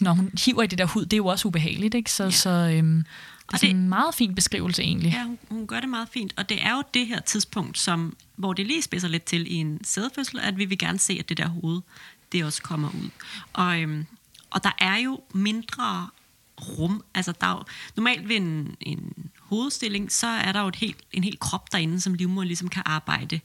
når 0.00 0.12
hun 0.12 0.30
hiver 0.44 0.62
i 0.62 0.66
det 0.66 0.78
der 0.78 0.84
hud, 0.84 1.02
det 1.04 1.12
er 1.12 1.16
jo 1.16 1.26
også 1.26 1.48
ubehageligt, 1.48 1.94
ikke? 1.94 2.12
Så, 2.12 2.24
ja. 2.24 2.30
så 2.30 2.50
øhm, 2.50 2.96
det 2.96 3.52
er 3.52 3.54
Og 3.54 3.60
det- 3.60 3.70
en 3.70 3.88
meget 3.88 4.14
fin 4.14 4.34
beskrivelse 4.34 4.82
egentlig. 4.82 5.12
Ja, 5.12 5.22
hun, 5.24 5.38
hun 5.50 5.66
gør 5.66 5.80
det 5.80 5.88
meget 5.88 6.08
fint. 6.12 6.34
Og 6.36 6.48
det 6.48 6.64
er 6.64 6.70
jo 6.76 6.82
det 6.94 7.06
her 7.06 7.20
tidspunkt, 7.20 7.78
som, 7.78 8.16
hvor 8.36 8.52
det 8.52 8.66
lige 8.66 8.82
spidser 8.82 9.08
lidt 9.08 9.24
til 9.24 9.52
i 9.52 9.54
en 9.54 9.84
sædfødsel, 9.84 10.38
at 10.38 10.58
vi 10.58 10.64
vil 10.64 10.78
gerne 10.78 10.98
se, 10.98 11.16
at 11.20 11.28
det 11.28 11.36
der 11.36 11.48
hoved, 11.48 11.80
det 12.32 12.44
også 12.44 12.62
kommer 12.62 12.88
ud. 12.88 13.10
Og, 13.52 13.80
øhm, 13.80 14.06
og 14.50 14.64
der 14.64 14.72
er 14.78 14.96
jo 14.96 15.20
mindre 15.34 16.08
rum. 16.60 17.04
Altså, 17.14 17.32
der 17.40 17.46
er 17.46 17.50
jo, 17.50 17.64
normalt 17.96 18.28
ved 18.28 18.36
en, 18.36 18.76
en 18.80 19.30
hovedstilling, 19.40 20.12
så 20.12 20.26
er 20.26 20.52
der 20.52 20.60
jo 20.60 20.68
et 20.68 20.76
helt, 20.76 20.96
en 21.12 21.24
hel 21.24 21.38
krop 21.38 21.72
derinde, 21.72 22.00
som 22.00 22.14
livmoderen 22.14 22.48
ligesom 22.48 22.68
kan 22.68 22.82
arbejde 22.86 23.40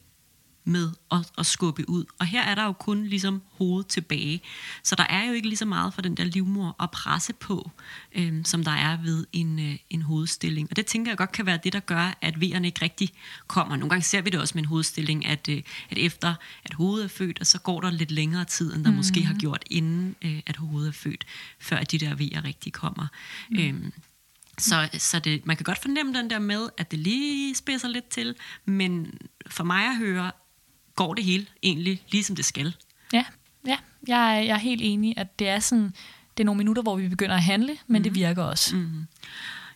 med 0.64 0.92
at, 1.12 1.32
at 1.38 1.46
skubbe 1.46 1.90
ud. 1.90 2.06
Og 2.20 2.26
her 2.26 2.42
er 2.42 2.56
der 2.56 2.64
jo 2.64 2.72
kun 2.72 3.06
ligesom 3.06 3.42
hovedet 3.52 3.88
tilbage. 3.88 4.42
Så 4.84 4.96
der 4.96 5.04
er 5.04 5.26
jo 5.26 5.34
ikke 5.34 5.48
lige 5.48 5.58
så 5.58 5.66
meget 5.66 5.94
for 5.94 6.02
den 6.02 6.18
der 6.18 6.24
livmor 6.24 6.76
at 6.84 6.92
presse 6.92 7.34
på, 7.34 7.72
øhm, 8.16 8.46
som 8.46 8.64
der 8.64 8.72
er 8.72 8.98
ved 9.04 9.26
en, 9.34 9.60
øh, 9.60 9.76
en 9.90 10.02
hovedstilling. 10.02 10.68
Og 10.70 10.76
det 10.76 10.86
tænker 10.86 11.12
jeg 11.12 11.18
godt 11.18 11.32
kan 11.32 11.46
være 11.46 11.60
det, 11.64 11.74
der 11.74 11.80
gør, 11.80 12.18
at 12.22 12.42
vejerne 12.42 12.68
ikke 12.68 12.82
rigtig 12.82 13.10
kommer. 13.48 13.76
Nogle 13.76 13.90
gange 13.90 14.04
ser 14.04 14.22
vi 14.22 14.30
det 14.30 14.40
også 14.40 14.52
med 14.56 14.64
en 14.64 14.68
hovedstilling, 14.70 15.26
at, 15.26 15.50
øh, 15.50 15.62
at 15.90 15.98
efter 15.98 16.36
at 16.64 16.74
hovedet 16.74 17.04
er 17.04 17.10
født, 17.10 17.40
og 17.40 17.48
så 17.48 17.60
går 17.60 17.82
der 17.82 17.92
lidt 17.92 18.12
længere 18.12 18.46
tid, 18.46 18.76
end 18.76 18.84
der 18.84 18.92
mm. 18.92 18.98
måske 18.98 19.24
har 19.24 19.36
gjort, 19.36 19.64
inden 19.70 20.16
øh, 20.22 20.42
at 20.46 20.56
hovedet 20.56 20.88
er 20.88 20.94
født, 20.94 21.26
før 21.60 21.84
de 21.84 21.98
der 21.98 22.16
vejer 22.16 22.44
rigtig 22.44 22.74
kommer. 22.74 23.08
Mm. 23.50 23.60
Øhm, 23.60 23.94
så, 24.58 24.90
så 24.94 25.20
det, 25.20 25.46
man 25.46 25.58
kan 25.58 25.64
godt 25.64 25.82
fornemme 25.82 26.14
den 26.14 26.30
der 26.30 26.40
med, 26.40 26.70
at 26.78 26.92
det 26.92 27.00
lige 27.00 27.56
spidser 27.56 27.88
lidt 27.88 28.10
til, 28.10 28.36
men 28.66 29.18
for 29.48 29.64
mig 29.64 29.86
at 29.86 29.98
høre, 29.98 30.32
går 31.00 31.14
det 31.14 31.24
hele 31.24 31.46
egentlig 31.64 32.04
ligesom 32.12 32.36
det 32.36 32.46
skal. 32.46 32.76
Ja, 33.14 33.26
ja. 33.68 33.78
Jeg, 34.08 34.38
er, 34.38 34.42
jeg 34.42 34.54
er 34.54 34.60
helt 34.60 34.82
enig, 34.84 35.14
at 35.18 35.40
det 35.40 35.48
er 35.48 35.60
sådan, 35.60 35.94
det 36.38 36.44
er 36.44 36.46
nogle 36.46 36.58
minutter, 36.58 36.82
hvor 36.82 36.96
vi 36.96 37.08
begynder 37.08 37.36
at 37.36 37.44
handle, 37.44 37.78
men 37.88 38.00
mm. 38.00 38.04
det 38.04 38.16
virker 38.16 38.44
også. 38.44 38.76
Mm. 38.76 39.08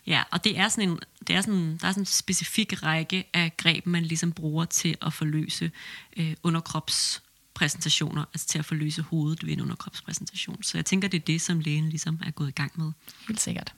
Ja, 0.06 0.22
og 0.30 0.44
det 0.44 0.58
er 0.58 0.68
sådan 0.68 0.88
en, 0.88 0.98
det 1.26 1.36
er 1.36 1.40
sådan, 1.40 1.78
der 1.82 1.88
er 1.88 1.92
sådan 1.92 2.02
en 2.02 2.06
specifik 2.06 2.82
række 2.82 3.24
af 3.34 3.56
greb, 3.56 3.86
man 3.86 4.02
ligesom 4.02 4.32
bruger 4.32 4.64
til 4.64 4.96
at 5.02 5.12
forløse 5.12 5.70
øh, 6.16 6.34
underkropspræsentationer, 6.42 8.24
altså 8.34 8.46
til 8.46 8.58
at 8.58 8.64
forløse 8.64 9.02
hovedet 9.02 9.46
ved 9.46 9.52
en 9.52 9.60
underkropspræsentation. 9.60 10.62
Så 10.62 10.78
jeg 10.78 10.84
tænker, 10.84 11.08
det 11.08 11.18
er 11.18 11.24
det, 11.24 11.40
som 11.40 11.60
lægen 11.60 11.88
ligesom 11.88 12.20
er 12.26 12.30
gået 12.30 12.48
i 12.48 12.52
gang 12.52 12.72
med. 12.74 12.92
Helt 13.28 13.40
sikkert. 13.40 13.74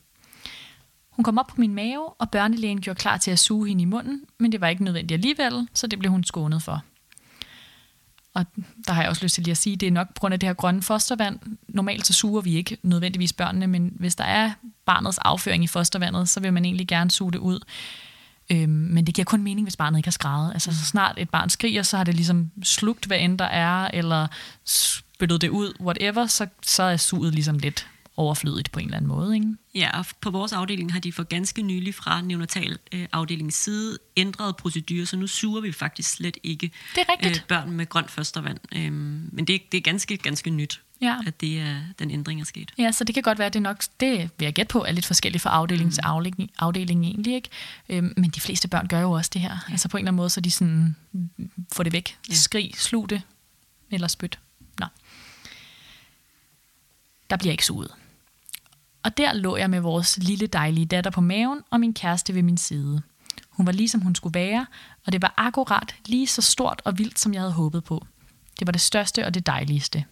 Hun 1.11 1.23
kom 1.23 1.39
op 1.39 1.47
på 1.47 1.55
min 1.59 1.75
mave, 1.75 2.09
og 2.09 2.31
børnelægen 2.31 2.81
gjorde 2.81 2.99
klar 2.99 3.17
til 3.17 3.31
at 3.31 3.39
suge 3.39 3.69
hende 3.69 3.83
i 3.83 3.85
munden, 3.85 4.25
men 4.39 4.53
det 4.53 4.61
var 4.61 4.69
ikke 4.69 4.85
nødvendigt 4.85 5.13
alligevel, 5.13 5.69
så 5.75 5.87
det 5.87 5.99
blev 5.99 6.11
hun 6.11 6.25
skånet 6.25 6.63
for. 6.63 6.83
Og 8.37 8.47
der 8.87 8.93
har 8.93 9.03
jeg 9.03 9.11
også 9.11 9.25
lyst 9.25 9.35
til 9.35 9.45
lige 9.45 9.51
at 9.53 9.57
sige, 9.57 9.77
det 9.77 9.87
er 9.87 9.91
nok 9.91 10.09
på 10.09 10.21
grund 10.21 10.35
af 10.35 10.41
det 10.41 10.49
her 10.49 10.55
grønne 10.55 10.83
fostervand. 10.83 11.39
Normalt 11.69 12.07
så 12.07 12.13
suger 12.13 12.41
vi 12.43 12.57
ikke 12.57 12.77
nødvendigvis 12.83 13.33
børnene, 13.33 13.67
men 13.67 13.93
hvis 13.97 14.15
der 14.15 14.25
er 14.25 14.51
barnets 14.87 15.19
afføring 15.19 15.65
i 15.65 15.67
fostervandet, 15.67 16.29
så 16.29 16.41
vil 16.41 16.53
man 16.53 16.65
egentlig 16.65 16.89
gerne 16.89 17.11
suge 17.11 17.33
det 17.33 17.39
ud. 17.39 17.61
Øhm, 18.51 18.69
men 18.69 19.07
det 19.07 19.15
giver 19.15 19.25
kun 19.25 19.43
mening, 19.43 19.65
hvis 19.65 19.77
barnet 19.77 19.99
ikke 19.99 20.07
har 20.07 20.13
skrevet. 20.13 20.51
Altså 20.53 20.79
så 20.79 20.85
snart 20.85 21.15
et 21.19 21.31
barn 21.31 21.51
skriger, 21.51 21.83
så 21.83 21.97
har 21.97 22.05
det 22.05 22.15
ligesom 22.15 22.51
slugt, 22.63 23.07
hvad 23.07 23.19
end 23.21 23.39
der 23.39 23.45
er, 23.45 23.91
eller 23.95 24.27
spyttet 24.65 25.41
det 25.41 25.49
ud, 25.49 25.73
whatever, 25.81 26.27
så, 26.27 26.47
så 26.63 26.83
er 26.83 26.97
suget 26.97 27.35
ligesom 27.35 27.59
lidt 27.59 27.87
overflødigt 28.17 28.73
på 28.73 28.79
en 28.79 28.85
eller 28.87 28.97
anden 28.97 29.09
måde. 29.09 29.35
Ikke? 29.35 29.47
Ja, 29.75 29.99
og 29.99 30.07
på 30.21 30.31
vores 30.31 30.53
afdeling 30.53 30.93
har 30.93 31.01
de 31.01 31.13
for 31.13 31.23
ganske 31.23 31.63
nylig 31.63 31.95
fra 31.95 32.21
neonatal 32.23 32.79
øh, 32.93 33.07
afdelingens 33.13 33.55
side 33.55 33.99
ændret 34.17 34.57
procedurer, 34.57 35.05
så 35.05 35.17
nu 35.17 35.27
suger 35.27 35.61
vi 35.61 35.73
faktisk 35.73 36.11
slet 36.11 36.37
ikke 36.43 36.71
Det 36.95 37.01
er 37.09 37.13
rigtigt. 37.13 37.37
øh, 37.37 37.47
børn 37.49 37.71
med 37.71 37.89
grønt 37.89 38.11
førstervand. 38.11 38.59
Øhm, 38.77 39.29
men 39.33 39.45
det, 39.45 39.73
det 39.73 39.79
er 39.79 39.83
ganske, 39.83 40.17
ganske 40.17 40.51
nyt, 40.51 40.81
Ja. 41.01 41.17
at 41.27 41.41
det 41.41 41.59
er, 41.61 41.81
den 41.99 42.11
ændring 42.11 42.41
er 42.41 42.45
sket. 42.45 42.73
Ja, 42.79 42.93
så 42.93 43.05
det 43.05 43.15
kan 43.15 43.23
godt 43.23 43.39
være, 43.39 43.47
at 43.47 43.55
det 43.55 43.63
nok, 43.63 43.83
det 44.01 44.19
vil 44.39 44.45
jeg 44.45 44.53
gætte 44.53 44.73
på, 44.73 44.85
er 44.85 44.93
lidt 44.93 45.07
forskelligt 45.07 45.43
fra 45.43 45.51
afdeling 45.51 45.93
til 45.93 46.01
afdeling, 46.05 46.51
afdeling 46.59 47.05
egentlig, 47.07 47.35
ikke? 47.35 47.49
Øhm, 47.89 48.13
men 48.17 48.31
de 48.31 48.41
fleste 48.41 48.69
børn 48.69 48.89
gør 48.89 49.01
jo 49.01 49.11
også 49.13 49.31
det 49.35 49.41
her. 49.41 49.51
Ja. 49.69 49.73
Altså 49.73 49.89
på 49.89 49.97
en 49.97 50.01
eller 50.01 50.09
anden 50.11 50.17
måde, 50.17 50.31
så 50.31 50.41
de 50.41 50.51
sådan, 50.51 50.97
får 51.73 51.83
det 51.83 51.93
væk. 51.93 52.19
Ja. 52.29 52.35
Skrig, 52.35 52.73
slug 52.77 53.11
det, 53.11 53.23
eller 53.91 54.09
spyt. 54.09 54.39
Nå. 54.79 54.87
Der 57.31 57.37
bliver 57.37 57.53
ikke 57.53 57.65
suget. 57.67 57.91
Og 59.07 59.17
der 59.17 59.33
lå 59.33 59.57
jeg 59.57 59.71
med 59.71 59.81
vores 59.81 60.19
lille 60.19 60.47
dejlige 60.47 60.87
datter 60.87 61.11
på 61.11 61.21
maven, 61.21 61.63
og 61.71 61.81
min 61.81 61.95
kæreste 61.95 62.35
ved 62.35 62.43
min 62.43 62.57
side. 62.57 63.03
Hun 63.51 63.67
var 63.67 63.73
lige 63.73 63.89
som 63.89 64.01
hun 64.01 64.15
skulle 64.15 64.35
være, 64.35 64.67
og 65.07 65.13
det 65.13 65.23
var 65.23 65.35
akkurat 65.37 65.95
lige 66.07 66.27
så 66.27 66.43
stort 66.43 66.83
og 66.85 66.99
vildt, 66.99 67.19
som 67.19 67.35
jeg 67.35 67.41
havde 67.41 67.53
håbet 67.53 67.85
på. 67.85 68.07
Det 68.59 68.67
var 68.67 68.73
det 68.73 68.81
største 68.81 69.27
og 69.27 69.35
det 69.35 69.47
dejligste. 69.47 70.05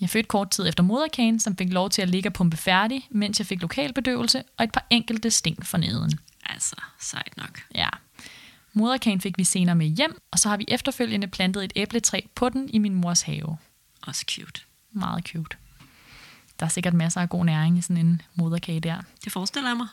Jeg 0.00 0.10
fødte 0.10 0.26
kort 0.26 0.50
tid 0.50 0.68
efter 0.68 0.82
moderkagen, 0.82 1.40
som 1.40 1.56
fik 1.56 1.72
lov 1.72 1.90
til 1.90 2.02
at 2.02 2.08
ligge 2.08 2.28
og 2.28 2.32
pumpe 2.32 2.56
færdig, 2.56 3.08
mens 3.10 3.38
jeg 3.38 3.46
fik 3.46 3.62
lokalbedøvelse 3.62 4.44
og 4.58 4.64
et 4.64 4.72
par 4.72 4.86
enkelte 4.90 5.30
sting 5.30 5.66
for 5.66 5.78
neden. 5.78 6.18
Altså, 6.46 6.76
sejt 7.00 7.36
nok. 7.36 7.60
Ja. 7.74 7.88
Moderkagen 8.72 9.20
fik 9.20 9.38
vi 9.38 9.44
senere 9.44 9.76
med 9.76 9.86
hjem, 9.86 10.22
og 10.30 10.38
så 10.38 10.48
har 10.48 10.56
vi 10.56 10.64
efterfølgende 10.68 11.26
plantet 11.26 11.64
et 11.64 11.72
æbletræ 11.76 12.20
på 12.34 12.48
den 12.48 12.68
i 12.68 12.78
min 12.78 12.94
mors 12.94 13.22
have. 13.22 13.56
Også 14.02 14.24
cute. 14.28 14.60
Meget 14.92 15.24
cute. 15.24 15.56
Der 16.62 16.66
er 16.66 16.70
sikkert 16.70 16.94
masser 16.94 17.20
af 17.20 17.28
god 17.28 17.44
næring 17.44 17.78
i 17.78 17.80
sådan 17.80 18.06
en 18.06 18.22
moderkage 18.34 18.80
der. 18.80 18.96
Det 19.24 19.32
forestiller 19.32 19.70
jeg 19.70 19.76
mig. 19.76 19.86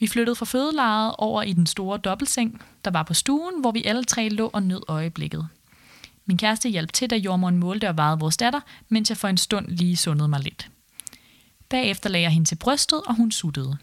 Vi 0.00 0.06
flyttede 0.06 0.36
fra 0.36 0.46
fødelejet 0.46 1.14
over 1.18 1.42
i 1.42 1.52
den 1.52 1.66
store 1.66 1.98
dobbeltseng, 1.98 2.62
der 2.84 2.90
var 2.90 3.02
på 3.02 3.14
stuen, 3.14 3.60
hvor 3.60 3.70
vi 3.72 3.84
alle 3.84 4.04
tre 4.04 4.28
lå 4.28 4.50
og 4.52 4.62
nød 4.62 4.82
øjeblikket. 4.88 5.48
Min 6.26 6.38
kæreste 6.38 6.68
hjalp 6.68 6.92
til, 6.92 7.10
da 7.10 7.16
jordmoren 7.16 7.56
målte 7.56 7.88
og 7.88 7.96
vejede 7.96 8.18
vores 8.18 8.36
datter, 8.36 8.60
mens 8.88 9.10
jeg 9.10 9.16
for 9.16 9.28
en 9.28 9.36
stund 9.36 9.68
lige 9.68 9.96
sundede 9.96 10.28
mig 10.28 10.40
lidt. 10.40 10.70
Bagefter 11.68 12.10
lagde 12.10 12.24
jeg 12.24 12.32
hende 12.32 12.48
til 12.48 12.56
brystet, 12.56 13.00
og 13.06 13.14
hun 13.14 13.32
suttede. 13.32 13.76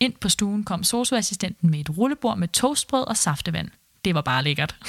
Ind 0.00 0.12
på 0.12 0.28
stuen 0.28 0.64
kom 0.64 0.84
socioassistenten 0.84 1.70
med 1.70 1.80
et 1.80 1.98
rullebord 1.98 2.38
med 2.38 2.48
toastbrød 2.48 3.06
og 3.06 3.16
saftevand. 3.16 3.68
Det 4.04 4.14
var 4.14 4.22
bare 4.22 4.42
lækkert. 4.42 4.76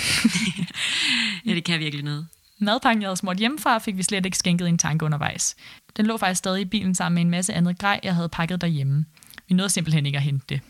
Ja, 1.46 1.56
det 1.56 1.63
kan 1.63 1.80
virkelig 1.80 2.06
noget. 2.06 2.28
Madpakken, 2.62 3.02
jeg 3.02 3.08
havde 3.08 3.17
smurt 3.17 3.38
hjemmefra, 3.38 3.78
fik 3.78 3.97
vi 3.97 4.04
slet 4.04 4.26
ikke 4.26 4.38
skænket 4.38 4.67
en 4.67 4.78
tanke 4.78 5.06
undervejs. 5.06 5.56
Den 5.97 6.06
lå 6.06 6.17
faktisk 6.17 6.39
stadig 6.39 6.62
i 6.62 6.65
bilen 6.65 6.95
sammen 6.95 7.15
med 7.15 7.21
en 7.21 7.30
masse 7.30 7.54
andet 7.54 7.80
grej, 7.80 8.00
jeg 8.04 8.15
havde 8.15 8.30
pakket 8.30 8.62
derhjemme. 8.62 9.06
Vi 9.47 9.56
nåede 9.56 9.69
simpelthen 9.69 10.06
ikke 10.06 10.17
at 10.17 10.24
hente 10.24 10.45
det. 10.50 10.62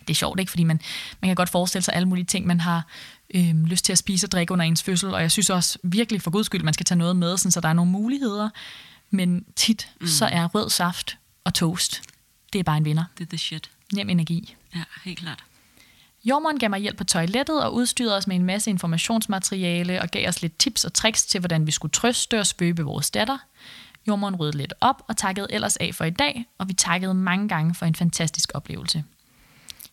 Det 0.00 0.10
er 0.10 0.14
sjovt, 0.14 0.40
ikke? 0.40 0.50
Fordi 0.50 0.64
man, 0.64 0.80
man 1.20 1.28
kan 1.28 1.34
godt 1.34 1.48
forestille 1.48 1.84
sig 1.84 1.94
alle 1.94 2.08
mulige 2.08 2.24
ting, 2.24 2.46
man 2.46 2.60
har 2.60 2.86
øhm, 3.34 3.64
lyst 3.64 3.84
til 3.84 3.92
at 3.92 3.98
spise 3.98 4.26
og 4.26 4.32
drikke 4.32 4.52
under 4.52 4.64
ens 4.64 4.82
fødsel, 4.82 5.14
og 5.14 5.22
jeg 5.22 5.30
synes 5.30 5.50
også 5.50 5.78
virkelig 5.82 6.22
for 6.22 6.30
guds 6.30 6.46
skyld, 6.46 6.62
man 6.62 6.74
skal 6.74 6.86
tage 6.86 6.98
noget 6.98 7.16
med, 7.16 7.36
sådan, 7.36 7.50
så 7.50 7.60
der 7.60 7.68
er 7.68 7.72
nogle 7.72 7.90
muligheder. 7.90 8.48
Men 9.10 9.44
tit, 9.56 9.88
mm. 10.00 10.06
så 10.06 10.26
er 10.26 10.46
rød 10.46 10.70
saft 10.70 11.18
og 11.44 11.54
toast, 11.54 12.02
det 12.52 12.58
er 12.58 12.62
bare 12.62 12.76
en 12.76 12.84
vinder. 12.84 13.04
Det 13.18 13.24
er 13.24 13.28
the 13.28 13.38
shit. 13.38 13.70
Nem 13.92 14.08
energi. 14.08 14.56
Ja, 14.74 14.82
helt 15.04 15.18
klart. 15.18 15.44
Jordmoren 16.24 16.58
gav 16.58 16.70
mig 16.70 16.80
hjælp 16.80 16.98
på 16.98 17.04
toilettet 17.04 17.64
og 17.64 17.74
udstyrede 17.74 18.16
os 18.16 18.26
med 18.26 18.36
en 18.36 18.44
masse 18.44 18.70
informationsmateriale 18.70 20.02
og 20.02 20.08
gav 20.08 20.28
os 20.28 20.42
lidt 20.42 20.58
tips 20.58 20.84
og 20.84 20.92
tricks 20.92 21.26
til, 21.26 21.40
hvordan 21.40 21.66
vi 21.66 21.70
skulle 21.70 21.92
trøste 21.92 22.40
og 22.40 22.46
spøbe 22.46 22.82
vores 22.82 23.10
datter. 23.10 23.38
Jordmoren 24.08 24.36
rydde 24.36 24.58
lidt 24.58 24.74
op 24.80 25.02
og 25.08 25.16
takkede 25.16 25.46
ellers 25.50 25.76
af 25.76 25.94
for 25.94 26.04
i 26.04 26.10
dag, 26.10 26.44
og 26.58 26.68
vi 26.68 26.72
takkede 26.72 27.14
mange 27.14 27.48
gange 27.48 27.74
for 27.74 27.86
en 27.86 27.94
fantastisk 27.94 28.50
oplevelse. 28.54 29.04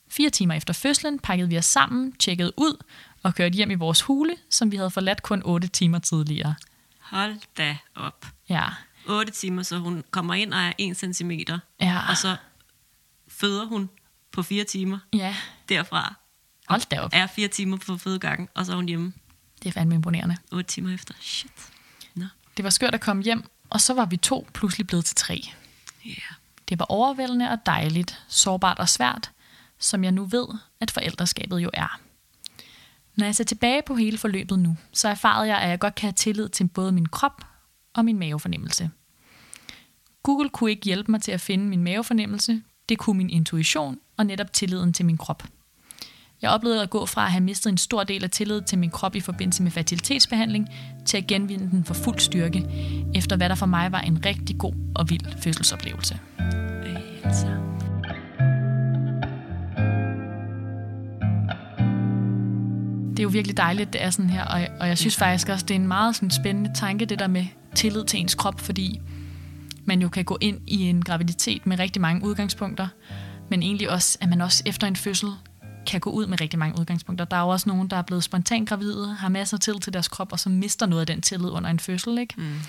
Fire 0.08 0.30
timer 0.30 0.54
efter 0.54 0.74
fødslen 0.74 1.20
pakkede 1.20 1.50
vi 1.50 1.58
os 1.58 1.66
sammen, 1.66 2.12
tjekkede 2.12 2.54
ud 2.58 2.84
og 3.24 3.36
kørte 3.36 3.56
hjem 3.56 3.72
i 3.72 3.76
vores 3.76 4.02
hule, 4.02 4.36
som 4.50 4.72
vi 4.72 4.78
havde 4.78 4.92
forladt 4.92 5.24
kun 5.24 5.42
8 5.46 5.68
timer 5.68 6.00
tidligere. 6.00 6.56
Hold 7.00 7.36
da 7.58 7.78
op. 7.96 8.26
Ja, 8.50 8.66
8 9.08 9.32
timer, 9.32 9.64
så 9.64 9.78
hun 9.78 10.04
kommer 10.12 10.34
ind 10.34 10.54
og 10.54 10.60
er 10.60 10.74
1 10.78 11.16
cm, 11.16 11.32
ja, 11.82 12.02
og 12.10 12.18
så 12.18 12.36
føder 13.28 13.66
hun 13.66 13.90
på 14.32 14.44
4 14.44 14.64
timer 14.64 15.00
ja. 15.14 15.36
Derfra. 15.70 16.16
Hold 16.68 16.90
da 16.90 17.00
op. 17.02 17.10
Er 17.14 17.28
4 17.28 17.48
timer 17.48 17.78
på 17.78 17.98
fødegangen, 17.98 18.50
og 18.54 18.66
så 18.66 18.72
er 18.72 18.76
hun 18.76 18.88
hjemme 18.88 19.14
Det 19.64 19.70
er 19.70 19.72
fandme 19.74 19.96
imponerende. 19.96 20.38
8 20.52 20.68
timer 20.68 20.94
efter. 20.94 21.14
Shit. 21.22 21.52
Nå, 22.16 22.26
Det 22.58 22.64
var 22.64 22.70
skørt 22.70 22.94
at 22.94 23.02
komme 23.02 23.24
hjem, 23.24 23.44
og 23.70 23.82
så 23.82 23.94
var 23.94 24.06
vi 24.06 24.18
to 24.18 24.48
pludselig 24.54 24.88
blevet 24.88 25.06
til 25.06 25.16
tre. 25.16 25.42
ja. 26.06 26.10
Yeah. 26.10 26.34
Det 26.70 26.80
var 26.80 26.86
overvældende 26.86 27.50
og 27.50 27.58
dejligt, 27.66 28.24
sårbart 28.28 28.80
og 28.80 28.90
svært, 28.90 29.32
som 29.80 30.04
jeg 30.04 30.12
nu 30.12 30.26
ved, 30.26 30.48
at 30.80 30.92
forældreskabet 30.92 31.60
jo 31.60 31.70
er. 31.74 32.00
Når 33.16 33.26
jeg 33.26 33.36
ser 33.36 33.44
tilbage 33.44 33.82
på 33.88 33.96
hele 33.96 34.18
forløbet 34.18 34.60
nu, 34.60 34.78
så 34.94 35.10
erfarede 35.10 35.48
jeg, 35.48 35.58
at 35.58 35.70
jeg 35.70 35.80
godt 35.80 35.96
kan 35.96 36.08
have 36.08 36.14
tillid 36.14 36.50
til 36.50 36.68
både 36.68 36.92
min 36.92 37.06
krop 37.06 37.46
og 37.94 38.06
min 38.06 38.20
mavefornemmelse. 38.20 38.90
Google 40.24 40.50
kunne 40.50 40.70
ikke 40.72 40.86
hjælpe 40.86 41.12
mig 41.12 41.22
til 41.22 41.32
at 41.32 41.42
finde 41.42 41.66
min 41.66 41.84
mavefornemmelse, 41.84 42.62
det 42.90 42.98
kunne 42.98 43.18
min 43.18 43.30
intuition 43.30 44.00
og 44.18 44.26
netop 44.26 44.54
tilliden 44.54 44.94
til 44.94 45.06
min 45.06 45.18
krop. 45.18 45.44
Jeg 46.42 46.52
oplevede 46.52 46.82
at 46.82 46.90
gå 46.90 47.06
fra 47.06 47.26
at 47.26 47.32
have 47.32 47.44
mistet 47.44 47.70
en 47.70 47.78
stor 47.78 48.04
del 48.04 48.24
af 48.24 48.30
tillid 48.30 48.62
til 48.62 48.78
min 48.78 48.90
krop 48.90 49.16
i 49.16 49.20
forbindelse 49.20 49.64
med 49.64 49.72
fertilitetsbehandling, 49.72 50.70
til 51.06 51.18
at 51.18 51.28
genvinde 51.28 51.70
den 51.72 51.84
for 51.84 51.94
fuld 51.94 52.20
styrke, 52.20 52.66
efter 53.16 53.36
hvad 53.36 53.50
der 53.50 53.56
for 53.56 53.66
mig 53.66 53.92
var 53.92 54.00
en 54.00 54.26
rigtig 54.26 54.58
god 54.58 54.74
og 54.96 55.10
vild 55.10 55.42
fødselsoplevelse. 55.42 56.20
Øh, 56.40 56.96
altså. 57.24 57.48
det 63.18 63.20
er 63.20 63.24
jo 63.24 63.30
virkelig 63.30 63.58
dejligt, 63.58 63.94
det 63.94 64.04
er 64.04 64.10
sådan 64.10 64.30
her, 64.30 64.46
og, 64.46 64.68
og 64.80 64.88
jeg 64.88 64.98
synes 64.98 65.22
ja. 65.22 65.26
faktisk 65.26 65.50
også, 65.50 65.66
det 65.66 65.76
er 65.76 65.80
en 65.80 65.88
meget 65.88 66.16
sådan 66.16 66.32
spændende 66.32 66.74
tanke, 66.74 67.06
det 67.06 67.20
der 67.20 67.28
med 67.28 67.46
tillid 67.76 68.06
til 68.06 68.20
ens 68.20 68.36
krop, 68.36 68.60
fordi 68.60 69.02
man 69.86 70.02
jo 70.02 70.10
kan 70.10 70.26
gå 70.26 70.38
ind 70.42 70.60
i 70.68 70.82
en 70.82 71.02
graviditet 71.02 71.68
med 71.68 71.80
rigtig 71.80 72.02
mange 72.02 72.26
udgangspunkter, 72.26 72.88
men 73.50 73.64
egentlig 73.64 73.90
også, 73.90 74.18
at 74.22 74.30
man 74.30 74.42
også 74.42 74.64
efter 74.66 74.88
en 74.88 74.96
fødsel 74.96 75.30
kan 75.88 76.00
gå 76.00 76.10
ud 76.10 76.28
med 76.28 76.42
rigtig 76.42 76.60
mange 76.60 76.80
udgangspunkter. 76.80 77.26
Der 77.26 77.38
er 77.38 77.42
jo 77.42 77.48
også 77.48 77.70
nogen, 77.70 77.90
der 77.90 77.98
er 77.98 78.02
blevet 78.02 78.24
spontant 78.24 78.70
gravide, 78.70 79.16
har 79.16 79.30
masser 79.30 79.58
af 79.58 79.62
tillid 79.62 79.82
til 79.82 79.94
deres 79.94 80.08
krop, 80.08 80.32
og 80.32 80.40
så 80.40 80.50
mister 80.50 80.86
noget 80.86 81.02
af 81.02 81.08
den 81.08 81.22
tillid 81.22 81.50
under 81.50 81.70
en 81.70 81.80
fødsel, 81.80 82.18
ikke? 82.18 82.34
Mm. 82.38 82.60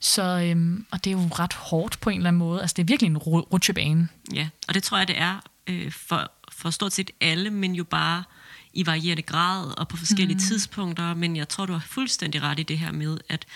Så, 0.00 0.22
øhm, 0.22 0.86
og 0.90 1.04
det 1.04 1.10
er 1.10 1.14
jo 1.14 1.28
ret 1.38 1.52
hårdt 1.52 2.00
på 2.00 2.10
en 2.10 2.16
eller 2.16 2.28
anden 2.28 2.38
måde. 2.38 2.60
Altså, 2.60 2.74
det 2.74 2.82
er 2.82 2.86
virkelig 2.86 3.10
en 3.10 3.16
ru- 3.16 3.48
rutsjebane. 3.52 4.08
Ja, 4.34 4.48
og 4.68 4.74
det 4.74 4.82
tror 4.82 4.98
jeg, 4.98 5.08
det 5.08 5.18
er 5.18 5.40
øh, 5.66 5.92
for, 5.92 6.30
for 6.52 6.70
stort 6.70 6.92
set 6.92 7.10
alle, 7.20 7.50
men 7.50 7.74
jo 7.74 7.84
bare 7.84 8.24
i 8.72 8.86
varierende 8.86 9.22
grad 9.22 9.78
og 9.78 9.88
på 9.88 9.96
forskellige 9.96 10.34
mm. 10.34 10.40
tidspunkter. 10.40 11.14
Men 11.14 11.36
jeg 11.36 11.48
tror, 11.48 11.66
du 11.66 11.72
har 11.72 11.86
fuldstændig 11.86 12.42
ret 12.42 12.58
i 12.58 12.62
det 12.62 12.78
her 12.78 12.92
med, 12.92 13.18
at, 13.28 13.46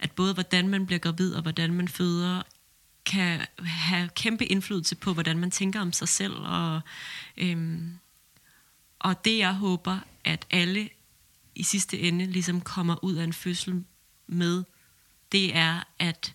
at 0.00 0.10
både 0.10 0.34
hvordan 0.34 0.68
man 0.68 0.86
bliver 0.86 0.98
gravid 0.98 1.34
og 1.34 1.42
hvordan 1.42 1.72
man 1.72 1.88
føder, 1.88 2.42
kan 3.06 3.40
have 3.64 4.08
kæmpe 4.08 4.44
indflydelse 4.44 4.94
på, 4.94 5.12
hvordan 5.12 5.38
man 5.38 5.50
tænker 5.50 5.80
om 5.80 5.92
sig 5.92 6.08
selv. 6.08 6.34
Og, 6.34 6.80
øhm, 7.36 7.98
og 9.02 9.24
det, 9.24 9.38
jeg 9.38 9.54
håber, 9.54 9.98
at 10.24 10.46
alle 10.50 10.88
i 11.54 11.62
sidste 11.62 11.98
ende 11.98 12.26
ligesom 12.26 12.60
kommer 12.60 13.04
ud 13.04 13.14
af 13.14 13.24
en 13.24 13.32
fødsel 13.32 13.84
med, 14.26 14.64
det 15.32 15.56
er 15.56 15.80
at 15.98 16.34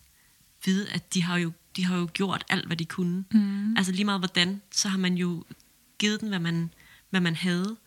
vide, 0.66 0.90
at 0.90 1.14
de 1.14 1.24
har 1.24 1.38
jo, 1.38 1.52
de 1.76 1.86
har 1.86 1.98
jo 1.98 2.10
gjort 2.14 2.44
alt, 2.50 2.66
hvad 2.66 2.78
de 2.78 2.86
kunne. 2.86 3.26
Mm. 3.32 3.78
Altså 3.78 3.92
lige 3.92 4.06
meget 4.06 4.22
hvordan, 4.22 4.62
så 4.72 4.90
har 4.90 4.98
man 4.98 5.14
jo 5.16 5.44
givet 6.00 6.22
den, 6.22 6.30
hvad 6.30 6.40
man, 6.40 6.74
hvad 7.10 7.22
man 7.22 7.36
havde, 7.36 7.78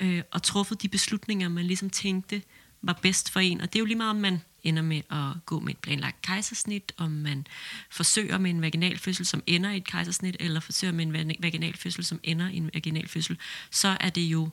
øh, 0.00 0.22
og 0.30 0.42
truffet 0.42 0.82
de 0.82 0.88
beslutninger, 0.88 1.48
man 1.48 1.66
ligesom 1.66 1.90
tænkte 1.90 2.42
var 2.82 2.98
bedst 3.02 3.30
for 3.30 3.40
en. 3.40 3.60
Og 3.60 3.72
det 3.72 3.78
er 3.78 3.80
jo 3.80 3.86
lige 3.86 3.96
meget, 3.96 4.10
om 4.10 4.16
man 4.16 4.40
ender 4.64 4.82
med 4.82 5.02
at 5.10 5.44
gå 5.46 5.60
med 5.60 5.70
et 5.70 5.78
planlagt 5.78 6.22
kejsersnit, 6.22 6.92
om 6.96 7.10
man 7.10 7.46
forsøger 7.90 8.38
med 8.38 8.50
en 8.50 8.62
vaginal 8.62 8.98
fødsel, 8.98 9.26
som 9.26 9.42
ender 9.46 9.70
i 9.70 9.76
et 9.76 9.84
kejsersnit, 9.84 10.36
eller 10.40 10.60
forsøger 10.60 10.92
med 10.92 11.04
en 11.20 11.34
vaginal 11.40 11.76
fødsel, 11.76 12.04
som 12.04 12.20
ender 12.22 12.48
i 12.48 12.56
en 12.56 12.70
vaginal 12.74 13.08
fødsel, 13.08 13.38
så 13.70 13.96
er 14.00 14.10
det 14.10 14.22
jo 14.22 14.48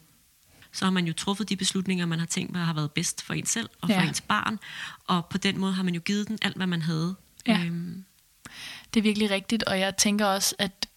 så 0.71 0.85
har 0.85 0.91
man 0.91 1.05
jo 1.07 1.13
truffet 1.13 1.49
de 1.49 1.55
beslutninger, 1.55 2.05
man 2.05 2.19
har 2.19 2.25
tænkt, 2.25 2.51
hvad 2.51 2.61
har 2.61 2.73
været 2.73 2.91
bedst 2.91 3.21
for 3.21 3.33
en 3.33 3.45
selv 3.45 3.69
og 3.81 3.89
for 3.89 3.93
Ja. 3.93 4.07
ens 4.07 4.21
barn. 4.21 4.59
Og 5.05 5.25
på 5.25 5.37
den 5.37 5.57
måde 5.59 5.73
har 5.73 5.83
man 5.83 5.93
jo 5.95 6.01
givet 6.05 6.27
den 6.27 6.37
alt, 6.41 6.55
hvad 6.55 6.67
man 6.67 6.81
havde. 6.81 7.15
Ja. 7.47 7.63
Øhm, 7.65 8.03
Det 8.93 8.99
er 8.99 9.03
virkelig 9.03 9.29
rigtigt, 9.31 9.63
og 9.63 9.79
jeg 9.79 9.97
tænker 9.97 10.25
også, 10.25 10.55
at 10.59 10.87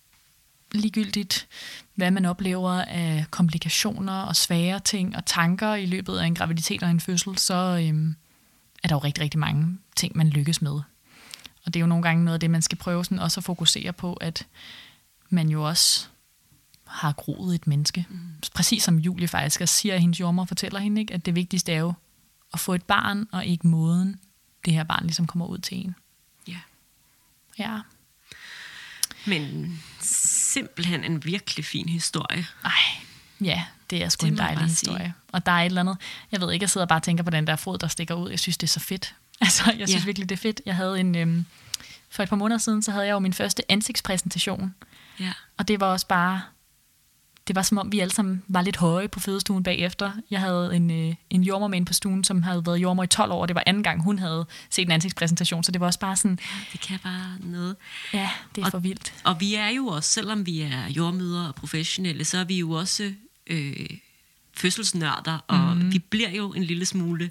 ligegyldigt, 0.73 1.49
hvad 1.95 2.11
man 2.11 2.25
oplever 2.25 2.73
af 2.73 3.25
komplikationer 3.31 4.21
og 4.23 4.37
svære 4.37 4.81
ting 4.81 5.17
og 5.17 5.27
tanker 5.27 5.75
i 5.75 5.87
løbet 5.87 6.19
af 6.19 6.27
en 6.27 6.35
graviditet 6.35 6.83
og 6.83 6.91
en 6.91 7.01
fødsel, 7.01 7.39
så 7.39 7.85
øhm, 7.89 8.17
er 8.83 8.89
der 8.89 8.95
jo 8.95 8.99
rigtig, 8.99 9.25
rigtig 9.25 9.41
mange 9.41 9.79
ting, 9.97 10.17
man 10.17 10.29
lykkes 10.29 10.63
med. 10.63 10.81
Og 11.65 11.75
det 11.75 11.77
er 11.77 11.81
jo 11.81 11.87
nogle 11.87 12.03
gange 12.03 12.25
noget 12.25 12.35
af 12.35 12.41
det, 12.41 12.51
man 12.51 12.63
skal 12.63 12.79
prøve 12.79 13.05
sådan 13.05 13.19
også 13.19 13.41
at 13.41 13.45
fokusere 13.45 13.93
på, 13.93 14.15
at 14.15 14.47
man 15.31 15.49
jo 15.49 15.69
også 15.69 16.07
har 16.87 17.13
groet 17.13 17.55
et 17.55 17.67
menneske. 17.67 18.07
Mm. 18.09 18.19
Præcis 18.55 18.83
som 18.83 18.99
Julie 18.99 19.29
faktisk 19.29 19.61
også 19.61 19.75
siger, 19.75 19.95
at 19.95 20.01
hendes 20.01 20.21
jordmor 20.21 20.45
fortæller 20.45 20.81
hende, 20.81 21.01
ikke, 21.01 21.15
at 21.15 21.27
det 21.27 21.35
vigtigste 21.35 21.73
er 21.73 21.79
jo 21.79 21.93
at 22.53 22.61
få 22.61 22.75
et 22.75 22.83
barn, 22.83 23.27
og 23.33 23.47
ikke 23.47 23.67
måden, 23.67 24.21
det 24.65 24.73
her 24.73 24.85
barn 24.85 25.03
ligesom 25.03 25.27
kommer 25.27 25.47
ud 25.47 25.59
til 25.59 25.79
en. 25.79 25.95
Ja. 26.49 26.59
Ja. 27.59 27.81
Men 29.27 29.75
simpelthen 30.01 31.05
en 31.05 31.25
virkelig 31.25 31.65
fin 31.65 31.89
historie. 31.89 32.47
Ej, 32.65 32.73
ja, 33.41 33.65
det 33.91 34.05
er 34.05 34.09
sgu 34.09 34.25
Det 34.27 34.33
en 34.33 34.39
dejlig 34.39 34.65
historie. 34.65 35.15
Og 35.33 35.47
der 35.47 35.53
er 35.53 35.61
et 35.61 35.67
eller 35.67 35.81
andet, 35.81 35.97
jeg 36.33 36.41
ved 36.41 36.53
ikke, 36.53 36.63
jeg 36.65 36.71
sidder 36.71 36.87
bare 36.87 36.99
og 36.99 37.03
tænker 37.03 37.25
på 37.25 37.31
den 37.31 37.47
der 37.47 37.57
fod, 37.57 37.79
der 37.79 37.89
stikker 37.89 38.15
ud. 38.15 38.31
Jeg 38.31 38.39
synes, 38.39 38.57
det 38.59 38.67
er 38.67 38.71
så 38.71 38.81
fedt. 38.81 39.15
Altså, 39.43 39.73
jeg 39.79 39.89
synes 39.89 40.03
Ja. 40.03 40.07
virkelig, 40.07 40.29
det 40.29 40.37
er 40.37 40.41
fedt. 40.41 40.61
Jeg 40.67 40.77
havde 40.77 41.01
en, 41.01 41.15
øhm, 41.15 41.45
for 42.11 42.23
et 42.23 42.29
par 42.29 42.37
måneder 42.37 42.59
siden, 42.59 42.83
så 42.83 42.91
havde 42.93 43.07
jeg 43.07 43.13
jo 43.13 43.19
min 43.19 43.33
første 43.33 43.73
ansigtspræsentation. 43.73 44.75
Ja. 45.21 45.33
Og 45.59 45.69
det 45.69 45.81
var 45.81 45.87
også 45.87 46.07
bare, 46.07 46.43
det 47.47 47.57
var 47.57 47.63
som 47.63 47.79
om, 47.79 47.93
vi 47.93 48.01
alle 48.01 48.15
sammen 48.15 48.43
var 48.49 48.63
lidt 48.63 48.77
høje 48.77 49.09
på 49.09 49.21
fødestuen 49.21 49.63
bagefter. 49.63 50.13
Jeg 50.31 50.41
havde 50.41 50.77
en, 50.77 50.91
øh, 50.91 51.15
en 51.31 51.43
jordmor 51.43 51.69
med 51.69 51.85
på 51.85 51.93
stuen, 51.93 52.25
som 52.25 52.43
havde 52.43 52.67
været 52.67 52.79
jordmor 52.79 53.03
i 53.03 53.07
12 53.07 53.33
år. 53.33 53.47
Det 53.47 53.55
var 53.55 53.63
anden 53.67 53.83
gang, 53.83 54.03
hun 54.03 54.19
havde 54.19 54.47
set 54.71 54.83
en 54.87 54.93
ansigtspræsentation, 54.93 55.65
så 55.65 55.73
det 55.73 55.81
var 55.81 55.87
også 55.87 55.99
bare 55.99 56.17
sådan, 56.17 56.39
Det 56.73 56.81
kan 56.81 56.99
bare 57.03 57.37
noget. 57.41 57.77
ja, 58.13 58.31
det 58.55 58.61
er 58.61 58.65
Og- 58.65 58.71
for 58.71 58.79
vildt. 58.79 59.13
Og 59.25 59.41
vi 59.41 59.55
er 59.55 59.69
jo 59.69 59.87
også, 59.87 60.11
selvom 60.11 60.47
vi 60.47 60.61
er 60.61 60.89
jordmøder 60.89 61.49
og 61.49 61.55
professionelle, 61.55 62.25
så 62.25 62.39
er 62.39 62.45
vi 62.45 62.59
jo 62.59 62.71
også 62.71 63.13
øh, 63.51 63.87
fødselsnørder, 64.53 65.39
og 65.49 65.77
mm. 65.77 65.93
vi 65.93 65.99
bliver 65.99 66.31
jo 66.31 66.53
en 66.53 66.65
lille 66.65 66.87
smule 66.87 67.31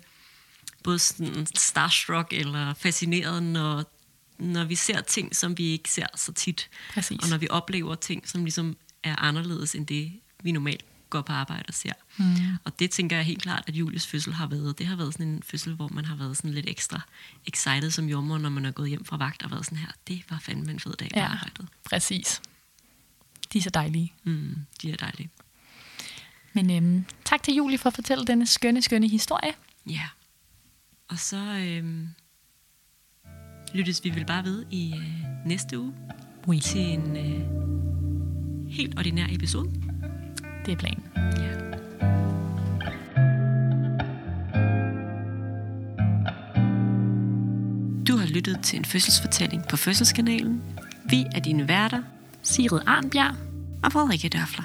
både 0.84 0.99
sådan 0.99 1.45
starstruck 1.55 2.28
eller 2.32 2.74
fascineret, 2.74 3.43
når, 3.43 3.91
når 4.39 4.63
vi 4.63 4.76
ser 4.76 5.01
ting, 5.01 5.36
som 5.36 5.57
vi 5.57 5.63
ikke 5.63 5.89
ser 5.91 6.07
så 6.15 6.34
tit. 6.34 6.70
Præcis. 6.93 7.20
Og 7.24 7.30
når 7.30 7.38
vi 7.38 7.47
oplever 7.49 7.95
ting, 7.95 8.30
som 8.30 8.43
ligesom 8.43 8.78
er 9.03 9.15
anderledes 9.15 9.76
end 9.76 9.88
det, 9.88 10.11
vi 10.43 10.51
normalt 10.51 10.86
går 11.09 11.22
på 11.22 11.34
arbejde 11.34 11.63
og 11.67 11.74
ser. 11.74 11.93
Mm. 12.17 12.57
Og 12.63 12.80
det 12.80 12.91
tænker 12.91 13.15
jeg 13.15 13.26
helt 13.26 13.41
klart, 13.41 13.63
at 13.67 13.76
Julies 13.76 14.07
fødsel 14.07 14.34
har 14.34 14.47
været. 14.47 14.78
Det 14.78 14.88
har 14.88 14.95
været 14.95 15.13
sådan 15.13 15.28
en 15.28 15.43
fødsel, 15.43 15.74
hvor 15.74 15.88
man 15.88 16.05
har 16.05 16.15
været 16.15 16.38
sådan 16.38 16.53
lidt 16.53 16.70
ekstra 16.70 17.01
excited 17.45 17.91
som 17.91 18.09
jordmor, 18.09 18.38
når 18.38 18.49
man 18.49 18.65
er 18.65 18.72
gået 18.72 18.89
hjem 18.89 19.05
fra 19.05 19.17
vagt 19.17 19.43
og 19.43 19.51
været 19.51 19.65
sådan 19.65 19.78
her, 19.78 19.91
det 20.07 20.24
var 20.30 20.39
fandme 20.39 20.72
en 20.72 20.80
fed 20.80 20.93
dag 20.93 21.09
på 21.13 21.20
Ja. 21.20 21.26
arbejdet. 21.26 21.67
Præcis. 21.84 22.41
De 23.53 23.57
er 23.57 23.61
så 23.61 23.70
dejlige. 23.70 24.13
Mm, 24.24 24.55
de 24.82 24.91
er 24.91 24.95
dejlige. 24.97 25.30
Men 26.54 26.72
øhm, 26.72 27.06
tak 27.26 27.43
til 27.43 27.54
Julie 27.54 27.78
for 27.78 27.88
at 27.89 27.93
fortælle 27.95 28.26
denne 28.26 28.45
skønne, 28.47 28.82
skønne 28.82 29.08
historie. 29.08 29.52
Ja. 29.89 30.04
Og 31.10 31.20
så 31.20 31.38
øhm, 31.38 32.08
lyttes 33.74 34.04
vi 34.04 34.10
vel 34.10 34.26
bare 34.26 34.43
ved 34.43 34.66
i 34.72 34.93
øh, 34.97 35.47
næste 35.47 35.80
uge 35.80 35.93
Oui. 36.47 36.60
til 36.60 36.82
en 36.82 37.16
øh, 37.18 37.41
helt 38.72 39.00
ordinær 39.00 39.26
episode. 39.32 39.72
Det 40.66 40.72
er 40.72 40.76
planen. 40.78 41.04
Ja. 41.16 41.56
Du 48.08 48.18
har 48.18 48.26
lyttet 48.28 48.60
til 48.64 48.80
en 48.80 48.86
fødselsfortælling 48.86 49.64
på 49.70 49.78
Fødselskanalen. 49.78 50.62
Vi 51.10 51.26
er 51.36 51.39
dine 51.39 51.68
værter, 51.68 52.02
Sigrid 52.43 52.80
Arnbjerg. 52.88 53.36
og 53.84 53.91
Frederikke 53.91 54.30
Dørfler. 54.30 54.64